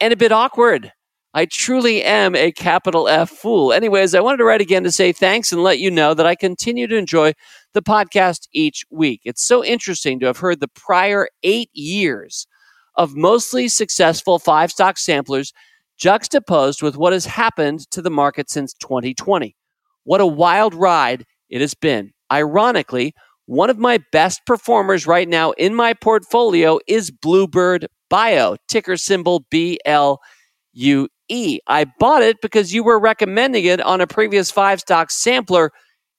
and 0.00 0.12
a 0.12 0.16
bit 0.16 0.32
awkward. 0.32 0.92
I 1.32 1.46
truly 1.46 2.02
am 2.02 2.34
a 2.34 2.50
capital 2.50 3.06
F 3.06 3.30
fool. 3.30 3.72
Anyways, 3.72 4.14
I 4.14 4.20
wanted 4.20 4.38
to 4.38 4.44
write 4.44 4.60
again 4.60 4.82
to 4.82 4.90
say 4.90 5.12
thanks 5.12 5.52
and 5.52 5.62
let 5.62 5.78
you 5.78 5.90
know 5.90 6.12
that 6.12 6.26
I 6.26 6.34
continue 6.34 6.88
to 6.88 6.96
enjoy 6.96 7.34
the 7.72 7.82
podcast 7.82 8.48
each 8.52 8.84
week. 8.90 9.20
It's 9.24 9.46
so 9.46 9.64
interesting 9.64 10.18
to 10.20 10.26
have 10.26 10.38
heard 10.38 10.58
the 10.58 10.68
prior 10.68 11.28
eight 11.44 11.70
years 11.72 12.48
of 12.96 13.14
mostly 13.14 13.68
successful 13.68 14.40
five 14.40 14.72
stock 14.72 14.98
samplers 14.98 15.52
juxtaposed 16.00 16.82
with 16.82 16.96
what 16.96 17.12
has 17.12 17.26
happened 17.26 17.80
to 17.90 18.00
the 18.02 18.10
market 18.10 18.50
since 18.50 18.72
2020. 18.74 19.54
What 20.04 20.20
a 20.20 20.26
wild 20.26 20.74
ride 20.74 21.24
it 21.50 21.60
has 21.60 21.74
been. 21.74 22.12
Ironically, 22.32 23.12
one 23.46 23.68
of 23.68 23.78
my 23.78 23.98
best 24.10 24.40
performers 24.46 25.06
right 25.06 25.28
now 25.28 25.50
in 25.52 25.74
my 25.74 25.92
portfolio 25.92 26.78
is 26.86 27.10
Bluebird 27.10 27.86
Bio, 28.08 28.56
ticker 28.68 28.96
symbol 28.96 29.44
BLUE. 29.50 30.18
I 31.66 31.86
bought 31.98 32.22
it 32.22 32.40
because 32.40 32.72
you 32.72 32.82
were 32.82 32.98
recommending 32.98 33.64
it 33.66 33.80
on 33.80 34.00
a 34.00 34.06
previous 34.06 34.50
five 34.50 34.80
stock 34.80 35.10
sampler, 35.10 35.70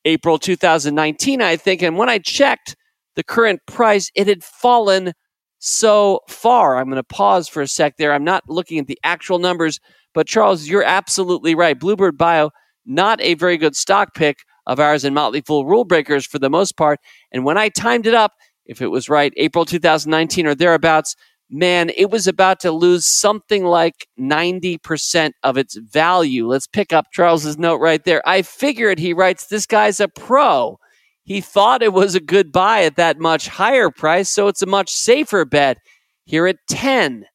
April 0.05 0.38
2019, 0.38 1.41
I 1.41 1.57
think. 1.57 1.82
And 1.82 1.97
when 1.97 2.09
I 2.09 2.19
checked 2.19 2.75
the 3.15 3.23
current 3.23 3.61
price, 3.65 4.11
it 4.15 4.27
had 4.27 4.43
fallen 4.43 5.13
so 5.62 6.22
far. 6.28 6.76
I'm 6.76 6.88
going 6.88 6.95
to 6.97 7.03
pause 7.03 7.47
for 7.47 7.62
a 7.62 7.68
sec 7.68 7.97
there. 7.97 8.12
I'm 8.12 8.24
not 8.24 8.49
looking 8.49 8.80
at 8.80 8.88
the 8.88 8.99
actual 9.03 9.39
numbers, 9.39 9.80
but 10.14 10.28
Charles, 10.28 10.68
you're 10.68 10.84
absolutely 10.84 11.55
right. 11.55 11.80
Bluebird 11.80 12.18
Bio, 12.18 12.49
not 12.86 13.22
a 13.22 13.36
very 13.36 13.57
good 13.57 13.76
stock 13.76 14.14
pick 14.16 14.39
of 14.66 14.80
ours 14.80 15.05
in 15.05 15.14
Motley 15.14 15.41
Fool 15.41 15.66
Rule 15.66 15.86
Breakers 15.86 16.26
for 16.26 16.39
the 16.39 16.49
most 16.49 16.78
part. 16.78 16.99
And 17.32 17.45
when 17.45 17.57
I 17.57 17.70
timed 17.70 18.07
it 18.07 18.16
up, 18.16 18.34
if 18.66 18.82
it 18.82 18.88
was 18.88 19.07
right, 19.07 19.34
April 19.38 19.64
2019 19.64 20.47
or 20.47 20.55
thereabouts, 20.55 21.16
man, 21.51 21.91
it 21.95 22.09
was 22.09 22.26
about 22.26 22.59
to 22.62 22.72
lose 22.72 23.05
something 23.05 23.66
like 23.66 24.07
90% 24.20 25.32
of 25.43 25.57
its 25.57 25.78
value. 25.78 26.47
Let's 26.47 26.68
pick 26.68 26.91
up 26.91 27.12
Charles's 27.12 27.57
note 27.59 27.82
right 27.82 28.03
there. 28.03 28.28
I 28.28 28.41
figured 28.41 28.97
he 28.97 29.14
writes, 29.14 29.45
this 29.45 29.68
guy's 29.68 29.99
a 29.99 30.07
pro. 30.07 30.80
He 31.24 31.41
thought 31.41 31.84
it 31.84 31.93
was 31.93 32.15
a 32.15 32.19
good 32.19 32.51
buy 32.51 32.84
at 32.84 32.95
that 32.95 33.19
much 33.19 33.47
higher 33.47 33.89
price, 33.89 34.30
so 34.30 34.47
it's 34.47 34.61
a 34.61 34.67
much 34.67 34.89
safer 34.89 35.45
bet 35.45 35.78
here 36.26 36.47
at 36.47 36.57
10. 36.69 37.26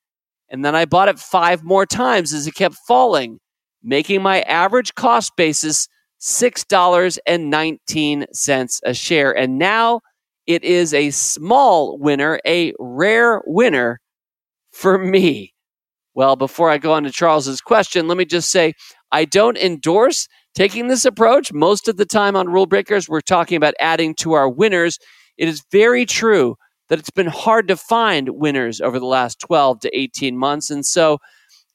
And 0.48 0.64
then 0.64 0.74
I 0.74 0.84
bought 0.84 1.08
it 1.08 1.18
five 1.18 1.64
more 1.64 1.86
times 1.86 2.32
as 2.32 2.46
it 2.46 2.54
kept 2.54 2.76
falling, 2.86 3.38
making 3.82 4.22
my 4.22 4.42
average 4.42 4.94
cost 4.94 5.32
basis 5.36 5.88
$6.19 6.20 8.80
a 8.84 8.94
share. 8.94 9.36
And 9.36 9.58
now 9.58 10.00
it 10.46 10.64
is 10.64 10.94
a 10.94 11.10
small 11.10 11.98
winner, 11.98 12.40
a 12.46 12.72
rare 12.78 13.42
winner 13.46 14.00
for 14.72 14.98
me. 14.98 15.52
Well, 16.14 16.36
before 16.36 16.70
I 16.70 16.78
go 16.78 16.92
on 16.92 17.02
to 17.02 17.10
Charles's 17.10 17.60
question, 17.60 18.08
let 18.08 18.16
me 18.16 18.24
just 18.24 18.50
say 18.50 18.72
I 19.12 19.26
don't 19.26 19.58
endorse 19.58 20.28
taking 20.56 20.88
this 20.88 21.04
approach. 21.04 21.52
Most 21.52 21.86
of 21.86 21.98
the 21.98 22.06
time 22.06 22.34
on 22.34 22.48
Rule 22.48 22.66
Breakers, 22.66 23.08
we're 23.08 23.20
talking 23.20 23.56
about 23.56 23.74
adding 23.78 24.14
to 24.16 24.32
our 24.32 24.48
winners. 24.48 24.98
It 25.36 25.48
is 25.48 25.62
very 25.70 26.06
true 26.06 26.56
that 26.88 26.98
it's 26.98 27.10
been 27.10 27.26
hard 27.26 27.68
to 27.68 27.76
find 27.76 28.30
winners 28.30 28.80
over 28.80 28.98
the 28.98 29.06
last 29.06 29.38
12 29.40 29.80
to 29.80 29.96
18 29.96 30.36
months. 30.36 30.70
And 30.70 30.84
so, 30.84 31.18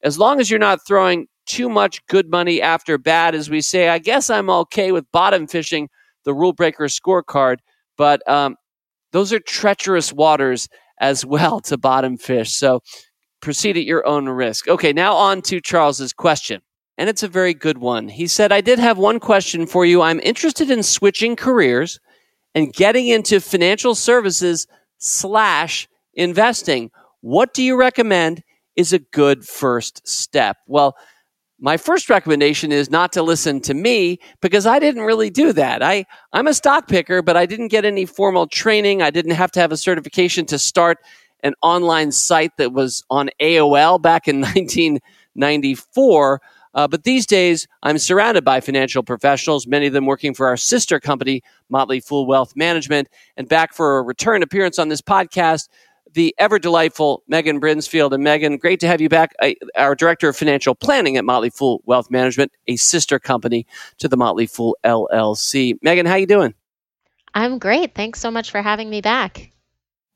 as 0.03 0.17
long 0.17 0.39
as 0.39 0.49
you're 0.49 0.59
not 0.59 0.85
throwing 0.85 1.27
too 1.45 1.69
much 1.69 2.03
good 2.07 2.31
money 2.31 2.59
after 2.59 2.97
bad, 2.97 3.35
as 3.35 3.51
we 3.51 3.61
say, 3.61 3.89
I 3.89 3.99
guess 3.99 4.31
I'm 4.31 4.49
okay 4.49 4.91
with 4.91 5.05
bottom 5.11 5.45
fishing 5.45 5.89
the 6.25 6.33
Rule 6.33 6.53
Breaker 6.53 6.85
scorecard. 6.85 7.57
But 7.97 8.27
um, 8.27 8.55
those 9.11 9.31
are 9.31 9.39
treacherous 9.39 10.11
waters 10.11 10.67
as 10.99 11.23
well 11.35 11.59
to 11.61 11.77
bottom 11.77 12.17
fish. 12.17 12.55
So, 12.55 12.81
proceed 13.41 13.77
at 13.77 13.83
your 13.83 14.07
own 14.07 14.27
risk. 14.27 14.67
Okay, 14.67 14.91
now 14.91 15.13
on 15.13 15.43
to 15.43 15.61
Charles's 15.61 16.13
question 16.13 16.61
and 16.97 17.09
it's 17.09 17.23
a 17.23 17.27
very 17.27 17.53
good 17.53 17.77
one. 17.77 18.07
He 18.07 18.27
said, 18.27 18.51
I 18.51 18.61
did 18.61 18.79
have 18.79 18.97
one 18.97 19.19
question 19.19 19.65
for 19.65 19.85
you. 19.85 20.01
I'm 20.01 20.19
interested 20.21 20.69
in 20.69 20.83
switching 20.83 21.35
careers 21.35 21.99
and 22.53 22.73
getting 22.73 23.07
into 23.07 23.39
financial 23.39 23.95
services 23.95 24.67
slash 24.97 25.87
investing. 26.13 26.91
What 27.21 27.53
do 27.53 27.63
you 27.63 27.75
recommend 27.75 28.43
is 28.75 28.93
a 28.93 28.99
good 28.99 29.45
first 29.45 30.07
step? 30.07 30.57
Well, 30.67 30.95
my 31.59 31.77
first 31.77 32.09
recommendation 32.09 32.71
is 32.71 32.89
not 32.89 33.13
to 33.13 33.21
listen 33.21 33.61
to 33.61 33.75
me 33.75 34.19
because 34.41 34.65
I 34.65 34.79
didn't 34.79 35.03
really 35.03 35.29
do 35.29 35.53
that. 35.53 35.83
I, 35.83 36.05
I'm 36.33 36.47
a 36.47 36.55
stock 36.55 36.87
picker, 36.87 37.21
but 37.21 37.37
I 37.37 37.45
didn't 37.45 37.67
get 37.67 37.85
any 37.85 38.07
formal 38.07 38.47
training. 38.47 39.03
I 39.03 39.11
didn't 39.11 39.35
have 39.35 39.51
to 39.51 39.59
have 39.59 39.71
a 39.71 39.77
certification 39.77 40.47
to 40.47 40.57
start 40.57 40.97
an 41.43 41.53
online 41.61 42.11
site 42.11 42.57
that 42.57 42.73
was 42.73 43.03
on 43.11 43.29
AOL 43.39 44.01
back 44.01 44.27
in 44.27 44.41
1994. 44.41 46.41
Uh, 46.73 46.87
but 46.87 47.03
these 47.03 47.25
days, 47.25 47.67
I'm 47.83 47.97
surrounded 47.97 48.43
by 48.45 48.61
financial 48.61 49.03
professionals, 49.03 49.67
many 49.67 49.87
of 49.87 49.93
them 49.93 50.05
working 50.05 50.33
for 50.33 50.47
our 50.47 50.57
sister 50.57 50.99
company, 50.99 51.41
Motley 51.69 51.99
Fool 51.99 52.25
Wealth 52.25 52.53
Management. 52.55 53.09
And 53.37 53.47
back 53.47 53.73
for 53.73 53.97
a 53.97 54.03
return 54.03 54.41
appearance 54.43 54.79
on 54.79 54.89
this 54.89 55.01
podcast, 55.01 55.67
the 56.13 56.35
ever 56.37 56.59
delightful 56.59 57.23
Megan 57.27 57.59
Brinsfield. 57.59 58.13
And 58.13 58.23
Megan, 58.23 58.57
great 58.57 58.79
to 58.81 58.87
have 58.87 59.01
you 59.01 59.09
back, 59.09 59.33
uh, 59.41 59.51
our 59.75 59.95
director 59.95 60.29
of 60.29 60.37
financial 60.37 60.75
planning 60.75 61.17
at 61.17 61.25
Motley 61.25 61.49
Fool 61.49 61.81
Wealth 61.85 62.09
Management, 62.09 62.51
a 62.67 62.75
sister 62.75 63.19
company 63.19 63.65
to 63.97 64.07
the 64.07 64.17
Motley 64.17 64.47
Fool 64.47 64.77
LLC. 64.83 65.77
Megan, 65.81 66.05
how 66.05 66.15
you 66.15 66.27
doing? 66.27 66.53
I'm 67.33 67.59
great. 67.59 67.95
Thanks 67.95 68.19
so 68.19 68.29
much 68.29 68.51
for 68.51 68.61
having 68.61 68.89
me 68.89 69.01
back. 69.01 69.51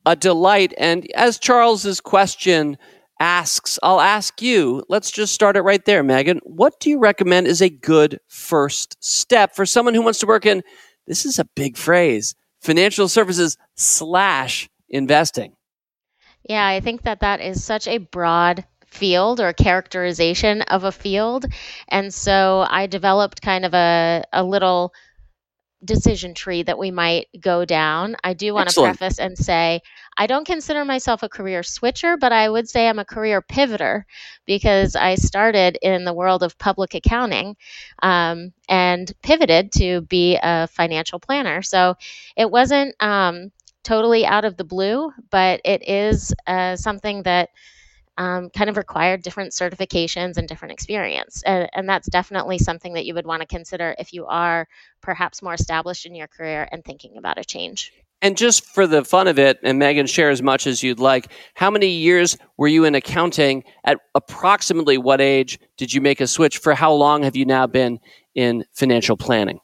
A 0.05 0.15
delight. 0.15 0.73
And 0.77 1.09
as 1.15 1.39
Charles's 1.39 1.99
question 1.99 2.77
asks, 3.19 3.79
I'll 3.81 4.01
ask 4.01 4.41
you. 4.41 4.83
Let's 4.89 5.11
just 5.11 5.33
start 5.33 5.57
it 5.57 5.61
right 5.61 5.83
there, 5.85 6.03
Megan. 6.03 6.39
What 6.43 6.79
do 6.79 6.89
you 6.89 6.99
recommend 6.99 7.47
is 7.47 7.61
a 7.61 7.69
good 7.69 8.19
first 8.27 8.97
step 9.03 9.55
for 9.55 9.65
someone 9.65 9.93
who 9.93 10.01
wants 10.01 10.19
to 10.19 10.27
work 10.27 10.45
in, 10.45 10.63
this 11.07 11.25
is 11.25 11.39
a 11.39 11.45
big 11.45 11.77
phrase, 11.77 12.35
financial 12.61 13.07
services 13.07 13.57
slash 13.75 14.69
investing? 14.89 15.55
Yeah, 16.47 16.65
I 16.65 16.79
think 16.79 17.03
that 17.03 17.21
that 17.21 17.41
is 17.41 17.63
such 17.63 17.87
a 17.87 17.97
broad 17.97 18.65
field 18.85 19.39
or 19.39 19.51
characterization 19.51 20.61
of 20.63 20.83
a 20.83 20.91
field. 20.91 21.45
And 21.89 22.13
so 22.13 22.65
I 22.69 22.87
developed 22.87 23.41
kind 23.41 23.65
of 23.65 23.73
a, 23.73 24.23
a 24.31 24.43
little 24.43 24.93
decision 25.85 26.33
tree 26.33 26.63
that 26.63 26.77
we 26.77 26.91
might 26.91 27.27
go 27.39 27.65
down. 27.65 28.15
I 28.23 28.33
do 28.33 28.53
want 28.53 28.69
to 28.69 28.81
preface 28.81 29.19
and 29.19 29.37
say 29.37 29.81
I 30.17 30.27
don't 30.27 30.45
consider 30.45 30.85
myself 30.85 31.23
a 31.23 31.29
career 31.29 31.63
switcher, 31.63 32.17
but 32.17 32.31
I 32.31 32.49
would 32.49 32.67
say 32.69 32.87
I'm 32.87 32.99
a 32.99 33.05
career 33.05 33.41
pivoter 33.41 34.03
because 34.45 34.95
I 34.95 35.15
started 35.15 35.77
in 35.81 36.05
the 36.05 36.13
world 36.13 36.43
of 36.43 36.57
public 36.57 36.93
accounting 36.93 37.55
um, 38.01 38.53
and 38.69 39.11
pivoted 39.21 39.71
to 39.73 40.01
be 40.01 40.39
a 40.41 40.67
financial 40.67 41.19
planner. 41.19 41.61
So 41.61 41.95
it 42.35 42.49
wasn't 42.49 42.95
um, 43.01 43.51
totally 43.83 44.25
out 44.25 44.45
of 44.45 44.57
the 44.57 44.63
blue, 44.63 45.11
but 45.29 45.61
it 45.63 45.87
is 45.87 46.33
uh, 46.47 46.75
something 46.75 47.23
that 47.23 47.49
um, 48.17 48.49
kind 48.49 48.69
of 48.69 48.77
required 48.77 49.21
different 49.21 49.51
certifications 49.51 50.37
and 50.37 50.47
different 50.47 50.71
experience. 50.71 51.43
And, 51.45 51.69
and 51.73 51.89
that's 51.89 52.09
definitely 52.09 52.57
something 52.57 52.93
that 52.93 53.05
you 53.05 53.13
would 53.13 53.25
want 53.25 53.41
to 53.41 53.47
consider 53.47 53.95
if 53.99 54.13
you 54.13 54.25
are 54.25 54.67
perhaps 55.01 55.41
more 55.41 55.53
established 55.53 56.05
in 56.05 56.15
your 56.15 56.27
career 56.27 56.67
and 56.71 56.83
thinking 56.83 57.17
about 57.17 57.37
a 57.37 57.43
change. 57.43 57.91
And 58.21 58.37
just 58.37 58.65
for 58.65 58.87
the 58.87 59.03
fun 59.03 59.27
of 59.27 59.37
it, 59.37 59.59
and 59.61 59.77
Megan, 59.77 60.07
share 60.07 60.29
as 60.29 60.41
much 60.41 60.65
as 60.65 60.81
you'd 60.81 60.99
like. 60.99 61.31
How 61.53 61.69
many 61.69 61.89
years 61.89 62.37
were 62.57 62.67
you 62.67 62.85
in 62.85 62.95
accounting? 62.95 63.63
At 63.83 63.99
approximately 64.15 64.97
what 64.97 65.21
age 65.21 65.59
did 65.77 65.93
you 65.93 66.01
make 66.01 66.21
a 66.21 66.27
switch? 66.27 66.57
For 66.57 66.73
how 66.73 66.93
long 66.93 67.23
have 67.23 67.35
you 67.35 67.45
now 67.45 67.67
been 67.67 67.99
in 68.33 68.65
financial 68.73 69.17
planning? 69.17 69.59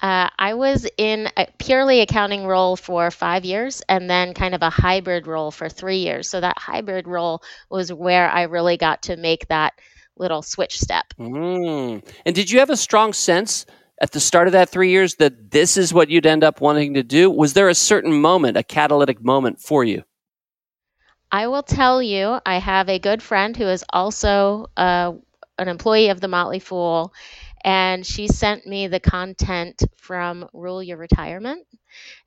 Uh, 0.00 0.28
I 0.38 0.54
was 0.54 0.86
in 0.96 1.28
a 1.36 1.46
purely 1.58 2.00
accounting 2.00 2.46
role 2.46 2.76
for 2.76 3.10
five 3.10 3.44
years 3.44 3.82
and 3.88 4.08
then 4.08 4.32
kind 4.32 4.54
of 4.54 4.62
a 4.62 4.70
hybrid 4.70 5.26
role 5.26 5.50
for 5.50 5.68
three 5.68 5.98
years. 5.98 6.30
So 6.30 6.40
that 6.40 6.56
hybrid 6.56 7.08
role 7.08 7.42
was 7.68 7.92
where 7.92 8.30
I 8.30 8.42
really 8.42 8.76
got 8.76 9.02
to 9.04 9.16
make 9.16 9.48
that 9.48 9.74
little 10.16 10.42
switch 10.42 10.78
step. 10.78 11.04
Mm. 11.18 12.04
And 12.24 12.34
did 12.34 12.50
you 12.50 12.60
have 12.60 12.70
a 12.70 12.76
strong 12.76 13.12
sense 13.12 13.66
at 14.00 14.12
the 14.12 14.20
start 14.20 14.46
of 14.46 14.52
that 14.52 14.68
three 14.68 14.90
years 14.90 15.16
that 15.16 15.50
this 15.50 15.76
is 15.76 15.92
what 15.92 16.10
you'd 16.10 16.26
end 16.26 16.44
up 16.44 16.60
wanting 16.60 16.94
to 16.94 17.02
do? 17.02 17.30
Was 17.30 17.54
there 17.54 17.68
a 17.68 17.74
certain 17.74 18.12
moment, 18.12 18.56
a 18.56 18.62
catalytic 18.62 19.24
moment 19.24 19.60
for 19.60 19.82
you? 19.82 20.04
I 21.30 21.48
will 21.48 21.62
tell 21.62 22.02
you, 22.02 22.38
I 22.46 22.58
have 22.58 22.88
a 22.88 22.98
good 22.98 23.22
friend 23.22 23.56
who 23.56 23.66
is 23.66 23.84
also 23.90 24.66
uh, 24.76 25.12
an 25.58 25.68
employee 25.68 26.08
of 26.08 26.20
the 26.20 26.28
Motley 26.28 26.58
Fool 26.58 27.12
and 27.64 28.06
she 28.06 28.28
sent 28.28 28.66
me 28.66 28.86
the 28.88 29.00
content 29.00 29.82
from 29.96 30.48
Rule 30.52 30.82
Your 30.82 30.96
Retirement 30.96 31.66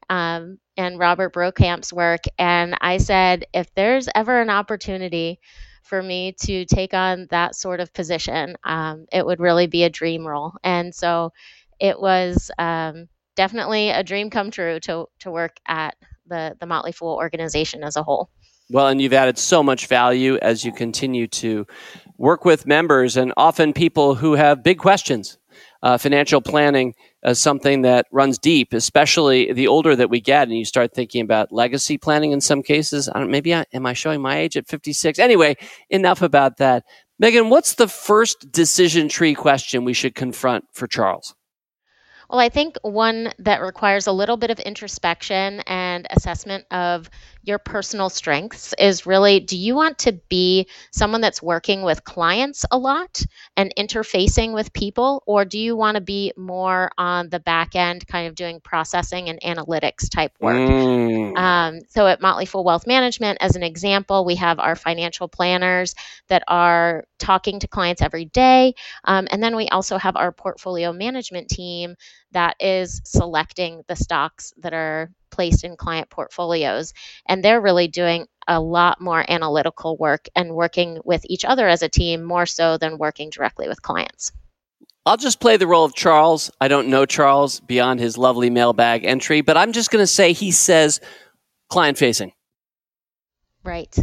um, 0.09 0.57
and 0.77 0.99
Robert 0.99 1.33
Brokamp's 1.33 1.93
work. 1.93 2.21
And 2.37 2.75
I 2.81 2.97
said, 2.97 3.45
if 3.53 3.73
there's 3.75 4.09
ever 4.15 4.41
an 4.41 4.49
opportunity 4.49 5.39
for 5.83 6.01
me 6.01 6.33
to 6.43 6.65
take 6.65 6.93
on 6.93 7.27
that 7.31 7.55
sort 7.55 7.79
of 7.79 7.93
position, 7.93 8.55
um, 8.63 9.05
it 9.11 9.25
would 9.25 9.39
really 9.39 9.67
be 9.67 9.83
a 9.83 9.89
dream 9.89 10.25
role. 10.25 10.53
And 10.63 10.93
so 10.93 11.33
it 11.79 11.99
was 11.99 12.51
um, 12.57 13.07
definitely 13.35 13.89
a 13.89 14.03
dream 14.03 14.29
come 14.29 14.51
true 14.51 14.79
to, 14.81 15.07
to 15.19 15.31
work 15.31 15.57
at 15.67 15.95
the, 16.27 16.55
the 16.59 16.65
Motley 16.65 16.91
Fool 16.91 17.15
organization 17.15 17.83
as 17.83 17.95
a 17.95 18.03
whole. 18.03 18.29
Well, 18.71 18.87
and 18.87 19.01
you've 19.01 19.11
added 19.11 19.37
so 19.37 19.61
much 19.61 19.87
value 19.87 20.37
as 20.41 20.63
you 20.63 20.71
continue 20.71 21.27
to 21.27 21.67
work 22.17 22.45
with 22.45 22.65
members 22.65 23.17
and 23.17 23.33
often 23.35 23.73
people 23.73 24.15
who 24.15 24.35
have 24.35 24.63
big 24.63 24.77
questions. 24.77 25.37
Uh, 25.83 25.97
financial 25.97 26.39
planning 26.39 26.93
is 27.25 27.37
something 27.37 27.81
that 27.81 28.05
runs 28.13 28.37
deep, 28.37 28.71
especially 28.71 29.51
the 29.51 29.67
older 29.67 29.93
that 29.93 30.09
we 30.09 30.21
get, 30.21 30.47
and 30.47 30.57
you 30.57 30.63
start 30.63 30.93
thinking 30.93 31.21
about 31.21 31.51
legacy 31.51 31.97
planning 31.97 32.31
in 32.31 32.39
some 32.39 32.63
cases. 32.63 33.09
I 33.09 33.19
don't, 33.19 33.29
maybe 33.29 33.53
I, 33.53 33.65
am 33.73 33.85
I 33.85 33.91
showing 33.91 34.21
my 34.21 34.37
age 34.37 34.55
at 34.55 34.69
56? 34.69 35.19
Anyway, 35.19 35.57
enough 35.89 36.21
about 36.21 36.55
that. 36.57 36.85
Megan, 37.19 37.49
what's 37.49 37.73
the 37.73 37.89
first 37.89 38.53
decision 38.53 39.09
tree 39.09 39.33
question 39.33 39.83
we 39.83 39.93
should 39.93 40.15
confront 40.15 40.63
for 40.71 40.87
Charles? 40.87 41.35
Well, 42.31 42.39
I 42.39 42.47
think 42.47 42.77
one 42.81 43.33
that 43.39 43.61
requires 43.61 44.07
a 44.07 44.13
little 44.13 44.37
bit 44.37 44.51
of 44.51 44.59
introspection 44.61 45.59
and 45.67 46.07
assessment 46.11 46.63
of 46.71 47.09
your 47.43 47.57
personal 47.57 48.09
strengths 48.09 48.73
is 48.77 49.05
really 49.05 49.39
do 49.39 49.57
you 49.57 49.75
want 49.75 49.97
to 49.99 50.13
be 50.29 50.67
someone 50.91 51.21
that's 51.21 51.41
working 51.41 51.81
with 51.81 52.03
clients 52.03 52.65
a 52.71 52.77
lot 52.77 53.23
and 53.57 53.73
interfacing 53.77 54.53
with 54.53 54.71
people, 54.73 55.23
or 55.25 55.45
do 55.45 55.57
you 55.57 55.75
want 55.75 55.95
to 55.95 56.01
be 56.01 56.31
more 56.37 56.91
on 56.97 57.29
the 57.29 57.39
back 57.39 57.75
end, 57.75 58.07
kind 58.07 58.27
of 58.27 58.35
doing 58.35 58.59
processing 58.61 59.29
and 59.29 59.39
analytics 59.41 60.09
type 60.09 60.33
work? 60.39 60.55
Mm. 60.55 61.37
Um, 61.37 61.79
so 61.89 62.07
at 62.07 62.21
Motley 62.21 62.45
Fool 62.45 62.63
Wealth 62.63 62.87
Management, 62.87 63.37
as 63.41 63.55
an 63.55 63.63
example, 63.63 64.25
we 64.25 64.35
have 64.35 64.59
our 64.59 64.75
financial 64.75 65.27
planners 65.27 65.95
that 66.27 66.43
are 66.47 67.05
talking 67.19 67.59
to 67.59 67.67
clients 67.67 68.01
every 68.01 68.25
day. 68.25 68.73
Um, 69.05 69.27
and 69.31 69.41
then 69.41 69.55
we 69.55 69.67
also 69.69 69.97
have 69.97 70.15
our 70.15 70.31
portfolio 70.31 70.93
management 70.93 71.49
team 71.49 71.95
that 72.31 72.55
is 72.59 73.01
selecting 73.05 73.83
the 73.87 73.95
stocks 73.95 74.53
that 74.57 74.73
are 74.73 75.11
placed 75.31 75.63
in 75.63 75.75
client 75.75 76.09
portfolios. 76.09 76.93
And 77.25 77.43
they're 77.43 77.61
really 77.61 77.87
doing 77.87 78.27
a 78.47 78.59
lot 78.59 78.99
more 78.99 79.23
analytical 79.29 79.97
work 79.97 80.27
and 80.35 80.53
working 80.53 80.99
with 81.05 81.23
each 81.25 81.45
other 81.45 81.67
as 81.67 81.81
a 81.81 81.89
team 81.89 82.23
more 82.23 82.45
so 82.45 82.77
than 82.77 82.97
working 82.97 83.29
directly 83.29 83.67
with 83.67 83.81
clients. 83.81 84.31
I'll 85.05 85.17
just 85.17 85.39
play 85.39 85.57
the 85.57 85.67
role 85.67 85.85
of 85.85 85.95
Charles. 85.95 86.51
I 86.61 86.67
don't 86.67 86.89
know 86.89 87.05
Charles 87.05 87.59
beyond 87.59 87.99
his 87.99 88.17
lovely 88.17 88.51
mailbag 88.51 89.03
entry, 89.03 89.41
but 89.41 89.57
I'm 89.57 89.71
just 89.71 89.89
going 89.89 90.03
to 90.03 90.07
say 90.07 90.33
he 90.33 90.51
says 90.51 90.99
client 91.69 91.97
facing. 91.97 92.33
Right. 93.63 93.95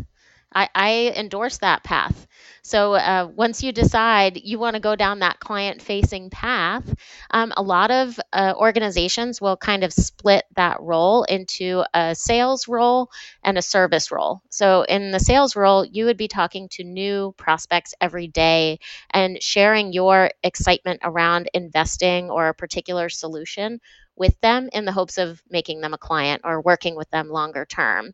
I, 0.54 0.68
I 0.74 1.12
endorse 1.16 1.58
that 1.58 1.84
path. 1.84 2.26
So 2.62 2.94
uh, 2.94 3.28
once 3.34 3.62
you 3.62 3.72
decide 3.72 4.40
you 4.42 4.58
want 4.58 4.74
to 4.74 4.80
go 4.80 4.94
down 4.96 5.20
that 5.20 5.40
client 5.40 5.80
facing 5.80 6.30
path, 6.30 6.84
um, 7.30 7.52
a 7.56 7.62
lot 7.62 7.90
of 7.90 8.18
uh, 8.32 8.54
organizations 8.56 9.40
will 9.40 9.56
kind 9.56 9.84
of 9.84 9.92
split 9.92 10.44
that 10.56 10.80
role 10.80 11.24
into 11.24 11.84
a 11.94 12.14
sales 12.14 12.68
role 12.68 13.10
and 13.42 13.56
a 13.56 13.62
service 13.62 14.10
role. 14.10 14.42
So 14.50 14.82
in 14.82 15.10
the 15.10 15.20
sales 15.20 15.56
role, 15.56 15.84
you 15.84 16.06
would 16.06 16.16
be 16.16 16.28
talking 16.28 16.68
to 16.72 16.84
new 16.84 17.34
prospects 17.36 17.94
every 18.00 18.28
day 18.28 18.80
and 19.10 19.42
sharing 19.42 19.92
your 19.92 20.30
excitement 20.42 21.00
around 21.02 21.48
investing 21.54 22.30
or 22.30 22.48
a 22.48 22.54
particular 22.54 23.08
solution 23.08 23.80
with 24.18 24.38
them 24.40 24.68
in 24.72 24.84
the 24.84 24.92
hopes 24.92 25.18
of 25.18 25.42
making 25.50 25.80
them 25.80 25.94
a 25.94 25.98
client 25.98 26.42
or 26.44 26.60
working 26.60 26.96
with 26.96 27.10
them 27.10 27.28
longer 27.28 27.64
term. 27.64 28.12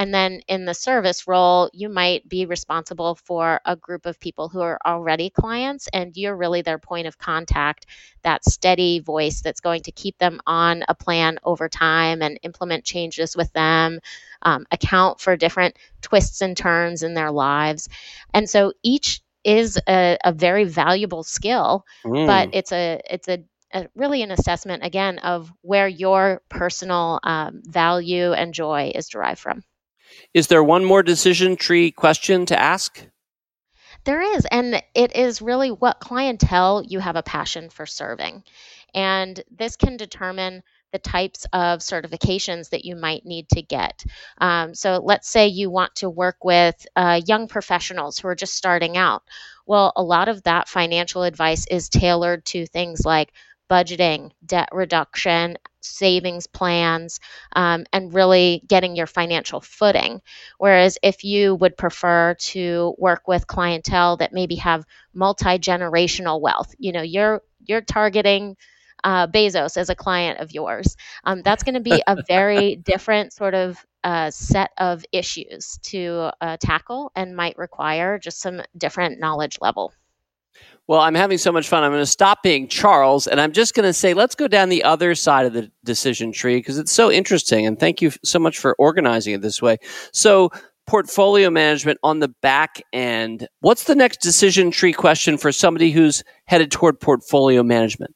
And 0.00 0.14
then 0.14 0.40
in 0.48 0.64
the 0.64 0.72
service 0.72 1.26
role, 1.26 1.68
you 1.74 1.90
might 1.90 2.26
be 2.26 2.46
responsible 2.46 3.16
for 3.16 3.60
a 3.66 3.76
group 3.76 4.06
of 4.06 4.18
people 4.18 4.48
who 4.48 4.60
are 4.60 4.78
already 4.86 5.28
clients, 5.28 5.88
and 5.92 6.16
you're 6.16 6.36
really 6.36 6.62
their 6.62 6.78
point 6.78 7.06
of 7.06 7.18
contact, 7.18 7.84
that 8.22 8.44
steady 8.44 9.00
voice 9.00 9.42
that's 9.42 9.60
going 9.60 9.82
to 9.82 9.92
keep 9.92 10.16
them 10.16 10.40
on 10.46 10.84
a 10.88 10.94
plan 10.94 11.38
over 11.44 11.68
time 11.68 12.22
and 12.22 12.40
implement 12.42 12.84
changes 12.84 13.36
with 13.36 13.52
them, 13.52 14.00
um, 14.40 14.66
account 14.70 15.20
for 15.20 15.36
different 15.36 15.76
twists 16.00 16.40
and 16.40 16.56
turns 16.56 17.02
in 17.02 17.12
their 17.12 17.30
lives. 17.30 17.88
And 18.32 18.48
so 18.48 18.72
each 18.82 19.20
is 19.44 19.78
a, 19.88 20.16
a 20.24 20.32
very 20.32 20.64
valuable 20.64 21.22
skill, 21.22 21.84
mm. 22.04 22.26
but 22.26 22.50
it's 22.52 22.72
a 22.72 23.00
it's 23.08 23.28
a 23.28 23.42
a, 23.72 23.88
really 23.94 24.22
an 24.22 24.30
assessment 24.30 24.84
again 24.84 25.18
of 25.18 25.52
where 25.62 25.88
your 25.88 26.42
personal 26.48 27.20
um, 27.22 27.62
value 27.64 28.32
and 28.32 28.54
joy 28.54 28.92
is 28.94 29.08
derived 29.08 29.40
from. 29.40 29.62
Is 30.34 30.48
there 30.48 30.62
one 30.62 30.84
more 30.84 31.02
decision 31.02 31.56
tree 31.56 31.90
question 31.90 32.46
to 32.46 32.60
ask? 32.60 33.04
There 34.04 34.22
is, 34.22 34.46
and 34.50 34.82
it 34.94 35.14
is 35.14 35.42
really 35.42 35.70
what 35.70 36.00
clientele 36.00 36.82
you 36.86 37.00
have 37.00 37.16
a 37.16 37.22
passion 37.22 37.68
for 37.68 37.86
serving. 37.86 38.44
And 38.94 39.42
this 39.50 39.76
can 39.76 39.96
determine 39.96 40.62
the 40.92 40.98
types 40.98 41.46
of 41.52 41.80
certifications 41.80 42.70
that 42.70 42.84
you 42.84 42.96
might 42.96 43.24
need 43.24 43.48
to 43.50 43.62
get. 43.62 44.04
Um, 44.38 44.74
so, 44.74 45.00
let's 45.04 45.28
say 45.28 45.46
you 45.46 45.70
want 45.70 45.94
to 45.96 46.10
work 46.10 46.44
with 46.44 46.86
uh, 46.96 47.20
young 47.26 47.46
professionals 47.46 48.18
who 48.18 48.28
are 48.28 48.34
just 48.34 48.54
starting 48.54 48.96
out. 48.96 49.22
Well, 49.66 49.92
a 49.94 50.02
lot 50.02 50.28
of 50.28 50.42
that 50.44 50.68
financial 50.68 51.22
advice 51.22 51.66
is 51.68 51.88
tailored 51.88 52.44
to 52.46 52.66
things 52.66 53.04
like 53.04 53.32
budgeting, 53.70 54.32
debt 54.44 54.68
reduction, 54.72 55.56
savings 55.80 56.46
plans, 56.46 57.20
um, 57.54 57.84
and 57.92 58.12
really 58.12 58.62
getting 58.66 58.96
your 58.96 59.06
financial 59.06 59.60
footing. 59.60 60.20
Whereas 60.58 60.98
if 61.02 61.24
you 61.24 61.54
would 61.56 61.76
prefer 61.76 62.34
to 62.34 62.94
work 62.98 63.28
with 63.28 63.46
clientele 63.46 64.16
that 64.18 64.32
maybe 64.32 64.56
have 64.56 64.84
multi 65.14 65.58
generational 65.58 66.40
wealth, 66.40 66.74
you 66.78 66.92
know, 66.92 67.02
you're 67.02 67.42
you're 67.66 67.80
targeting 67.82 68.56
uh, 69.04 69.26
Bezos 69.26 69.76
as 69.76 69.88
a 69.88 69.94
client 69.94 70.40
of 70.40 70.52
yours. 70.52 70.96
Um, 71.24 71.42
that's 71.42 71.62
going 71.62 71.74
to 71.74 71.80
be 71.80 72.02
a 72.06 72.22
very 72.28 72.76
different 72.84 73.32
sort 73.32 73.54
of 73.54 73.84
uh, 74.04 74.30
set 74.30 74.70
of 74.78 75.04
issues 75.12 75.78
to 75.82 76.30
uh, 76.40 76.56
tackle 76.58 77.12
and 77.14 77.36
might 77.36 77.56
require 77.58 78.18
just 78.18 78.40
some 78.40 78.62
different 78.76 79.20
knowledge 79.20 79.58
level. 79.60 79.92
Well, 80.90 81.02
I'm 81.02 81.14
having 81.14 81.38
so 81.38 81.52
much 81.52 81.68
fun. 81.68 81.84
I'm 81.84 81.92
going 81.92 82.02
to 82.02 82.06
stop 82.06 82.42
being 82.42 82.66
Charles 82.66 83.28
and 83.28 83.40
I'm 83.40 83.52
just 83.52 83.74
going 83.74 83.86
to 83.86 83.92
say, 83.92 84.12
let's 84.12 84.34
go 84.34 84.48
down 84.48 84.70
the 84.70 84.82
other 84.82 85.14
side 85.14 85.46
of 85.46 85.52
the 85.52 85.70
decision 85.84 86.32
tree 86.32 86.56
because 86.56 86.78
it's 86.78 86.90
so 86.90 87.12
interesting. 87.12 87.64
And 87.64 87.78
thank 87.78 88.02
you 88.02 88.10
so 88.24 88.40
much 88.40 88.58
for 88.58 88.74
organizing 88.76 89.34
it 89.34 89.40
this 89.40 89.62
way. 89.62 89.76
So, 90.12 90.50
portfolio 90.88 91.48
management 91.48 92.00
on 92.02 92.18
the 92.18 92.26
back 92.42 92.82
end. 92.92 93.46
What's 93.60 93.84
the 93.84 93.94
next 93.94 94.20
decision 94.20 94.72
tree 94.72 94.92
question 94.92 95.38
for 95.38 95.52
somebody 95.52 95.92
who's 95.92 96.24
headed 96.46 96.72
toward 96.72 96.98
portfolio 96.98 97.62
management? 97.62 98.12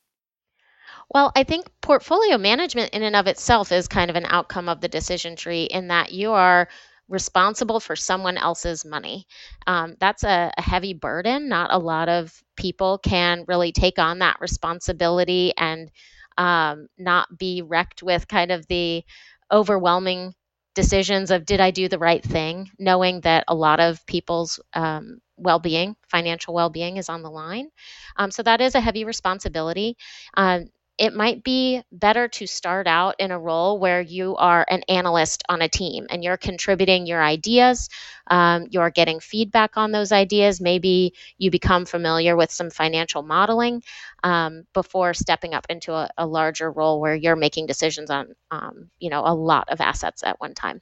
Well, 1.10 1.30
I 1.36 1.44
think 1.44 1.70
portfolio 1.80 2.38
management 2.38 2.92
in 2.92 3.04
and 3.04 3.14
of 3.14 3.28
itself 3.28 3.70
is 3.70 3.86
kind 3.86 4.10
of 4.10 4.16
an 4.16 4.26
outcome 4.26 4.68
of 4.68 4.80
the 4.80 4.88
decision 4.88 5.36
tree 5.36 5.62
in 5.62 5.86
that 5.88 6.10
you 6.10 6.32
are 6.32 6.66
responsible 7.08 7.80
for 7.80 7.96
someone 7.96 8.38
else's 8.38 8.84
money. 8.84 9.26
Um, 9.66 9.96
that's 10.00 10.24
a, 10.24 10.52
a, 10.56 10.62
heavy 10.62 10.94
burden. 10.94 11.48
Not 11.48 11.72
a 11.72 11.78
lot 11.78 12.08
of 12.08 12.42
people 12.56 12.98
can 12.98 13.44
really 13.46 13.72
take 13.72 13.98
on 13.98 14.20
that 14.20 14.40
responsibility 14.40 15.52
and 15.58 15.90
um, 16.38 16.88
not 16.98 17.38
be 17.38 17.62
wrecked 17.62 18.02
with 18.02 18.26
kind 18.26 18.50
of 18.50 18.66
the 18.68 19.04
overwhelming 19.52 20.34
decisions 20.74 21.30
of 21.30 21.46
did 21.46 21.60
I 21.60 21.70
do 21.70 21.88
the 21.88 21.98
right 21.98 22.22
thing, 22.22 22.70
knowing 22.78 23.20
that 23.20 23.44
a 23.48 23.54
lot 23.54 23.80
of 23.80 24.04
people's 24.06 24.58
um, 24.72 25.20
well 25.36 25.58
being, 25.58 25.96
financial 26.08 26.54
well 26.54 26.70
being, 26.70 26.96
is 26.96 27.08
on 27.08 27.22
the 27.22 27.30
line. 27.30 27.68
Um, 28.16 28.30
so 28.30 28.42
that 28.42 28.60
is 28.60 28.74
a 28.74 28.80
heavy 28.80 29.04
responsibility. 29.04 29.96
Um, 30.36 30.66
it 30.96 31.12
might 31.12 31.42
be 31.42 31.82
better 31.90 32.28
to 32.28 32.46
start 32.46 32.86
out 32.86 33.16
in 33.18 33.32
a 33.32 33.38
role 33.38 33.80
where 33.80 34.00
you 34.00 34.36
are 34.36 34.64
an 34.68 34.82
analyst 34.88 35.42
on 35.48 35.60
a 35.60 35.68
team 35.68 36.06
and 36.08 36.22
you're 36.22 36.36
contributing 36.36 37.04
your 37.04 37.22
ideas, 37.22 37.88
um, 38.28 38.66
you're 38.70 38.90
getting 38.90 39.18
feedback 39.18 39.76
on 39.76 39.90
those 39.90 40.12
ideas. 40.12 40.60
Maybe 40.60 41.14
you 41.36 41.50
become 41.50 41.84
familiar 41.84 42.36
with 42.36 42.52
some 42.52 42.70
financial 42.70 43.22
modeling 43.22 43.82
um, 44.22 44.64
before 44.72 45.14
stepping 45.14 45.52
up 45.52 45.66
into 45.68 45.92
a, 45.92 46.08
a, 46.16 46.26
larger 46.26 46.70
role 46.70 47.00
where 47.00 47.14
you're 47.14 47.36
making 47.36 47.66
decisions 47.66 48.08
on, 48.08 48.34
um, 48.50 48.88
you 48.98 49.10
know, 49.10 49.22
a 49.24 49.34
lot 49.34 49.68
of 49.68 49.80
assets 49.80 50.22
at 50.22 50.40
one 50.40 50.54
time. 50.54 50.80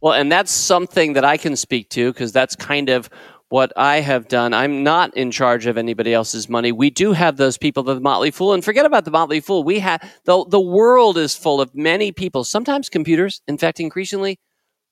Well, 0.00 0.14
and 0.14 0.32
that's 0.32 0.50
something 0.50 1.12
that 1.12 1.24
I 1.24 1.36
can 1.36 1.54
speak 1.56 1.90
to 1.90 2.12
because 2.12 2.32
that's 2.32 2.56
kind 2.56 2.88
of 2.88 3.10
what 3.50 3.72
I 3.76 4.00
have 4.00 4.28
done. 4.28 4.54
I'm 4.54 4.82
not 4.84 5.14
in 5.16 5.32
charge 5.32 5.66
of 5.66 5.76
anybody 5.76 6.14
else's 6.14 6.48
money. 6.48 6.70
We 6.70 6.88
do 6.88 7.12
have 7.12 7.36
those 7.36 7.58
people, 7.58 7.82
the 7.82 8.00
Motley 8.00 8.30
Fool, 8.30 8.52
and 8.52 8.64
forget 8.64 8.86
about 8.86 9.04
the 9.04 9.10
Motley 9.10 9.40
Fool. 9.40 9.64
We 9.64 9.80
have 9.80 10.00
the 10.24 10.44
the 10.48 10.60
world 10.60 11.18
is 11.18 11.36
full 11.36 11.60
of 11.60 11.74
many 11.74 12.12
people, 12.12 12.44
sometimes 12.44 12.88
computers. 12.88 13.42
In 13.48 13.58
fact, 13.58 13.80
increasingly, 13.80 14.38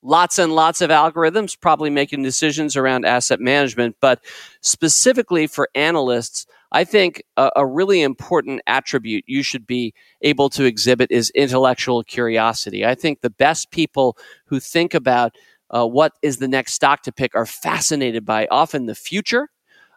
lots 0.03 0.39
and 0.41 0.55
lots 0.57 0.81
of 0.81 0.91
algorithms 0.91 1.59
probably 1.59 1.89
making 1.89 2.25
decisions 2.25 2.77
around 2.77 3.05
asset 3.05 3.41
management. 3.41 3.97
But 4.01 4.25
specifically 4.61 5.47
for 5.47 5.69
analysts, 5.77 6.45
I 6.73 6.83
think 6.83 7.23
a, 7.37 7.51
a 7.55 7.65
really 7.65 8.03
important 8.03 8.61
attribute 8.67 9.23
you 9.29 9.45
should 9.45 9.69
be 9.69 9.95
able 10.23 10.51
to 10.51 10.65
exhibit 10.65 11.13
is 11.13 11.31
intellectual 11.31 12.03
curiosity. 12.03 12.85
I 12.85 12.97
think 12.97 13.21
the 13.21 13.31
best 13.31 13.71
people 13.71 14.19
who 14.47 14.59
think 14.59 14.95
about 14.95 15.37
uh, 15.71 15.87
what 15.87 16.13
is 16.23 16.39
the 16.39 16.49
next 16.49 16.75
stock 16.75 17.03
to 17.03 17.13
pick 17.13 17.35
are 17.35 17.47
fascinated 17.47 18.25
by 18.25 18.47
often 18.51 18.87
the 18.87 18.95
future 18.95 19.49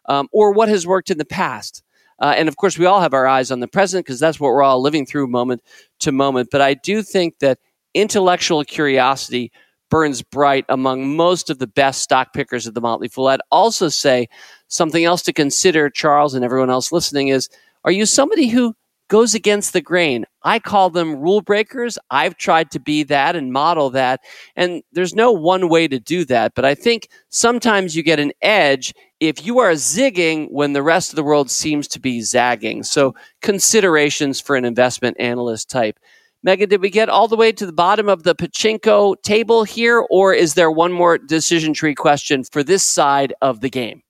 um, 0.08 0.28
or 0.32 0.52
what 0.52 0.70
has 0.70 0.86
worked 0.86 1.10
in 1.10 1.18
the 1.18 1.26
past. 1.26 1.84
Uh, 2.20 2.34
and 2.38 2.48
of 2.48 2.56
course, 2.58 2.78
we 2.78 2.86
all 2.86 3.02
have 3.02 3.14
our 3.14 3.28
eyes 3.28 3.50
on 3.52 3.60
the 3.60 3.68
present 3.68 4.06
because 4.06 4.20
that's 4.20 4.40
what 4.40 4.50
we're 4.50 4.62
all 4.62 4.82
living 4.82 5.06
through 5.06 5.28
moment 5.28 5.62
to 6.00 6.12
moment. 6.12 6.50
But 6.52 6.62
I 6.62 6.76
do 6.76 7.02
think 7.02 7.40
that 7.40 7.58
intellectual 7.94 8.64
curiosity 8.64 9.52
burns 9.90 10.22
bright 10.22 10.66
among 10.70 11.16
most 11.16 11.50
of 11.50 11.60
the 11.60 11.68
best 11.68 12.02
stock 12.02 12.34
pickers 12.34 12.68
of 12.68 12.74
the 12.74 12.82
Motley 12.82 13.10
Fool. 13.10 13.28
I'd 13.28 13.42
also 13.52 13.90
say 13.90 14.30
something 14.68 15.04
else 15.04 15.22
to 15.24 15.34
consider, 15.34 15.90
Charles, 15.90 16.34
and 16.34 16.46
everyone 16.46 16.70
else 16.70 16.92
listening 16.92 17.28
is 17.28 17.50
are 17.84 17.92
you 17.92 18.06
somebody 18.06 18.48
who 18.48 18.76
goes 19.12 19.36
against 19.36 19.74
the 19.74 19.82
grain. 19.82 20.26
I 20.44 20.58
call 20.58 20.90
them 20.90 21.18
rule 21.18 21.42
breakers. 21.42 21.98
I've 22.10 22.38
tried 22.38 22.72
to 22.72 22.80
be 22.80 23.04
that 23.04 23.36
and 23.36 23.52
model 23.52 23.90
that. 23.90 24.22
And 24.56 24.84
there's 24.94 25.14
no 25.14 25.34
one 25.34 25.68
way 25.68 25.90
to 25.90 26.00
do 26.00 26.24
that. 26.26 26.54
But 26.56 26.64
I 26.64 26.76
think 26.76 27.10
sometimes 27.28 27.94
you 27.94 28.04
get 28.04 28.22
an 28.22 28.32
edge 28.42 28.94
if 29.20 29.46
you 29.46 29.60
are 29.60 29.74
zigging 29.74 30.50
when 30.50 30.72
the 30.72 30.82
rest 30.82 31.10
of 31.10 31.18
the 31.18 31.26
world 31.26 31.52
seems 31.52 31.90
to 31.90 32.00
be 32.00 32.22
zagging. 32.22 32.84
So 32.84 33.14
considerations 33.42 34.40
for 34.40 34.56
an 34.56 34.64
investment 34.64 35.18
analyst 35.20 35.70
type. 35.70 36.00
Megan, 36.42 36.70
did 36.70 36.82
we 36.82 36.90
get 36.90 37.10
all 37.10 37.28
the 37.28 37.36
way 37.36 37.52
to 37.52 37.66
the 37.66 37.74
bottom 37.74 38.08
of 38.08 38.24
the 38.24 38.34
pachinko 38.34 39.22
table 39.24 39.66
here, 39.66 40.08
or 40.10 40.34
is 40.34 40.54
there 40.54 40.72
one 40.72 40.94
more 40.94 41.18
decision 41.18 41.74
tree 41.74 41.96
question 41.96 42.46
for 42.46 42.64
this 42.64 42.82
side 42.82 43.34
of 43.42 43.60
the 43.60 43.70
game? 43.70 44.04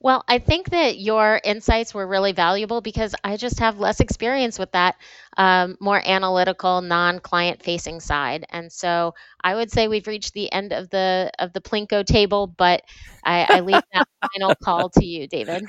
Well, 0.00 0.24
I 0.28 0.38
think 0.38 0.70
that 0.70 0.98
your 0.98 1.40
insights 1.42 1.92
were 1.92 2.06
really 2.06 2.32
valuable 2.32 2.80
because 2.80 3.14
I 3.24 3.36
just 3.36 3.58
have 3.58 3.80
less 3.80 3.98
experience 4.00 4.58
with 4.58 4.70
that 4.72 4.96
um, 5.38 5.76
more 5.80 6.02
analytical, 6.04 6.82
non-client 6.82 7.62
facing 7.62 8.00
side. 8.00 8.44
And 8.50 8.70
so 8.70 9.14
I 9.42 9.54
would 9.54 9.70
say 9.70 9.86
we've 9.86 10.06
reached 10.06 10.34
the 10.34 10.52
end 10.52 10.72
of 10.72 10.90
the 10.90 11.30
of 11.38 11.52
the 11.52 11.60
Plinko 11.60 12.04
table, 12.04 12.48
but 12.48 12.82
I, 13.24 13.46
I 13.48 13.60
leave 13.60 13.82
that 13.92 14.08
final 14.32 14.54
call 14.56 14.90
to 14.90 15.04
you, 15.04 15.28
David. 15.28 15.64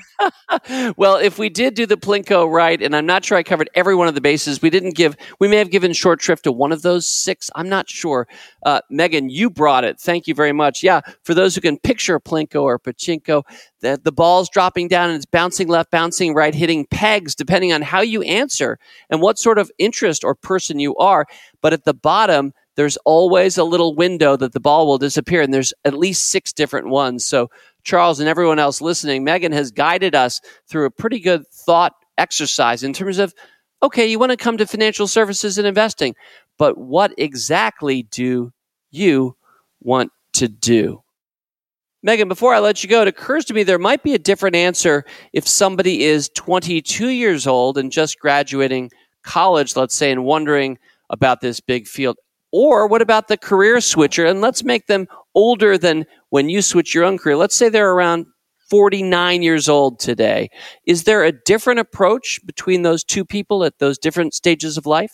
well, 0.96 1.16
if 1.16 1.38
we 1.38 1.48
did 1.48 1.74
do 1.74 1.86
the 1.86 1.96
Plinko 1.96 2.50
right, 2.50 2.80
and 2.82 2.96
I'm 2.96 3.06
not 3.06 3.24
sure 3.24 3.38
I 3.38 3.42
covered 3.42 3.70
every 3.74 3.94
one 3.94 4.08
of 4.08 4.14
the 4.14 4.20
bases, 4.20 4.60
we 4.60 4.70
didn't 4.70 4.96
give. 4.96 5.16
We 5.38 5.46
may 5.46 5.56
have 5.56 5.70
given 5.70 5.92
short 5.92 6.20
shrift 6.20 6.44
to 6.44 6.52
one 6.52 6.72
of 6.72 6.82
those 6.82 7.06
six. 7.06 7.48
I'm 7.54 7.68
not 7.68 7.88
sure. 7.88 8.26
Uh, 8.64 8.80
Megan, 8.90 9.30
you 9.30 9.50
brought 9.50 9.84
it. 9.84 10.00
Thank 10.00 10.26
you 10.26 10.34
very 10.34 10.52
much. 10.52 10.82
Yeah, 10.82 11.00
for 11.22 11.34
those 11.34 11.54
who 11.54 11.60
can 11.60 11.78
picture 11.78 12.18
Plinko 12.18 12.62
or 12.62 12.78
Pachinko, 12.78 13.44
the, 13.80 14.00
the 14.02 14.12
ball's 14.12 14.48
dropping 14.48 14.88
down 14.88 15.10
and 15.10 15.16
it's 15.16 15.26
bouncing 15.26 15.68
left, 15.68 15.90
bouncing 15.90 16.34
right, 16.34 16.54
hitting 16.54 16.86
pegs, 16.86 17.34
depending 17.34 17.72
on 17.72 17.82
how 17.82 18.00
you 18.00 18.22
answer 18.22 18.78
and 19.08 19.20
what 19.20 19.38
sort 19.38 19.58
of 19.58 19.59
interest 19.78 20.22
or 20.22 20.34
person 20.34 20.78
you 20.78 20.96
are. 20.96 21.26
But 21.60 21.72
at 21.72 21.84
the 21.84 21.94
bottom, 21.94 22.52
there's 22.76 22.96
always 22.98 23.58
a 23.58 23.64
little 23.64 23.94
window 23.94 24.36
that 24.36 24.52
the 24.52 24.60
ball 24.60 24.86
will 24.86 24.98
disappear, 24.98 25.42
and 25.42 25.52
there's 25.52 25.74
at 25.84 25.98
least 25.98 26.30
six 26.30 26.52
different 26.52 26.88
ones. 26.88 27.24
So, 27.24 27.50
Charles 27.82 28.20
and 28.20 28.28
everyone 28.28 28.58
else 28.58 28.80
listening, 28.80 29.24
Megan 29.24 29.52
has 29.52 29.70
guided 29.70 30.14
us 30.14 30.40
through 30.68 30.86
a 30.86 30.90
pretty 30.90 31.18
good 31.18 31.46
thought 31.48 31.94
exercise 32.18 32.82
in 32.82 32.92
terms 32.92 33.18
of 33.18 33.34
okay, 33.82 34.06
you 34.06 34.18
want 34.18 34.30
to 34.30 34.36
come 34.36 34.58
to 34.58 34.66
financial 34.66 35.06
services 35.06 35.56
and 35.56 35.66
investing, 35.66 36.14
but 36.58 36.76
what 36.76 37.14
exactly 37.16 38.02
do 38.04 38.52
you 38.90 39.36
want 39.80 40.12
to 40.34 40.48
do? 40.48 41.02
Megan, 42.02 42.28
before 42.28 42.54
I 42.54 42.60
let 42.60 42.82
you 42.82 42.88
go, 42.88 43.02
it 43.02 43.08
occurs 43.08 43.44
to 43.46 43.54
me 43.54 43.62
there 43.62 43.78
might 43.78 44.02
be 44.02 44.14
a 44.14 44.18
different 44.18 44.56
answer 44.56 45.04
if 45.32 45.46
somebody 45.46 46.04
is 46.04 46.30
22 46.30 47.08
years 47.08 47.46
old 47.46 47.76
and 47.76 47.92
just 47.92 48.18
graduating 48.18 48.90
college, 49.22 49.76
let's 49.76 49.94
say, 49.94 50.10
and 50.10 50.24
wondering 50.24 50.78
about 51.10 51.40
this 51.40 51.60
big 51.60 51.86
field. 51.86 52.16
Or 52.52 52.86
what 52.86 53.02
about 53.02 53.28
the 53.28 53.36
career 53.36 53.80
switcher? 53.80 54.26
And 54.26 54.40
let's 54.40 54.64
make 54.64 54.86
them 54.86 55.06
older 55.34 55.78
than 55.78 56.06
when 56.30 56.48
you 56.48 56.62
switch 56.62 56.94
your 56.94 57.04
own 57.04 57.18
career. 57.18 57.36
Let's 57.36 57.56
say 57.56 57.68
they're 57.68 57.92
around 57.92 58.26
49 58.70 59.42
years 59.42 59.68
old 59.68 59.98
today. 59.98 60.48
Is 60.86 61.04
there 61.04 61.24
a 61.24 61.32
different 61.32 61.80
approach 61.80 62.40
between 62.46 62.82
those 62.82 63.04
two 63.04 63.24
people 63.24 63.64
at 63.64 63.78
those 63.78 63.98
different 63.98 64.34
stages 64.34 64.76
of 64.76 64.86
life? 64.86 65.12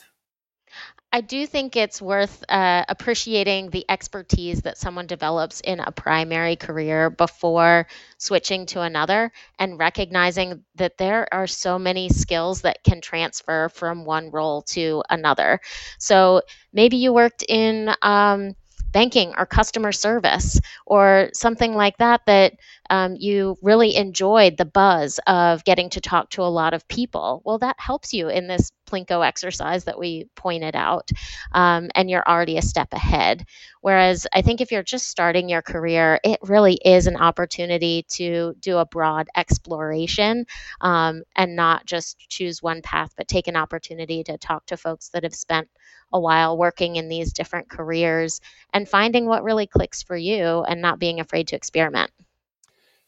I 1.12 1.22
do 1.22 1.46
think 1.46 1.76
it's 1.76 2.02
worth 2.02 2.44
uh, 2.48 2.84
appreciating 2.88 3.70
the 3.70 3.86
expertise 3.88 4.62
that 4.62 4.76
someone 4.76 5.06
develops 5.06 5.60
in 5.60 5.80
a 5.80 5.90
primary 5.90 6.56
career 6.56 7.08
before 7.08 7.86
switching 8.18 8.66
to 8.66 8.82
another 8.82 9.32
and 9.58 9.78
recognizing 9.78 10.62
that 10.74 10.98
there 10.98 11.26
are 11.32 11.46
so 11.46 11.78
many 11.78 12.10
skills 12.10 12.62
that 12.62 12.84
can 12.84 13.00
transfer 13.00 13.70
from 13.70 14.04
one 14.04 14.30
role 14.30 14.62
to 14.62 15.02
another. 15.08 15.60
So 15.98 16.42
maybe 16.72 16.98
you 16.98 17.14
worked 17.14 17.44
in 17.48 17.94
um, 18.02 18.54
banking 18.92 19.32
or 19.38 19.46
customer 19.46 19.92
service 19.92 20.60
or 20.86 21.30
something 21.32 21.74
like 21.74 21.96
that 21.98 22.26
that 22.26 22.54
um, 22.90 23.16
you 23.16 23.56
really 23.62 23.96
enjoyed 23.96 24.56
the 24.56 24.64
buzz 24.64 25.20
of 25.26 25.64
getting 25.64 25.90
to 25.90 26.00
talk 26.00 26.30
to 26.30 26.42
a 26.42 26.44
lot 26.44 26.74
of 26.74 26.86
people 26.88 27.42
well 27.44 27.58
that 27.58 27.76
helps 27.78 28.12
you 28.12 28.28
in 28.28 28.46
this 28.46 28.70
plinko 28.88 29.26
exercise 29.26 29.84
that 29.84 29.98
we 29.98 30.28
pointed 30.36 30.76
out 30.76 31.10
um, 31.52 31.88
and 31.94 32.08
you're 32.08 32.28
already 32.28 32.56
a 32.56 32.62
step 32.62 32.88
ahead 32.92 33.44
whereas 33.80 34.26
i 34.32 34.42
think 34.42 34.60
if 34.60 34.70
you're 34.70 34.82
just 34.82 35.08
starting 35.08 35.48
your 35.48 35.62
career 35.62 36.20
it 36.24 36.38
really 36.42 36.78
is 36.84 37.06
an 37.06 37.16
opportunity 37.16 38.04
to 38.08 38.54
do 38.60 38.78
a 38.78 38.86
broad 38.86 39.26
exploration 39.36 40.44
um, 40.80 41.22
and 41.34 41.56
not 41.56 41.84
just 41.86 42.18
choose 42.28 42.62
one 42.62 42.82
path 42.82 43.12
but 43.16 43.28
take 43.28 43.48
an 43.48 43.56
opportunity 43.56 44.22
to 44.22 44.38
talk 44.38 44.64
to 44.66 44.76
folks 44.76 45.08
that 45.10 45.24
have 45.24 45.34
spent 45.34 45.68
a 46.12 46.20
while 46.20 46.56
working 46.56 46.96
in 46.96 47.08
these 47.08 47.32
different 47.32 47.68
careers 47.68 48.40
and 48.72 48.88
finding 48.88 49.26
what 49.26 49.42
really 49.42 49.66
clicks 49.66 50.02
for 50.02 50.16
you 50.16 50.62
and 50.62 50.80
not 50.80 50.98
being 50.98 51.20
afraid 51.20 51.48
to 51.48 51.56
experiment. 51.56 52.10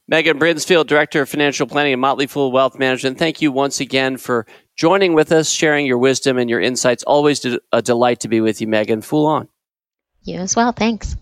Megan 0.09 0.39
Brinsfield, 0.39 0.87
Director 0.87 1.23
of 1.23 1.29
Financial 1.29 1.67
Planning 1.67 1.93
at 1.93 1.99
Motley 1.99 2.27
Fool 2.27 2.51
Wealth 2.51 2.79
Management. 2.79 3.19
Thank 3.19 3.43
you 3.43 3.53
once 3.53 3.79
again 3.79 4.17
for 4.17 4.47
joining 4.75 5.13
with 5.13 5.31
us, 5.31 5.51
sharing 5.51 5.87
your 5.87 5.99
wisdom 5.99 6.39
and 6.39 6.49
your 6.49 6.61
insights. 6.61 7.03
Always 7.05 7.45
a 7.73 7.83
delight 7.83 8.21
to 8.21 8.29
be 8.29 8.41
with 8.41 8.61
you, 8.61 8.67
Megan. 8.67 9.03
Fool 9.03 9.27
on. 9.27 9.49
You 10.23 10.39
as 10.39 10.57
well. 10.57 10.73
Thanks. 10.73 11.15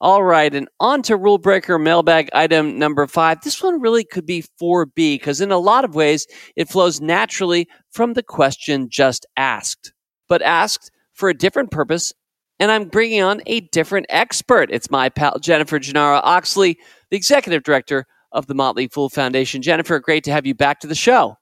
All 0.00 0.24
right, 0.24 0.52
and 0.54 0.68
on 0.80 1.02
to 1.02 1.16
rule 1.16 1.38
breaker 1.38 1.78
mailbag 1.78 2.28
item 2.34 2.78
number 2.78 3.06
five. 3.06 3.40
This 3.40 3.62
one 3.62 3.80
really 3.80 4.04
could 4.04 4.26
be 4.26 4.44
4B 4.60 4.92
because, 4.94 5.40
in 5.40 5.52
a 5.52 5.58
lot 5.58 5.84
of 5.84 5.94
ways, 5.94 6.26
it 6.56 6.68
flows 6.68 7.00
naturally 7.00 7.68
from 7.90 8.12
the 8.12 8.22
question 8.22 8.88
just 8.90 9.24
asked 9.36 9.94
but 10.28 10.42
asked 10.42 10.90
for 11.12 11.28
a 11.28 11.34
different 11.34 11.70
purpose. 11.70 12.12
And 12.60 12.70
I'm 12.70 12.88
bringing 12.88 13.22
on 13.22 13.42
a 13.46 13.60
different 13.60 14.06
expert. 14.08 14.70
It's 14.70 14.90
my 14.90 15.08
pal, 15.08 15.38
Jennifer 15.40 15.78
Gennaro 15.78 16.20
Oxley, 16.22 16.78
the 17.14 17.18
executive 17.18 17.62
director 17.62 18.06
of 18.32 18.48
the 18.48 18.54
Motley 18.56 18.88
Fool 18.88 19.08
Foundation. 19.08 19.62
Jennifer, 19.62 20.00
great 20.00 20.24
to 20.24 20.32
have 20.32 20.44
you 20.44 20.52
back 20.52 20.80
to 20.80 20.88
the 20.88 20.96
show. 20.96 21.38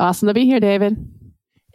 Awesome 0.00 0.26
to 0.26 0.34
be 0.34 0.44
here, 0.44 0.58
David. 0.58 0.96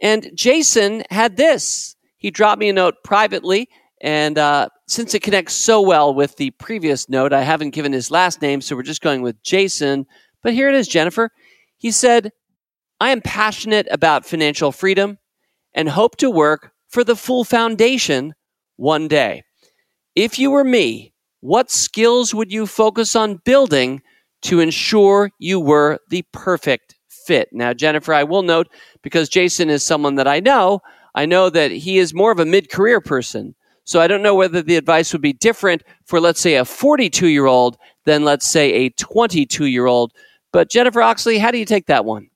And 0.02 0.30
Jason 0.34 1.04
had 1.08 1.38
this. 1.38 1.96
He 2.18 2.30
dropped 2.30 2.60
me 2.60 2.68
a 2.68 2.74
note 2.74 2.96
privately, 3.02 3.70
and 4.02 4.36
uh, 4.36 4.68
since 4.88 5.14
it 5.14 5.22
connects 5.22 5.54
so 5.54 5.80
well 5.80 6.12
with 6.12 6.36
the 6.36 6.50
previous 6.50 7.08
note, 7.08 7.32
I 7.32 7.40
haven't 7.40 7.70
given 7.70 7.94
his 7.94 8.10
last 8.10 8.42
name, 8.42 8.60
so 8.60 8.76
we're 8.76 8.82
just 8.82 9.00
going 9.00 9.22
with 9.22 9.42
Jason. 9.42 10.04
But 10.42 10.52
here 10.52 10.68
it 10.68 10.74
is, 10.74 10.86
Jennifer. 10.86 11.30
He 11.78 11.92
said, 11.92 12.32
I 13.00 13.08
am 13.08 13.22
passionate 13.22 13.88
about 13.90 14.26
financial 14.26 14.70
freedom 14.70 15.16
and 15.72 15.88
hope 15.88 16.16
to 16.16 16.30
work 16.30 16.72
for 16.90 17.04
the 17.04 17.16
Fool 17.16 17.44
foundation 17.44 18.34
one 18.76 19.08
day. 19.08 19.44
If 20.14 20.38
you 20.38 20.50
were 20.50 20.64
me, 20.64 21.09
what 21.40 21.70
skills 21.70 22.34
would 22.34 22.52
you 22.52 22.66
focus 22.66 23.16
on 23.16 23.36
building 23.44 24.02
to 24.42 24.60
ensure 24.60 25.30
you 25.38 25.60
were 25.60 25.98
the 26.08 26.24
perfect 26.32 26.96
fit? 27.08 27.48
Now, 27.52 27.72
Jennifer, 27.72 28.14
I 28.14 28.24
will 28.24 28.42
note 28.42 28.68
because 29.02 29.28
Jason 29.28 29.70
is 29.70 29.82
someone 29.82 30.16
that 30.16 30.28
I 30.28 30.40
know, 30.40 30.80
I 31.14 31.26
know 31.26 31.50
that 31.50 31.70
he 31.70 31.98
is 31.98 32.14
more 32.14 32.32
of 32.32 32.38
a 32.40 32.46
mid 32.46 32.70
career 32.70 33.00
person. 33.00 33.54
So 33.84 34.00
I 34.00 34.06
don't 34.06 34.22
know 34.22 34.34
whether 34.34 34.62
the 34.62 34.76
advice 34.76 35.12
would 35.12 35.22
be 35.22 35.32
different 35.32 35.82
for, 36.06 36.20
let's 36.20 36.40
say, 36.40 36.54
a 36.54 36.64
42 36.64 37.26
year 37.26 37.46
old 37.46 37.76
than, 38.04 38.24
let's 38.24 38.46
say, 38.46 38.72
a 38.72 38.90
22 38.90 39.66
year 39.66 39.86
old. 39.86 40.12
But 40.52 40.70
Jennifer 40.70 41.02
Oxley, 41.02 41.38
how 41.38 41.50
do 41.50 41.58
you 41.58 41.64
take 41.64 41.86
that 41.86 42.04
one? 42.04 42.28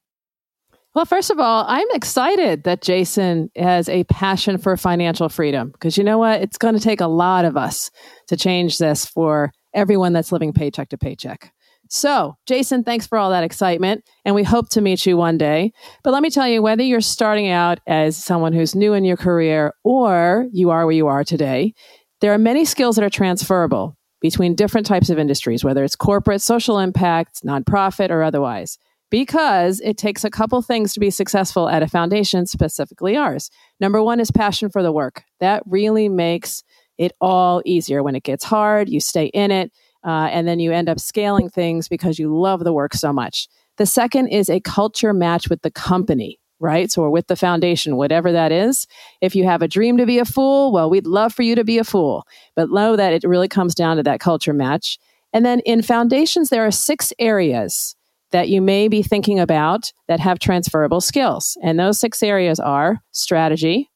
Well, 0.95 1.05
first 1.05 1.30
of 1.30 1.40
all, 1.40 1.64
I'm 1.66 1.88
excited 1.92 2.62
that 2.62 2.80
Jason 2.80 3.51
has 3.57 3.88
a 3.88 4.05
passion 4.05 4.59
for 4.59 4.76
financial 4.76 5.28
freedom 5.28 5.70
because 5.70 5.99
you 5.99 6.05
know 6.05 6.18
what? 6.18 6.40
It's 6.40 6.57
going 6.57 6.74
to 6.74 6.80
take 6.80 7.01
a 7.01 7.09
lot 7.09 7.45
of 7.45 7.57
us 7.57 7.90
to 8.28 8.36
change 8.36 8.78
this 8.78 9.05
for 9.05 9.51
everyone 9.74 10.12
that's 10.12 10.30
living 10.30 10.53
paycheck 10.53 10.90
to 10.90 10.97
paycheck. 10.97 11.53
So, 11.90 12.36
Jason, 12.47 12.84
thanks 12.84 13.09
for 13.09 13.18
all 13.18 13.30
that 13.30 13.42
excitement, 13.42 14.09
and 14.24 14.36
we 14.36 14.45
hope 14.45 14.68
to 14.70 14.80
meet 14.80 15.05
you 15.05 15.16
one 15.16 15.36
day. 15.36 15.72
But 16.05 16.12
let 16.12 16.22
me 16.22 16.30
tell 16.30 16.47
you 16.47 16.62
whether 16.62 16.84
you're 16.84 17.01
starting 17.01 17.49
out 17.49 17.80
as 17.88 18.16
someone 18.16 18.53
who's 18.53 18.76
new 18.76 18.95
in 18.95 19.05
your 19.05 19.16
career 19.16 19.74
or 19.82 20.47
you 20.53 20.70
are 20.70 20.86
where 20.86 20.95
you 20.95 21.09
are 21.09 21.24
today, 21.24 21.74
there 22.20 22.32
are 22.32 22.38
many 22.38 22.64
skills 22.64 22.95
that 22.97 23.05
are 23.05 23.11
transferable 23.11 23.97
between 24.20 24.55
different 24.55 24.86
types 24.86 25.11
of 25.11 25.18
industries, 25.18 25.64
whether 25.64 25.82
it's 25.82 25.97
corporate, 25.97 26.40
social 26.40 26.78
impact, 26.78 27.42
nonprofit, 27.45 28.11
or 28.11 28.22
otherwise 28.22 28.78
because 29.11 29.80
it 29.80 29.96
takes 29.96 30.24
a 30.24 30.30
couple 30.30 30.61
things 30.62 30.92
to 30.92 31.00
be 31.00 31.11
successful 31.11 31.68
at 31.68 31.82
a 31.82 31.88
foundation, 31.88 32.46
specifically 32.46 33.16
ours. 33.16 33.50
Number 33.80 34.02
one 34.02 34.20
is 34.20 34.30
passion 34.30 34.70
for 34.70 34.82
the 34.82 34.92
work. 34.92 35.24
That 35.40 35.62
really 35.66 36.09
makes 36.09 36.62
it 36.98 37.12
all 37.20 37.62
easier. 37.64 38.02
When 38.02 38.16
it 38.16 38.22
gets 38.22 38.44
hard, 38.44 38.88
you 38.88 39.00
stay 39.00 39.26
in 39.26 39.50
it, 39.50 39.72
uh, 40.05 40.28
and 40.30 40.46
then 40.46 40.59
you 40.59 40.72
end 40.72 40.88
up 40.88 41.00
scaling 41.00 41.48
things 41.48 41.88
because 41.88 42.18
you 42.18 42.36
love 42.36 42.64
the 42.64 42.72
work 42.72 42.94
so 42.94 43.12
much. 43.12 43.48
The 43.76 43.86
second 43.86 44.28
is 44.28 44.48
a 44.48 44.61
culture 44.61 45.12
match 45.12 45.48
with 45.48 45.62
the 45.62 45.70
company, 45.70 46.38
right? 46.61 46.90
So, 46.90 47.02
or 47.02 47.11
with 47.11 47.26
the 47.26 47.36
foundation, 47.36 47.96
whatever 47.96 48.32
that 48.32 48.52
is. 48.52 48.86
If 49.20 49.34
you 49.34 49.44
have 49.44 49.62
a 49.62 49.68
dream 49.68 49.96
to 49.96 50.07
be 50.07 50.18
a 50.18 50.24
fool, 50.24 50.72
well, 50.72 50.88
we'd 50.88 51.07
love 51.07 51.34
for 51.34 51.42
you 51.42 51.55
to 51.57 51.64
be 51.64 51.78
a 51.78 51.84
fool, 51.84 52.26
but 52.55 52.70
know 52.70 52.96
that 52.96 53.12
it 53.12 53.24
really 53.24 53.48
comes 53.48 53.74
down 53.74 53.96
to 53.96 54.02
that 54.05 54.20
culture 54.20 54.52
match. 54.52 54.98
And 55.32 55.44
then 55.44 55.61
in 55.61 55.82
foundations, 55.82 56.50
there 56.50 56.64
are 56.64 56.70
six 56.70 57.12
areas 57.18 57.96
that 58.35 58.49
you 58.49 58.61
may 58.61 58.89
be 58.89 59.01
thinking 59.01 59.39
about 59.39 59.93
that 60.09 60.18
have 60.18 60.41
transferable 60.41 61.01
skills. 61.01 61.57
And 61.62 61.78
those 61.78 62.01
six 62.01 62.20
areas 62.20 62.59
are 62.59 62.99
strategy, 63.12 63.93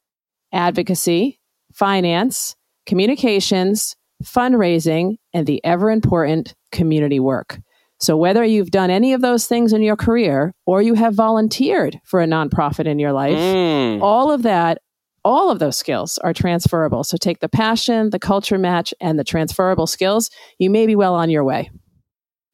advocacy, 0.52 1.40
finance, 1.74 2.54
communications, 2.86 3.96
fundraising, 4.22 5.16
and 5.34 5.44
the 5.44 5.60
ever 5.64 5.90
important 5.90 6.54
community 6.70 7.18
work. 7.18 7.58
So, 7.98 8.16
whether 8.16 8.44
you've 8.44 8.70
done 8.70 8.90
any 8.90 9.12
of 9.12 9.22
those 9.22 9.48
things 9.48 9.72
in 9.72 9.82
your 9.82 9.96
career 9.96 10.54
or 10.66 10.82
you 10.82 10.94
have 10.94 11.14
volunteered 11.14 11.98
for 12.04 12.20
a 12.22 12.26
nonprofit 12.26 12.86
in 12.86 13.00
your 13.00 13.12
life, 13.12 13.36
mm. 13.36 14.00
all 14.00 14.30
of 14.30 14.44
that, 14.44 14.78
all 15.24 15.50
of 15.50 15.58
those 15.58 15.76
skills 15.76 16.16
are 16.18 16.32
transferable. 16.32 17.02
So, 17.02 17.16
take 17.16 17.40
the 17.40 17.48
passion, 17.48 18.10
the 18.10 18.20
culture 18.20 18.56
match, 18.56 18.94
and 19.00 19.18
the 19.18 19.24
transferable 19.24 19.88
skills. 19.88 20.30
You 20.60 20.70
may 20.70 20.86
be 20.86 20.94
well 20.94 21.16
on 21.16 21.28
your 21.28 21.42
way. 21.42 21.70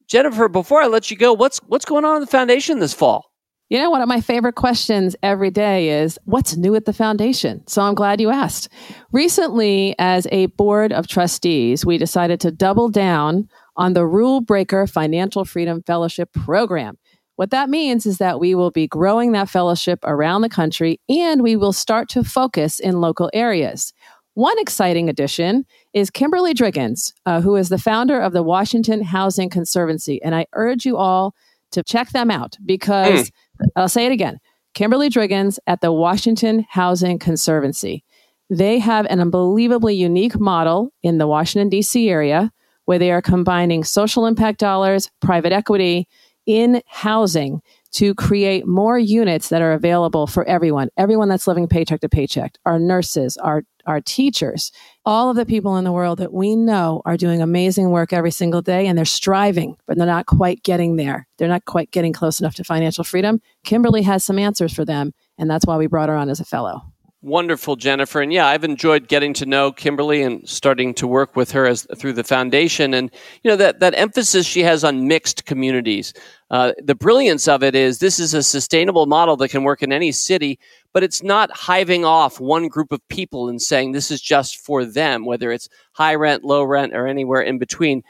Jennifer, 0.07 0.47
before 0.47 0.81
I 0.81 0.87
let 0.87 1.09
you 1.09 1.17
go, 1.17 1.33
what's 1.33 1.59
what's 1.67 1.85
going 1.85 2.05
on 2.05 2.17
in 2.17 2.21
the 2.21 2.27
foundation 2.27 2.79
this 2.79 2.93
fall? 2.93 3.31
You 3.69 3.79
know, 3.79 3.89
one 3.89 4.01
of 4.01 4.07
my 4.07 4.21
favorite 4.21 4.53
questions 4.53 5.15
every 5.23 5.49
day 5.49 5.89
is 5.89 6.19
what's 6.25 6.55
new 6.55 6.75
at 6.75 6.85
the 6.85 6.93
foundation? 6.93 7.65
So 7.67 7.81
I'm 7.81 7.95
glad 7.95 8.21
you 8.21 8.29
asked. 8.29 8.69
Recently, 9.11 9.95
as 9.97 10.27
a 10.31 10.45
board 10.47 10.93
of 10.93 11.07
trustees, 11.07 11.83
we 11.83 11.97
decided 11.97 12.39
to 12.41 12.51
double 12.51 12.89
down 12.89 13.49
on 13.75 13.93
the 13.93 14.05
Rule 14.05 14.39
Breaker 14.39 14.85
Financial 14.85 15.45
Freedom 15.45 15.81
Fellowship 15.81 16.31
program. 16.31 16.99
What 17.37 17.49
that 17.51 17.69
means 17.69 18.05
is 18.05 18.19
that 18.19 18.39
we 18.39 18.53
will 18.53 18.71
be 18.71 18.87
growing 18.87 19.31
that 19.31 19.49
fellowship 19.49 19.99
around 20.03 20.41
the 20.41 20.49
country 20.49 21.01
and 21.09 21.41
we 21.41 21.55
will 21.55 21.73
start 21.73 22.07
to 22.09 22.23
focus 22.23 22.79
in 22.79 23.01
local 23.01 23.31
areas. 23.33 23.93
One 24.35 24.59
exciting 24.59 25.09
addition 25.09 25.65
is 25.93 26.09
Kimberly 26.09 26.53
Driggins, 26.53 27.13
uh, 27.25 27.39
who 27.39 27.55
is 27.55 27.69
the 27.69 27.77
founder 27.77 28.19
of 28.19 28.33
the 28.33 28.43
Washington 28.43 29.01
Housing 29.01 29.49
Conservancy. 29.49 30.21
And 30.21 30.35
I 30.35 30.45
urge 30.53 30.85
you 30.85 30.97
all 30.97 31.33
to 31.71 31.81
check 31.81 32.09
them 32.09 32.29
out 32.29 32.57
because 32.65 33.29
mm. 33.29 33.67
I'll 33.75 33.89
say 33.89 34.05
it 34.05 34.11
again 34.11 34.39
Kimberly 34.73 35.09
Driggins 35.09 35.57
at 35.67 35.79
the 35.79 35.91
Washington 35.91 36.65
Housing 36.69 37.17
Conservancy. 37.17 38.03
They 38.49 38.77
have 38.79 39.05
an 39.07 39.21
unbelievably 39.21 39.95
unique 39.95 40.39
model 40.39 40.91
in 41.01 41.17
the 41.17 41.27
Washington, 41.27 41.69
D.C. 41.69 42.09
area 42.09 42.51
where 42.83 42.99
they 42.99 43.11
are 43.11 43.21
combining 43.21 43.83
social 43.83 44.25
impact 44.25 44.59
dollars, 44.59 45.09
private 45.21 45.53
equity 45.53 46.07
in 46.45 46.81
housing 46.87 47.61
to 47.91 48.13
create 48.13 48.67
more 48.67 48.99
units 48.99 49.49
that 49.49 49.61
are 49.61 49.73
available 49.73 50.27
for 50.27 50.43
everyone, 50.45 50.89
everyone 50.97 51.29
that's 51.29 51.47
living 51.47 51.67
paycheck 51.67 52.01
to 52.01 52.09
paycheck, 52.09 52.55
our 52.65 52.77
nurses, 52.77 53.37
our, 53.37 53.63
our 53.85 54.01
teachers, 54.01 54.71
all 55.05 55.29
of 55.29 55.35
the 55.35 55.45
people 55.45 55.77
in 55.77 55.83
the 55.83 55.91
world 55.91 56.19
that 56.19 56.33
we 56.33 56.55
know 56.55 57.01
are 57.05 57.17
doing 57.17 57.41
amazing 57.41 57.89
work 57.89 58.13
every 58.13 58.31
single 58.31 58.61
day 58.61 58.87
and 58.87 58.97
they're 58.97 59.05
striving, 59.05 59.77
but 59.85 59.97
they're 59.97 60.05
not 60.05 60.25
quite 60.25 60.63
getting 60.63 60.95
there. 60.95 61.27
They're 61.37 61.47
not 61.47 61.65
quite 61.65 61.91
getting 61.91 62.13
close 62.13 62.39
enough 62.39 62.55
to 62.55 62.63
financial 62.63 63.03
freedom. 63.03 63.41
Kimberly 63.63 64.01
has 64.03 64.23
some 64.23 64.39
answers 64.39 64.73
for 64.73 64.85
them, 64.85 65.13
and 65.37 65.49
that's 65.49 65.65
why 65.65 65.77
we 65.77 65.87
brought 65.87 66.09
her 66.09 66.15
on 66.15 66.29
as 66.29 66.39
a 66.39 66.45
fellow. 66.45 66.81
Wonderful, 67.25 67.75
Jennifer. 67.75 68.21
And 68.21 68.31
yeah, 68.31 68.45
I've 68.45 68.63
enjoyed 68.63 69.07
getting 69.07 69.33
to 69.33 69.47
know 69.47 69.71
Kimberly 69.71 70.21
and 70.21 70.47
starting 70.47 70.93
to 70.93 71.07
work 71.07 71.35
with 71.35 71.49
her 71.53 71.65
as 71.65 71.87
through 71.97 72.13
the 72.13 72.23
foundation. 72.23 72.93
And 72.93 73.09
you 73.41 73.49
know 73.49 73.57
that 73.57 73.79
that 73.79 73.97
emphasis 73.97 74.45
she 74.45 74.61
has 74.61 74.83
on 74.83 75.07
mixed 75.07 75.45
communities. 75.45 76.13
Uh, 76.51 76.73
the 76.77 76.93
brilliance 76.93 77.47
of 77.47 77.63
it 77.63 77.73
is 77.73 77.97
this 77.97 78.19
is 78.19 78.35
a 78.35 78.43
sustainable 78.43 79.07
model 79.07 79.35
that 79.37 79.49
can 79.49 79.63
work 79.63 79.81
in 79.81 79.91
any 79.91 80.11
city, 80.11 80.59
but 80.95 81.03
it's 81.03 81.21
not 81.21 81.51
hiving 81.51 82.05
off 82.05 82.39
one 82.39 82.69
group 82.69 82.93
of 82.93 83.05
people 83.09 83.49
and 83.49 83.61
saying 83.61 83.91
this 83.91 84.09
is 84.09 84.21
just 84.21 84.57
for 84.57 84.85
them, 84.85 85.25
whether 85.25 85.51
it's 85.51 85.67
high 85.91 86.15
rent, 86.15 86.45
low 86.45 86.63
rent, 86.63 86.93
or 86.95 87.05
anywhere 87.05 87.41
in 87.41 87.57
between. 87.57 88.01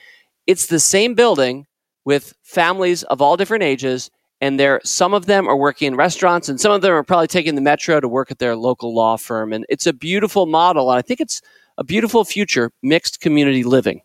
It's 0.45 0.67
the 0.67 0.79
same 0.79 1.15
building 1.15 1.65
with 2.05 2.35
families 2.43 3.01
of 3.01 3.23
all 3.23 3.37
different 3.37 3.63
ages 3.63 4.11
and 4.39 4.59
there 4.59 4.81
some 4.83 5.15
of 5.15 5.25
them 5.25 5.47
are 5.47 5.57
working 5.57 5.87
in 5.87 5.95
restaurants 5.95 6.47
and 6.47 6.61
some 6.61 6.71
of 6.71 6.83
them 6.83 6.91
are 6.91 7.01
probably 7.01 7.25
taking 7.25 7.55
the 7.55 7.61
metro 7.61 7.99
to 7.99 8.07
work 8.07 8.29
at 8.29 8.37
their 8.37 8.55
local 8.55 8.93
law 8.93 9.17
firm. 9.17 9.51
And 9.51 9.65
it's 9.67 9.87
a 9.87 9.93
beautiful 9.93 10.45
model 10.45 10.91
and 10.91 10.99
i 10.99 11.01
think 11.01 11.19
it's 11.19 11.41
a 11.79 11.83
beautiful 11.83 12.23
future 12.23 12.71
mixed 12.83 13.19
community 13.19 13.63
living. 13.63 14.01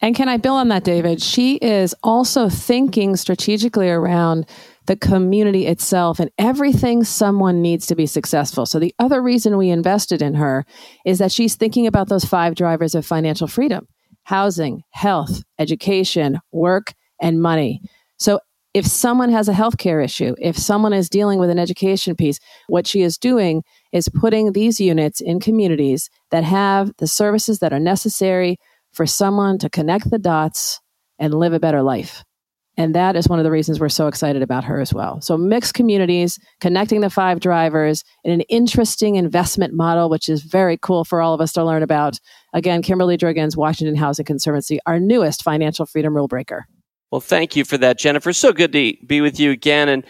And 0.00 0.14
can 0.14 0.28
i 0.28 0.36
build 0.36 0.58
on 0.58 0.68
that 0.68 0.84
david? 0.84 1.20
She 1.20 1.56
is 1.56 1.92
also 2.04 2.48
thinking 2.48 3.16
strategically 3.16 3.90
around 3.90 4.46
the 4.86 4.96
community 4.96 5.66
itself 5.66 6.20
and 6.20 6.30
everything 6.38 7.04
someone 7.04 7.62
needs 7.62 7.86
to 7.86 7.94
be 7.94 8.06
successful 8.06 8.66
so 8.66 8.78
the 8.78 8.94
other 8.98 9.22
reason 9.22 9.56
we 9.56 9.70
invested 9.70 10.22
in 10.22 10.34
her 10.34 10.64
is 11.04 11.18
that 11.18 11.32
she's 11.32 11.56
thinking 11.56 11.86
about 11.86 12.08
those 12.08 12.24
five 12.24 12.54
drivers 12.54 12.94
of 12.94 13.04
financial 13.04 13.46
freedom 13.46 13.86
housing 14.24 14.82
health 14.90 15.42
education 15.58 16.38
work 16.52 16.92
and 17.20 17.40
money 17.40 17.80
so 18.18 18.40
if 18.76 18.84
someone 18.84 19.30
has 19.30 19.48
a 19.48 19.54
healthcare 19.54 20.04
issue, 20.04 20.34
if 20.38 20.58
someone 20.58 20.92
is 20.92 21.08
dealing 21.08 21.38
with 21.38 21.48
an 21.48 21.58
education 21.58 22.14
piece, 22.14 22.38
what 22.68 22.86
she 22.86 23.00
is 23.00 23.16
doing 23.16 23.62
is 23.90 24.10
putting 24.10 24.52
these 24.52 24.78
units 24.78 25.18
in 25.18 25.40
communities 25.40 26.10
that 26.30 26.44
have 26.44 26.92
the 26.98 27.06
services 27.06 27.60
that 27.60 27.72
are 27.72 27.80
necessary 27.80 28.58
for 28.92 29.06
someone 29.06 29.56
to 29.60 29.70
connect 29.70 30.10
the 30.10 30.18
dots 30.18 30.78
and 31.18 31.32
live 31.32 31.54
a 31.54 31.58
better 31.58 31.82
life. 31.82 32.22
And 32.76 32.94
that 32.94 33.16
is 33.16 33.28
one 33.28 33.38
of 33.38 33.44
the 33.44 33.50
reasons 33.50 33.80
we're 33.80 33.88
so 33.88 34.06
excited 34.06 34.42
about 34.42 34.64
her 34.64 34.80
as 34.80 34.92
well. 34.92 35.20
So, 35.20 35.36
mixed 35.36 35.74
communities, 35.74 36.38
connecting 36.60 37.00
the 37.00 37.10
five 37.10 37.40
drivers 37.40 38.04
in 38.24 38.32
an 38.32 38.42
interesting 38.42 39.16
investment 39.16 39.72
model, 39.72 40.10
which 40.10 40.28
is 40.28 40.42
very 40.42 40.76
cool 40.76 41.04
for 41.04 41.22
all 41.22 41.32
of 41.34 41.40
us 41.40 41.52
to 41.54 41.64
learn 41.64 41.82
about. 41.82 42.18
Again, 42.52 42.82
Kimberly 42.82 43.16
Driggins, 43.16 43.56
Washington 43.56 43.96
Housing 43.96 44.24
Conservancy, 44.24 44.78
our 44.86 45.00
newest 45.00 45.42
financial 45.42 45.86
freedom 45.86 46.14
rule 46.14 46.28
breaker. 46.28 46.66
Well, 47.10 47.20
thank 47.20 47.56
you 47.56 47.64
for 47.64 47.78
that, 47.78 47.98
Jennifer. 47.98 48.32
So 48.32 48.52
good 48.52 48.72
to 48.72 48.92
be 49.06 49.20
with 49.20 49.40
you 49.40 49.50
again. 49.50 49.88
And 49.88 50.04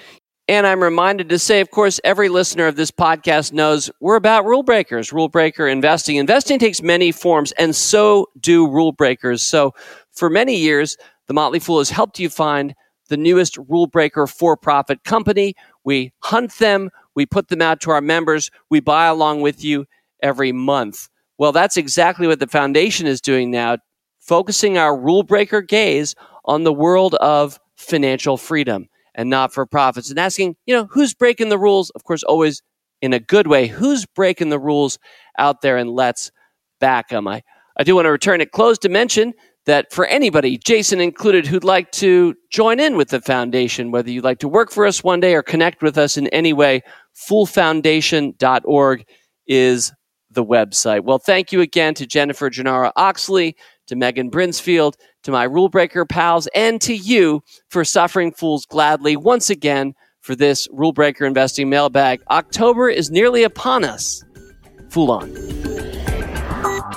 and 0.49 0.65
I'm 0.65 0.81
reminded 0.81 1.29
to 1.31 1.41
say, 1.41 1.61
of 1.61 1.73
course, 1.73 1.99
every 2.05 2.29
listener 2.29 2.69
of 2.69 2.77
this 2.77 2.93
podcast 2.93 3.53
knows 3.53 3.91
we're 4.01 4.15
about 4.15 4.45
rule 4.45 4.63
breakers, 4.63 5.13
rule 5.13 5.29
breaker 5.29 5.67
investing. 5.67 6.17
Investing 6.17 6.61
takes 6.61 6.81
many 6.81 7.11
forms, 7.11 7.51
and 7.53 7.75
so 7.75 8.27
do 8.39 8.69
rule 8.69 8.93
breakers. 8.93 9.43
So 9.43 9.75
for 10.13 10.31
many 10.31 10.57
years, 10.57 10.97
the 11.29 11.35
Motley 11.35 11.59
Fool 11.59 11.79
has 11.79 11.91
helped 11.91 12.19
you 12.19 12.29
find 12.29 12.75
the 13.09 13.17
newest 13.17 13.57
rule 13.69 13.87
breaker 13.87 14.27
for 14.27 14.57
profit 14.57 15.05
company. 15.05 15.55
We 15.85 16.13
hunt 16.23 16.59
them, 16.59 16.91
We 17.17 17.27
put 17.27 17.49
them 17.49 17.63
out 17.63 17.81
to 17.81 17.91
our 17.91 18.01
members. 18.01 18.51
We 18.71 18.81
buy 18.81 19.07
along 19.07 19.41
with 19.41 19.65
you 19.65 19.87
every 20.23 20.53
month. 20.53 21.09
Well, 21.39 21.53
that's 21.53 21.77
exactly 21.77 22.27
what 22.27 22.41
the 22.41 22.47
foundation 22.47 23.07
is 23.07 23.21
doing 23.21 23.51
now, 23.51 23.79
focusing 24.21 24.79
our 24.79 24.97
rule 24.97 25.23
breaker 25.23 25.63
gaze 25.63 26.15
on 26.45 26.65
the 26.65 26.73
world 26.73 27.15
of 27.17 27.59
financial 27.77 28.37
freedom 28.37 28.89
and 29.15 29.31
not 29.31 29.53
for 29.53 29.67
profits 29.67 30.11
and 30.11 30.19
asking, 30.19 30.57
you 30.67 30.75
know, 30.75 30.87
who's 30.91 31.15
breaking 31.15 31.49
the 31.49 31.59
rules? 31.59 31.91
Of 31.91 32.05
course, 32.05 32.23
always 32.23 32.63
in 33.03 33.13
a 33.13 33.21
good 33.21 33.47
way. 33.47 33.67
Who's 33.67 34.07
breaking 34.07 34.51
the 34.51 34.59
rules 34.59 34.99
out 35.39 35.63
there 35.63 35.77
and 35.77 35.91
let's 35.91 36.31
back 36.81 37.09
them? 37.09 37.27
I, 37.27 37.43
I 37.79 37.83
do 37.83 37.95
want 37.95 38.07
to 38.07 38.11
return 38.11 38.41
it 38.41 38.53
close 38.53 38.79
to 38.79 38.89
mention 38.89 39.33
that 39.67 39.93
for 39.93 40.07
anybody, 40.07 40.59
Jason 40.59 41.01
included, 41.01 41.47
who'd 41.47 41.65
like 41.65 41.91
to 41.93 42.35
join 42.51 42.81
in 42.81 42.97
with 42.97 43.09
the 43.09 43.21
foundation, 43.21 43.91
whether 43.91 44.11
you'd 44.11 44.25
like 44.25 44.39
to 44.39 44.49
work 44.49 44.71
for 44.71 44.87
us 44.87 45.05
one 45.05 45.21
day 45.21 45.35
or 45.35 45.43
connect 45.43 45.83
with 45.83 45.99
us 45.99 46.17
in 46.17 46.29
any 46.29 46.53
way, 46.53 46.83
foolfoundation.org 47.29 49.05
is 49.47 49.93
the 50.31 50.45
website. 50.45 51.03
Well, 51.03 51.19
thank 51.19 51.53
you 51.53 51.61
again 51.61 51.95
to 51.95 52.07
Jennifer 52.07 52.49
Gennaro 52.49 52.93
Oxley, 52.97 53.57
to 53.89 53.97
Megan 53.97 54.31
Brinsfield, 54.31 54.95
to 55.25 55.31
my 55.31 55.45
rule 55.45 55.69
breaker 55.69 56.05
pals, 56.05 56.49
and 56.55 56.81
to 56.83 56.95
you 56.95 57.43
for 57.69 57.85
suffering 57.85 58.33
fools 58.33 58.67
gladly 58.67 59.17
once 59.17 59.51
again 59.51 59.95
for 60.21 60.35
this 60.35 60.69
rule 60.73 60.93
breaker 60.93 61.25
investing 61.25 61.69
mailbag. 61.69 62.21
October 62.31 62.89
is 62.89 63.11
nearly 63.11 63.43
upon 63.43 63.85
us. 63.85 64.23
Fool 64.91 65.11
on. 65.11 65.33